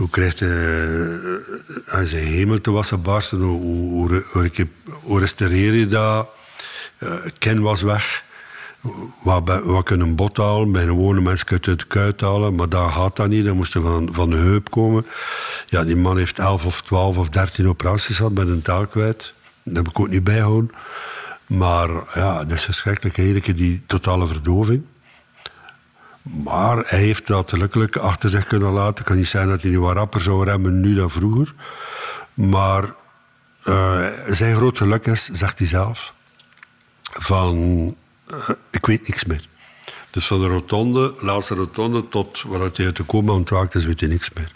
Hoe 0.00 0.10
krijgt 0.10 0.40
hij 0.40 0.48
eh, 0.48 1.94
aan 1.94 2.06
zijn 2.06 2.24
hemel 2.24 2.60
te 2.60 2.70
wassen 2.70 3.02
barsten? 3.02 3.38
Hoe, 3.38 3.60
hoe, 3.60 4.24
hoe, 4.32 4.50
je 5.78 5.88
dat? 5.88 6.28
Eh, 6.98 7.14
ken 7.38 7.62
was 7.62 7.82
weg. 7.82 8.24
Wat, 9.22 9.62
wat 9.64 9.84
kunnen 9.84 10.14
bot 10.14 10.36
halen? 10.36 10.72
Bij 10.72 10.82
een 10.82 10.88
gewone 10.88 11.20
mensen 11.20 11.46
kun 11.46 11.58
je 11.60 11.70
het 11.70 11.86
kuit 11.86 12.20
halen, 12.20 12.54
maar 12.54 12.68
daar 12.68 12.90
gaat 12.90 13.16
dat 13.16 13.28
niet. 13.28 13.44
Dat 13.44 13.54
moest 13.54 13.72
van, 13.72 14.08
van 14.12 14.30
de 14.30 14.36
heup 14.36 14.70
komen. 14.70 15.06
Ja, 15.66 15.84
die 15.84 15.96
man 15.96 16.16
heeft 16.16 16.38
11 16.38 16.66
of 16.66 16.82
12 16.82 17.18
of 17.18 17.28
13 17.28 17.68
operaties 17.68 18.16
gehad 18.16 18.32
met 18.32 18.48
een 18.48 18.62
taal 18.62 18.86
kwijt. 18.86 19.34
Dat 19.64 19.76
heb 19.76 19.88
ik 19.88 20.00
ook 20.00 20.08
niet 20.08 20.24
bijgehouden. 20.24 20.70
Maar 21.46 21.88
ja, 22.14 22.44
dat 22.44 22.52
is 22.52 22.64
verschrikkelijk. 22.64 23.14
Keer 23.14 23.54
die 23.54 23.82
totale 23.86 24.26
verdoving. 24.26 24.84
Maar 26.32 26.76
hij 26.86 26.98
heeft 26.98 27.26
dat 27.26 27.48
gelukkig 27.48 28.02
achter 28.02 28.28
zich 28.28 28.46
kunnen 28.46 28.72
laten. 28.72 28.98
Ik 28.98 29.04
kan 29.04 29.16
niet 29.16 29.28
zeggen 29.28 29.50
dat 29.50 29.62
hij 29.62 29.70
niet 29.70 29.80
wat 29.80 29.94
rapper 29.94 30.20
zou 30.20 30.44
remmen 30.44 30.80
nu 30.80 30.94
dan 30.94 31.10
vroeger. 31.10 31.54
Maar 32.34 32.94
eh, 33.62 34.06
zijn 34.26 34.54
groot 34.54 34.78
geluk 34.78 35.06
is, 35.06 35.24
zegt 35.24 35.58
hij 35.58 35.66
zelf, 35.66 36.14
van 37.02 37.56
eh, 38.26 38.48
ik 38.70 38.86
weet 38.86 39.08
niks 39.08 39.24
meer. 39.24 39.48
Dus 40.10 40.26
van 40.26 40.40
de 40.40 40.46
rotonde, 40.46 41.14
laatste 41.18 41.54
rotonde, 41.54 42.08
tot 42.08 42.42
waar 42.42 42.60
hij 42.60 42.86
uit 42.86 42.96
de 42.96 43.06
coma 43.06 43.32
ontwaakt 43.32 43.74
is, 43.74 43.84
weet 43.84 44.00
hij 44.00 44.08
niks 44.08 44.30
meer. 44.32 44.52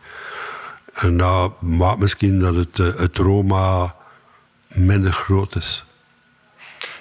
En 0.94 1.16
dat 1.16 1.62
maakt 1.62 1.98
misschien 1.98 2.38
dat 2.38 2.54
het, 2.54 2.78
eh, 2.78 2.94
het 2.94 3.14
trauma 3.14 3.94
minder 4.68 5.12
groot 5.12 5.56
is. 5.56 5.84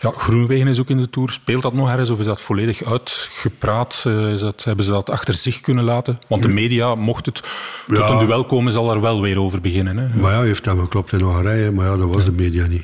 Ja, 0.04 0.12
Groenwegen 0.18 0.68
is 0.68 0.80
ook 0.80 0.89
in 0.89 0.97
de 0.97 1.10
Tour. 1.10 1.32
Speelt 1.32 1.62
dat 1.62 1.74
nog 1.74 1.89
ergens 1.89 2.10
of 2.10 2.20
is 2.20 2.26
dat 2.26 2.41
volledig 2.41 2.84
uitgepraat? 2.84 4.04
Eh, 4.08 4.34
Is 4.34 4.39
dat, 4.39 4.64
hebben 4.64 4.86
ze 4.86 4.91
dat 4.91 5.10
achter 5.10 5.34
zich 5.34 5.62
kunnen 5.62 5.84
laten? 5.84 6.20
Want 6.28 6.41
de 6.41 6.47
media, 6.47 6.95
mocht 6.95 7.26
het 7.26 7.41
tot 7.88 8.10
een 8.10 8.20
duel 8.20 8.45
komen, 8.45 8.72
zal 8.72 8.91
er 8.91 9.01
wel 9.01 9.22
weer 9.22 9.39
over 9.39 9.62
beginnen. 9.62 9.97
Hè? 9.97 10.20
Maar 10.20 10.32
ja, 10.32 10.38
hij 10.38 10.47
heeft 10.47 10.66
hem 10.66 10.80
geklopt 10.80 11.12
in 11.12 11.22
Hongarije, 11.22 11.72
maar 11.72 11.86
ja, 11.86 11.97
dat 11.97 12.10
was 12.10 12.26
de 12.26 12.32
media 12.32 12.66
niet. 12.66 12.84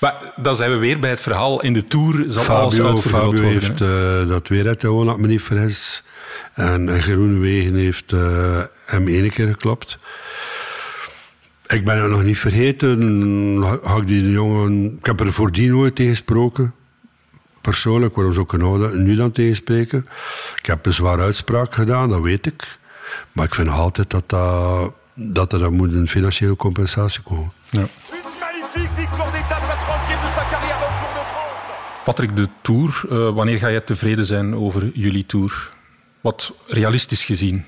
Maar 0.00 0.32
dan 0.36 0.56
zijn 0.56 0.70
we 0.70 0.76
weer 0.76 0.98
bij 0.98 1.10
het 1.10 1.20
verhaal. 1.20 1.62
In 1.62 1.72
de 1.72 1.84
Tour 1.84 2.24
zal 2.28 2.56
alles 2.56 2.74
Fabio, 2.74 2.90
uitvergroot 2.90 3.22
Fabio 3.22 3.42
worden. 3.42 3.60
heeft 3.60 3.80
eh, 3.80 4.28
dat 4.28 4.48
weer 4.48 4.66
uit 4.68 4.80
de 4.80 5.14
me 5.18 5.26
niet 5.26 5.42
vergis. 5.42 6.02
En, 6.54 6.88
en 6.88 7.02
Groenewegen 7.02 7.74
heeft 7.74 8.12
eh, 8.12 8.62
hem 8.86 9.08
één 9.08 9.30
keer 9.30 9.48
geklopt. 9.48 9.98
Ik 11.74 11.84
ben 11.84 12.02
het 12.02 12.10
nog 12.10 12.22
niet 12.22 12.38
vergeten. 12.38 13.62
Had 13.82 14.00
ik 14.00 14.06
die 14.06 14.30
jongen, 14.30 14.96
ik 14.98 15.06
heb 15.06 15.20
er 15.20 15.32
voordien 15.32 15.76
ooit 15.76 15.94
tegen 15.94 16.10
gesproken. 16.10 16.74
Persoonlijk, 17.60 18.14
waarom 18.14 18.32
zou 18.32 18.44
ik 18.44 18.52
er 18.52 18.58
nou 18.58 18.98
nu 18.98 19.14
dan 19.14 19.30
tegenspreken? 19.30 20.06
Ik 20.58 20.66
heb 20.66 20.86
een 20.86 20.94
zware 20.94 21.22
uitspraak 21.22 21.74
gedaan, 21.74 22.08
dat 22.08 22.20
weet 22.20 22.46
ik. 22.46 22.78
Maar 23.32 23.44
ik 23.44 23.54
vind 23.54 23.68
nog 23.68 23.78
altijd 23.78 24.10
dat, 24.10 24.28
dat, 24.28 24.92
dat 25.14 25.52
er 25.52 25.58
dan 25.58 25.72
moet 25.72 25.92
een 25.92 26.08
financiële 26.08 26.56
compensatie 26.56 27.22
komen. 27.22 27.52
Ja. 27.70 27.78
Une 27.78 27.88
magnifique 28.40 28.94
victoire 28.96 29.32
d'étape, 29.32 29.66
la 29.66 29.76
troisième 29.84 30.20
de 30.20 30.32
sa 30.34 30.44
carrière 30.50 30.78
dans 30.80 30.90
le 30.90 30.98
Tour 31.00 31.14
de 31.14 31.24
France. 31.32 32.04
Patrick, 32.04 32.36
de 32.36 32.48
Tour, 32.62 33.04
eh, 33.10 33.34
wanneer 33.34 33.58
ga 33.58 33.70
jij 33.70 33.80
tevreden 33.80 34.26
zijn 34.26 34.54
over 34.54 34.90
jullie 34.92 35.26
Tour? 35.26 35.70
Wat 36.20 36.54
realistisch 36.66 37.24
gezien, 37.24 37.64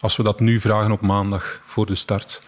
als 0.00 0.16
we 0.16 0.22
dat 0.22 0.40
nu 0.40 0.60
vragen 0.60 0.92
op 0.92 1.00
maandag 1.00 1.60
voor 1.64 1.86
de 1.86 1.94
start. 1.94 2.42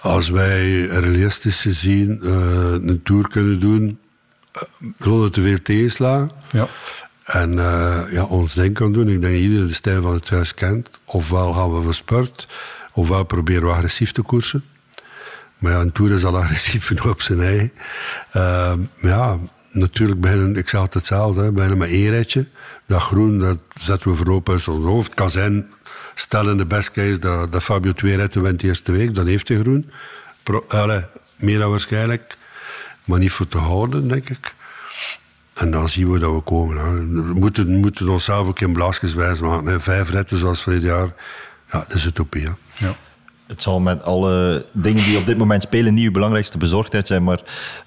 Als 0.00 0.28
wij 0.28 0.84
realistisch 0.86 1.60
gezien 1.60 2.20
eh, 2.22 2.30
een 2.72 3.00
tour 3.02 3.28
kunnen 3.28 3.60
doen 3.60 3.98
eh, 4.52 4.62
zonder 4.98 5.30
te 5.30 5.40
veel 5.40 5.62
tegenslagen 5.62 6.30
Ja. 6.50 6.68
en 7.24 7.58
eh, 7.58 8.00
ja, 8.10 8.24
ons 8.24 8.54
ding 8.54 8.74
kan 8.74 8.92
doen. 8.92 9.08
Ik 9.08 9.20
denk 9.20 9.32
dat 9.32 9.42
iedereen 9.42 9.66
de 9.66 9.72
stijl 9.72 10.02
van 10.02 10.14
het 10.14 10.30
huis 10.30 10.54
kent. 10.54 10.90
Ofwel 11.04 11.52
gaan 11.52 11.74
we 11.74 11.82
voor 11.82 11.94
sport, 11.94 12.48
ofwel 12.92 13.24
proberen 13.24 13.62
we 13.62 13.74
agressief 13.74 14.12
te 14.12 14.22
koersen. 14.22 14.64
Maar 15.58 15.72
ja, 15.72 15.80
een 15.80 15.92
tour 15.92 16.12
is 16.12 16.24
al 16.24 16.38
agressief 16.42 16.86
genoeg 16.86 17.06
op 17.06 17.22
zijn 17.22 17.40
eigen. 17.42 17.72
Maar 19.00 19.10
ja, 19.10 19.38
natuurlijk 19.72 20.20
beginnen, 20.20 20.56
ik 20.56 20.68
zeg 20.68 20.80
altijd 20.80 20.94
hetzelfde, 20.94 21.52
beginnen 21.52 21.78
met 21.78 21.88
één 21.88 22.10
ritje. 22.10 22.46
Dat 22.86 23.02
groen, 23.02 23.38
dat 23.38 23.58
zetten 23.74 24.10
we 24.10 24.16
voorop 24.16 24.48
uit 24.48 24.68
ons 24.68 24.84
hoofd. 24.84 25.06
Het 25.06 25.14
kan 25.14 25.30
zijn, 25.30 25.66
stel 26.18 26.50
in 26.50 26.56
de 26.56 26.66
best 26.66 26.90
case 26.90 27.18
dat, 27.18 27.52
dat 27.52 27.62
Fabio 27.62 27.92
twee 27.92 28.16
ritten 28.16 28.42
wint 28.42 28.60
de 28.60 28.66
eerste 28.66 28.92
week, 28.92 29.14
dan 29.14 29.26
heeft 29.26 29.48
hij 29.48 29.58
groen. 29.58 29.90
Meer 31.36 31.58
dan 31.58 31.70
waarschijnlijk, 31.70 32.36
maar 33.04 33.18
niet 33.18 33.32
voor 33.32 33.48
te 33.48 33.58
houden, 33.58 34.08
denk 34.08 34.28
ik. 34.28 34.54
En 35.54 35.70
dan 35.70 35.88
zien 35.88 36.12
we 36.12 36.18
dat 36.18 36.34
we 36.34 36.40
komen. 36.40 36.76
Hè. 36.76 36.92
We 36.92 37.34
moeten, 37.34 37.80
moeten 37.80 38.08
onszelf 38.08 38.48
ook 38.48 38.60
in 38.60 38.72
blaasjes 38.72 39.14
wijs 39.14 39.40
maken. 39.40 39.80
Vijf 39.80 40.10
ritten 40.10 40.38
zoals 40.38 40.62
vorig 40.62 40.82
jaar, 40.82 41.14
ja, 41.72 41.78
dat 41.78 41.94
is 41.94 42.04
utopie. 42.04 42.42
hè. 42.44 42.52
ja. 42.86 42.96
Het 43.46 43.62
zal 43.62 43.80
met 43.80 44.02
alle 44.02 44.64
dingen 44.72 45.04
die 45.04 45.18
op 45.18 45.26
dit 45.26 45.38
moment 45.38 45.62
spelen 45.62 45.94
niet 45.94 46.04
uw 46.04 46.10
belangrijkste 46.10 46.58
bezorgdheid 46.58 47.06
zijn. 47.06 47.24
Maar 47.24 47.40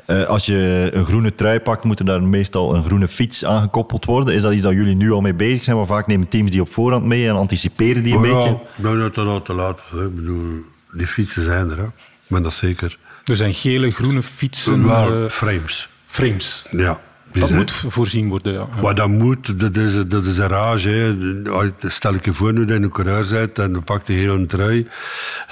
eh, 0.06 0.24
als 0.24 0.46
je 0.46 0.90
een 0.94 1.06
groene 1.06 1.36
trui 1.36 1.60
pakt, 1.60 1.84
moet 1.84 2.00
er 2.00 2.06
daar 2.06 2.24
meestal 2.24 2.76
een 2.76 2.84
groene 2.84 3.08
fiets 3.08 3.46
aangekoppeld 3.46 4.06
worden. 4.06 4.34
Is 4.34 4.42
dat 4.42 4.54
iets 4.54 4.62
dat 4.62 4.74
jullie 4.74 4.96
nu 4.96 5.12
al 5.12 5.22
mee 5.22 5.34
bezig 5.34 5.64
zijn? 5.64 5.76
Want 5.76 5.88
vaak 5.88 6.08
nemen 6.08 6.28
teams 6.28 6.52
die 6.52 6.62
op 6.62 6.72
voorhand 6.74 7.06
mee 7.06 7.28
en 7.28 7.36
anticiperen 7.36 8.04
die 8.04 8.14
een 8.14 8.20
Oh 8.20 8.26
ja, 8.28 8.34
beetje. 8.36 8.60
Nou, 8.76 9.00
dat 9.00 9.16
dat 9.16 9.28
al 9.28 9.42
te 9.42 9.54
laat 9.54 9.80
is. 9.86 9.92
hè. 10.00 10.06
Ik 10.06 10.16
bedoel, 10.16 10.62
die 10.92 11.08
fietsen 11.08 11.44
zijn 11.44 11.70
er, 11.72 11.78
hè. 11.78 11.86
maar 12.28 12.42
dat 12.42 12.54
zeker. 12.54 12.98
Er 13.26 13.36
zijn 13.36 13.54
gele, 13.54 13.92
groene 13.92 14.24
fietsen, 14.24 14.88
Wel, 14.88 15.24
eh, 15.24 15.30
frames. 15.30 15.90
frames. 16.06 16.66
Ja. 16.72 17.00
Dat 17.34 17.52
moet 17.52 17.72
voorzien 17.72 18.30
worden, 18.30 18.54
ja. 18.54 18.68
Maar 18.82 18.96
dat 18.96 19.08
moet, 19.08 19.60
dat 19.60 19.76
is, 19.76 20.08
dat 20.08 20.26
is 20.26 20.38
een 20.38 20.48
rage. 20.48 20.90
Hè. 20.90 21.90
Stel 21.90 22.14
ik 22.14 22.26
je 22.26 22.34
voor 22.34 22.54
nu 22.54 22.66
dat 22.66 22.78
je 22.78 22.84
een 22.84 22.90
coureur 22.90 23.28
bent 23.30 23.60
en 23.60 23.74
dan 23.74 23.84
pakt 23.84 24.08
hij 24.08 24.18
heel 24.18 24.36
een 24.36 24.48
trui. 24.48 24.88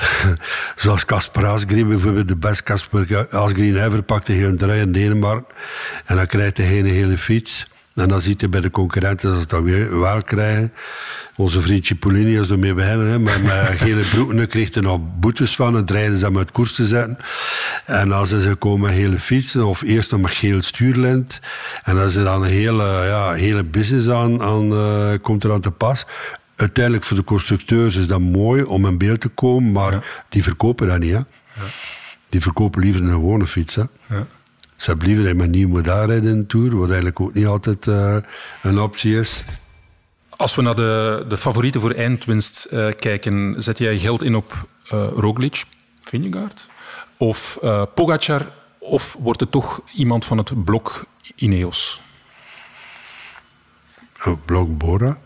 Zoals 0.75 1.05
Casper 1.05 1.45
Asgreen 1.45 1.87
bijvoorbeeld, 1.87 2.27
de 2.27 2.35
beste 2.35 2.63
Casper 2.63 3.27
Asgreen 3.29 3.83
ever, 3.85 4.03
pakt 4.03 4.27
hij 4.27 4.35
heel 4.35 4.49
een 4.49 4.57
trui 4.57 4.79
in 4.79 4.91
Denemarken. 4.91 5.53
En 6.05 6.15
dan 6.15 6.27
krijgt 6.27 6.57
hij 6.57 6.67
geen 6.67 6.85
hele 6.85 7.17
fiets. 7.17 7.67
En 7.97 8.07
dan 8.07 8.21
ziet 8.21 8.41
hij 8.41 8.49
bij 8.49 8.61
de 8.61 8.71
concurrenten 8.71 9.29
dat 9.29 9.41
ze 9.41 9.47
dat 9.47 9.61
weer 9.61 9.99
wel 9.99 10.21
krijgen. 10.21 10.73
Onze 11.35 11.61
vriend 11.61 11.85
Cipollini 11.85 12.39
is 12.39 12.49
ermee 12.49 12.73
beginnen. 12.73 13.07
Hè. 13.07 13.19
Met, 13.19 13.43
met 13.43 13.51
gele 13.81 14.01
broeken 14.01 14.47
kreeg 14.47 14.73
hij 14.73 14.83
nog 14.83 14.99
boetes 15.19 15.55
van 15.55 15.77
en 15.77 15.85
dreigden 15.85 16.17
ze 16.17 16.25
hem 16.25 16.37
uit 16.37 16.51
koers 16.51 16.73
te 16.73 16.85
zetten. 16.85 17.17
En 17.85 18.11
als 18.11 18.29
ze 18.29 18.55
komen 18.59 18.89
met 18.89 18.99
gele 18.99 19.19
fietsen, 19.19 19.65
of 19.65 19.81
eerst 19.81 20.11
nog 20.11 20.21
met 20.21 20.31
geel 20.31 20.61
stuurlint. 20.61 21.39
En 21.83 21.97
als 21.97 22.15
er 22.15 22.23
dan 22.23 22.43
een 22.43 22.49
hele, 22.49 22.83
ja, 22.83 23.31
hele 23.31 23.63
business 23.63 24.09
aan, 24.09 24.41
aan 24.41 24.71
eh, 24.71 25.11
komt 25.21 25.43
er 25.43 25.51
aan 25.51 25.61
te 25.61 25.71
pas. 25.71 26.05
Uiteindelijk 26.55 27.05
voor 27.05 27.17
de 27.17 27.23
constructeurs 27.23 27.95
is 27.95 28.07
dat 28.07 28.19
mooi 28.19 28.63
om 28.63 28.85
in 28.85 28.97
beeld 28.97 29.21
te 29.21 29.27
komen, 29.27 29.71
maar 29.71 30.23
die 30.29 30.43
verkopen 30.43 30.87
dat 30.87 30.99
niet. 30.99 31.13
Hè. 31.13 31.21
Die 32.29 32.41
verkopen 32.41 32.81
liever 32.81 33.01
een 33.01 33.09
gewone 33.09 33.45
fiets. 33.45 33.75
Hè. 33.75 33.83
Ja. 34.09 34.27
Ze 34.77 34.89
hebben 34.89 35.07
liever 35.07 35.25
dat 35.25 35.35
met 35.35 35.49
nieuw 35.49 35.67
model 35.69 36.05
rijden 36.05 36.31
in 36.31 36.39
de 36.39 36.45
Tour, 36.45 36.75
wat 36.75 36.87
eigenlijk 36.87 37.19
ook 37.19 37.33
niet 37.33 37.45
altijd 37.45 37.87
eh, 37.87 38.17
een 38.61 38.79
optie 38.79 39.19
is. 39.19 39.43
Als 40.29 40.55
we 40.55 40.61
naar 40.61 40.75
de, 40.75 41.25
de 41.27 41.37
favorieten 41.37 41.81
voor 41.81 41.91
eindwinst 41.91 42.65
eh, 42.65 42.87
kijken, 42.99 43.55
zet 43.57 43.77
jij 43.77 43.97
geld 43.97 44.23
in 44.23 44.35
op 44.35 44.67
eh 44.89 45.07
Roglic, 45.15 45.63
Vingegaard 46.03 46.67
of 47.17 47.57
Pogacar 47.95 48.51
of 48.77 49.15
wordt 49.19 49.39
het 49.39 49.51
toch 49.51 49.81
iemand 49.93 50.25
van 50.25 50.37
het 50.37 50.63
blok 50.63 51.05
Ineos? 51.35 52.01
Oh, 54.25 54.37
Blok 54.45 54.77
Bora, 54.77 55.17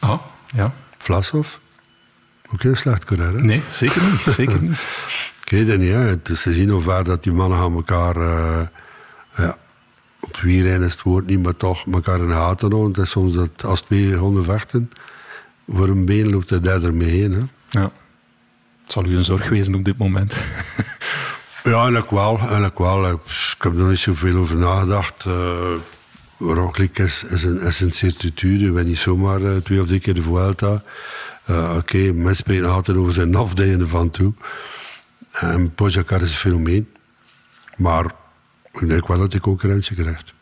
Ah, 0.00 0.20
ja. 0.54 0.74
Vlasov. 0.98 1.54
Ook 2.52 2.60
geen 2.60 2.76
slecht 2.76 3.04
coureur, 3.04 3.34
hè? 3.34 3.40
Nee, 3.42 3.62
zeker 3.70 4.02
niet. 4.02 4.34
Zeker 4.34 4.62
niet. 4.62 4.78
Ik 5.46 5.52
weet 5.52 5.66
het 5.68 5.80
niet, 5.80 5.90
hè. 5.90 5.98
Het 5.98 6.28
is 6.28 6.42
te 6.42 6.52
zien 6.52 6.68
hoe 6.68 6.80
ver 6.80 7.04
dat 7.04 7.22
die 7.22 7.32
mannen 7.32 7.58
aan 7.58 7.74
elkaar... 7.74 8.16
eh, 8.16 8.66
ja, 9.36 9.58
op 10.20 10.36
wielrennen 10.36 10.88
is 10.88 10.92
het 10.92 11.02
woord 11.02 11.26
niet, 11.26 11.42
maar 11.42 11.56
toch 11.56 11.86
elkaar 11.92 12.20
in 12.20 12.26
de 12.26 12.32
gaten 12.32 12.70
houden. 12.70 12.92
Het 12.92 13.04
is 13.04 13.10
soms 13.10 13.34
dat 13.34 13.64
als 13.64 13.80
twee 13.80 14.14
honden 14.14 14.44
vechten, 14.44 14.90
voor 15.68 15.88
een 15.88 16.04
been 16.04 16.30
loopt 16.30 16.48
de 16.48 16.60
derde 16.60 16.92
mee 16.92 17.10
heen, 17.10 17.32
hè. 17.32 17.42
Ja. 17.80 17.90
Het 18.82 18.92
zal 18.92 19.04
u 19.06 19.16
een 19.16 19.24
zorg 19.24 19.48
wezen 19.48 19.74
op 19.74 19.84
dit 19.84 19.98
moment. 19.98 20.38
Ja, 21.66 21.78
eigenlijk 21.78 22.10
wel. 22.10 22.38
Eigenlijk 22.38 22.78
wel. 22.78 23.10
Ik 23.10 23.18
heb 23.58 23.72
er 23.72 23.78
nog 23.78 23.88
niet 23.88 23.98
zoveel 23.98 24.36
over 24.36 24.56
nagedacht. 24.56 25.24
Uh, 26.38 26.84
is, 26.92 27.24
is, 27.24 27.42
een, 27.42 27.60
is 27.60 27.80
een 27.80 27.92
certitude. 27.92 28.72
We 28.72 28.82
niet 28.82 28.98
zomaar 28.98 29.42
eh, 29.42 29.56
twee 29.56 29.80
of 29.80 29.86
drie 29.86 30.00
keer 30.00 30.14
de 30.14 30.22
Vuelta. 30.22 30.82
Eh, 31.44 31.74
Oké, 31.76 31.98
mensen 31.98 32.36
spreken 32.36 32.70
altijd 32.70 32.96
over 32.96 33.12
zijn 33.12 33.34
afdijende 33.34 33.86
van 33.86 34.10
toe. 34.10 34.32
En 35.40 35.74
Pogacar 35.74 36.22
is 36.22 36.30
een 36.30 36.36
fenomeen. 36.36 36.88
Maar 37.76 38.04
ik 38.72 38.88
denk 38.88 39.06
wel 39.08 39.18
dat 39.18 39.32
hij 39.32 39.40
concurrentie 39.40 39.96
krijgt. 39.96 40.34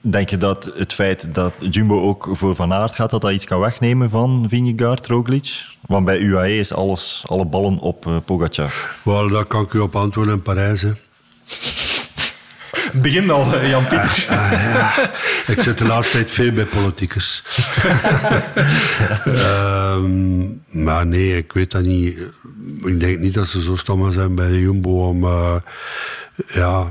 Denk 0.00 0.30
je 0.30 0.36
dat 0.36 0.64
het 0.74 0.92
feit 0.92 1.34
dat 1.34 1.52
Jumbo 1.70 2.00
ook 2.00 2.28
voor 2.32 2.54
Van 2.54 2.72
Aert 2.72 2.94
gaat, 2.94 3.10
dat 3.10 3.20
dat 3.20 3.32
iets 3.32 3.44
kan 3.44 3.60
wegnemen 3.60 4.10
van 4.10 4.46
Vingegaard, 4.48 5.06
Roglic? 5.06 5.64
Want 5.86 6.04
bij 6.04 6.18
UAE 6.18 6.58
is 6.58 6.72
alles, 6.72 7.24
alle 7.26 7.46
ballen 7.46 7.78
op 7.78 8.06
eh, 8.06 8.16
Pogacar. 8.24 8.96
Wel, 9.02 9.28
daar 9.28 9.44
kan 9.44 9.62
ik 9.62 9.72
u 9.72 9.78
op 9.78 9.96
antwoorden 9.96 10.34
in 10.34 10.42
Parijs. 10.42 10.82
hè. 10.82 10.92
Het 12.92 13.02
begint 13.02 13.30
al, 13.30 13.54
eh, 13.54 13.68
Jan 13.70 13.86
Pieter. 13.86 14.26
Ik 15.46 15.60
zit 15.60 15.78
de 15.78 15.84
laatste 15.84 16.12
tijd 16.12 16.30
veel 16.30 16.52
bij 16.52 16.64
politiekers. 16.64 17.42
Ehm, 19.24 20.46
maar 20.84 21.06
nee, 21.06 21.36
ik 21.36 21.52
weet 21.52 21.70
dat 21.70 21.82
niet. 21.82 22.18
Ik 22.84 23.00
denk 23.00 23.18
niet 23.18 23.34
dat 23.34 23.48
ze 23.48 23.62
zo 23.62 23.76
stom 23.76 24.12
zijn 24.12 24.34
bij 24.34 24.48
de 24.48 24.60
Jumbo 24.60 25.08
om 25.08 25.24
eh, 25.24 25.54
ja, 26.52 26.90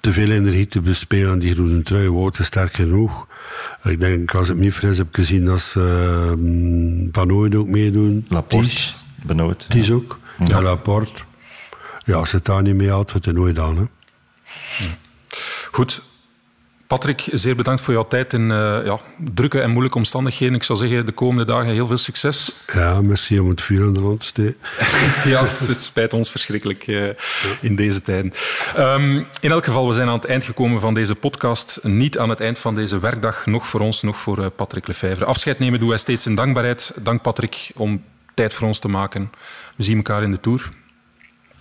te 0.00 0.12
veel 0.12 0.30
energie 0.30 0.66
te 0.66 0.80
bespelen. 0.80 1.38
Die 1.38 1.54
groene 1.54 1.82
trui 1.82 2.08
wordt 2.08 2.36
te 2.36 2.44
sterk 2.44 2.74
genoeg. 2.74 3.26
Ik 3.82 4.00
denk, 4.00 4.34
als 4.34 4.48
het 4.48 4.56
me 4.56 4.62
niet 4.62 4.72
fris 4.72 4.98
heb 4.98 5.08
ik 5.08 5.14
gezien 5.14 5.44
dat 5.44 5.60
ze 5.60 5.80
uh, 6.36 7.08
Van 7.12 7.32
Ooyen 7.32 7.58
ook 7.58 7.68
meedoen. 7.68 8.24
Laporte, 8.28 8.92
Benoot. 9.26 9.66
Ties 9.68 9.90
ook. 9.90 10.18
Ja. 10.46 10.62
Laporte. 10.62 11.22
Ja, 12.04 12.14
als 12.14 12.32
het 12.32 12.44
daar 12.44 12.62
niet 12.62 12.74
mee 12.74 12.90
houdt, 12.90 13.12
gaat 13.12 13.24
het 13.24 13.34
nooit 13.34 13.58
aan. 13.58 13.76
Hè. 13.76 13.82
Goed. 15.70 16.02
Patrick, 16.86 17.24
zeer 17.32 17.56
bedankt 17.56 17.80
voor 17.80 17.94
jouw 17.94 18.08
tijd 18.08 18.32
in 18.32 18.50
eh, 18.50 18.80
ja, 18.84 18.98
drukke 19.18 19.60
en 19.60 19.70
moeilijke 19.70 19.98
omstandigheden. 19.98 20.54
Ik 20.54 20.62
zou 20.62 20.78
zeggen, 20.78 21.06
de 21.06 21.12
komende 21.12 21.44
dagen 21.52 21.72
heel 21.72 21.86
veel 21.86 21.96
succes. 21.96 22.52
Ja, 22.72 23.00
merci 23.00 23.40
om 23.40 23.48
het 23.48 23.62
vuur 23.62 23.82
aan 23.86 23.92
de 23.92 24.00
lamp 24.00 24.20
te 24.20 24.26
steken. 24.26 24.56
ja, 25.32 25.42
het, 25.44 25.66
het 25.66 25.80
spijt 25.80 26.12
ons 26.12 26.30
verschrikkelijk 26.30 26.86
eh, 26.86 27.08
in 27.60 27.74
deze 27.76 28.02
tijden. 28.02 28.32
Ehm, 28.76 29.16
in 29.40 29.50
elk 29.50 29.64
geval, 29.64 29.88
we 29.88 29.94
zijn 29.94 30.08
aan 30.08 30.14
het 30.14 30.24
eind 30.24 30.44
gekomen 30.44 30.80
van 30.80 30.94
deze 30.94 31.14
podcast. 31.14 31.78
Niet 31.82 32.18
aan 32.18 32.28
het 32.28 32.40
eind 32.40 32.58
van 32.58 32.74
deze 32.74 32.98
werkdag, 32.98 33.46
nog 33.46 33.66
voor 33.66 33.80
ons, 33.80 34.02
nog 34.02 34.16
voor 34.16 34.38
eh, 34.38 34.46
Patrick 34.56 34.86
Lefevre. 34.86 35.24
Afscheid 35.24 35.58
nemen 35.58 35.78
doen 35.80 35.88
wij 35.88 35.98
steeds 35.98 36.26
in 36.26 36.34
dankbaarheid. 36.34 36.92
Dank 37.02 37.22
Patrick 37.22 37.70
om 37.74 38.04
tijd 38.34 38.52
voor 38.54 38.66
ons 38.66 38.78
te 38.78 38.88
maken. 38.88 39.30
We 39.76 39.82
zien 39.82 39.96
elkaar 39.96 40.22
in 40.22 40.30
de 40.30 40.40
Tour. 40.40 40.68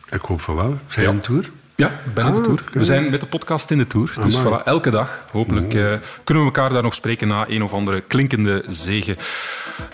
Ik 0.10 0.22
hoop 0.22 0.41
van 0.41 0.55
wel. 0.55 0.80
Zijn 0.88 1.05
Ja. 1.05 1.12
je 1.12 1.18
een 1.18 1.24
tour? 1.24 1.51
Ja, 1.80 1.99
ben 2.13 2.25
in 2.25 2.32
de 2.34 2.38
Ah, 2.38 2.43
Tour. 2.43 2.63
We 2.71 2.84
zijn 2.84 3.09
met 3.09 3.19
de 3.19 3.25
podcast 3.25 3.71
in 3.71 3.77
de 3.77 3.88
Tour. 3.88 4.13
Dus 4.23 4.38
voilà, 4.39 4.63
elke 4.63 4.89
dag, 4.89 5.25
hopelijk, 5.32 5.73
eh, 5.73 5.84
kunnen 6.23 6.43
we 6.43 6.49
elkaar 6.49 6.69
daar 6.69 6.84
nog 6.84 6.93
spreken 6.93 7.27
na 7.27 7.45
een 7.47 7.63
of 7.63 7.73
andere 7.73 8.01
klinkende 8.01 8.63
zege. 8.67 9.17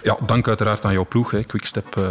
Ja, 0.04 0.18
dank 0.26 0.48
uiteraard 0.48 0.86
aan 0.86 0.94
jouw 0.94 1.06
ploeg, 1.06 1.32
hè, 1.32 1.44
Quickstep 1.44 1.98
eh 1.98 2.04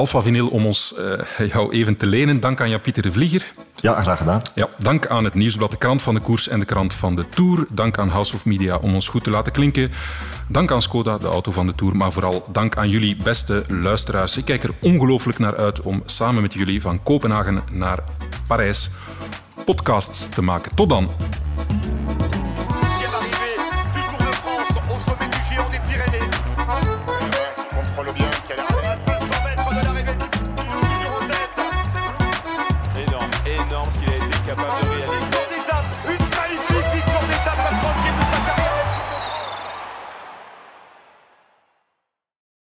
Alpha 0.00 0.22
Vinyl, 0.22 0.48
om 0.48 0.66
ons 0.66 0.94
eh, 0.94 1.48
jou 1.48 1.72
even 1.72 1.96
te 1.96 2.06
lenen. 2.06 2.40
Dank 2.40 2.60
aan 2.60 2.68
Jan-Pieter 2.68 3.02
de 3.02 3.12
Vlieger. 3.12 3.52
Ja, 3.76 4.02
graag 4.02 4.18
gedaan. 4.18 4.42
Ja, 4.54 4.68
dank 4.78 5.06
aan 5.06 5.24
het 5.24 5.34
Nieuwsblad, 5.34 5.70
de 5.70 5.76
krant 5.76 6.02
van 6.02 6.14
de 6.14 6.20
koers 6.20 6.48
en 6.48 6.58
de 6.58 6.64
krant 6.64 6.94
van 6.94 7.16
de 7.16 7.28
Tour. 7.28 7.66
Dank 7.68 7.98
aan 7.98 8.08
House 8.08 8.34
of 8.34 8.44
Media 8.44 8.76
om 8.76 8.94
ons 8.94 9.08
goed 9.08 9.24
te 9.24 9.30
laten 9.30 9.52
klinken. 9.52 9.92
Dank 10.48 10.70
aan 10.70 10.82
Skoda, 10.82 11.18
de 11.18 11.26
auto 11.26 11.52
van 11.52 11.66
de 11.66 11.74
Tour. 11.74 11.96
Maar 11.96 12.12
vooral 12.12 12.44
dank 12.52 12.76
aan 12.76 12.88
jullie, 12.88 13.16
beste 13.16 13.64
luisteraars. 13.68 14.36
Ik 14.36 14.44
kijk 14.44 14.62
er 14.62 14.74
ongelooflijk 14.80 15.38
naar 15.38 15.56
uit 15.56 15.80
om 15.80 16.02
samen 16.04 16.42
met 16.42 16.52
jullie 16.52 16.80
van 16.80 17.02
Kopenhagen 17.02 17.60
naar 17.72 17.98
Parijs 18.46 18.90
podcasts 19.64 20.28
te 20.28 20.42
maken. 20.42 20.74
Tot 20.74 20.88
dan. 20.88 21.10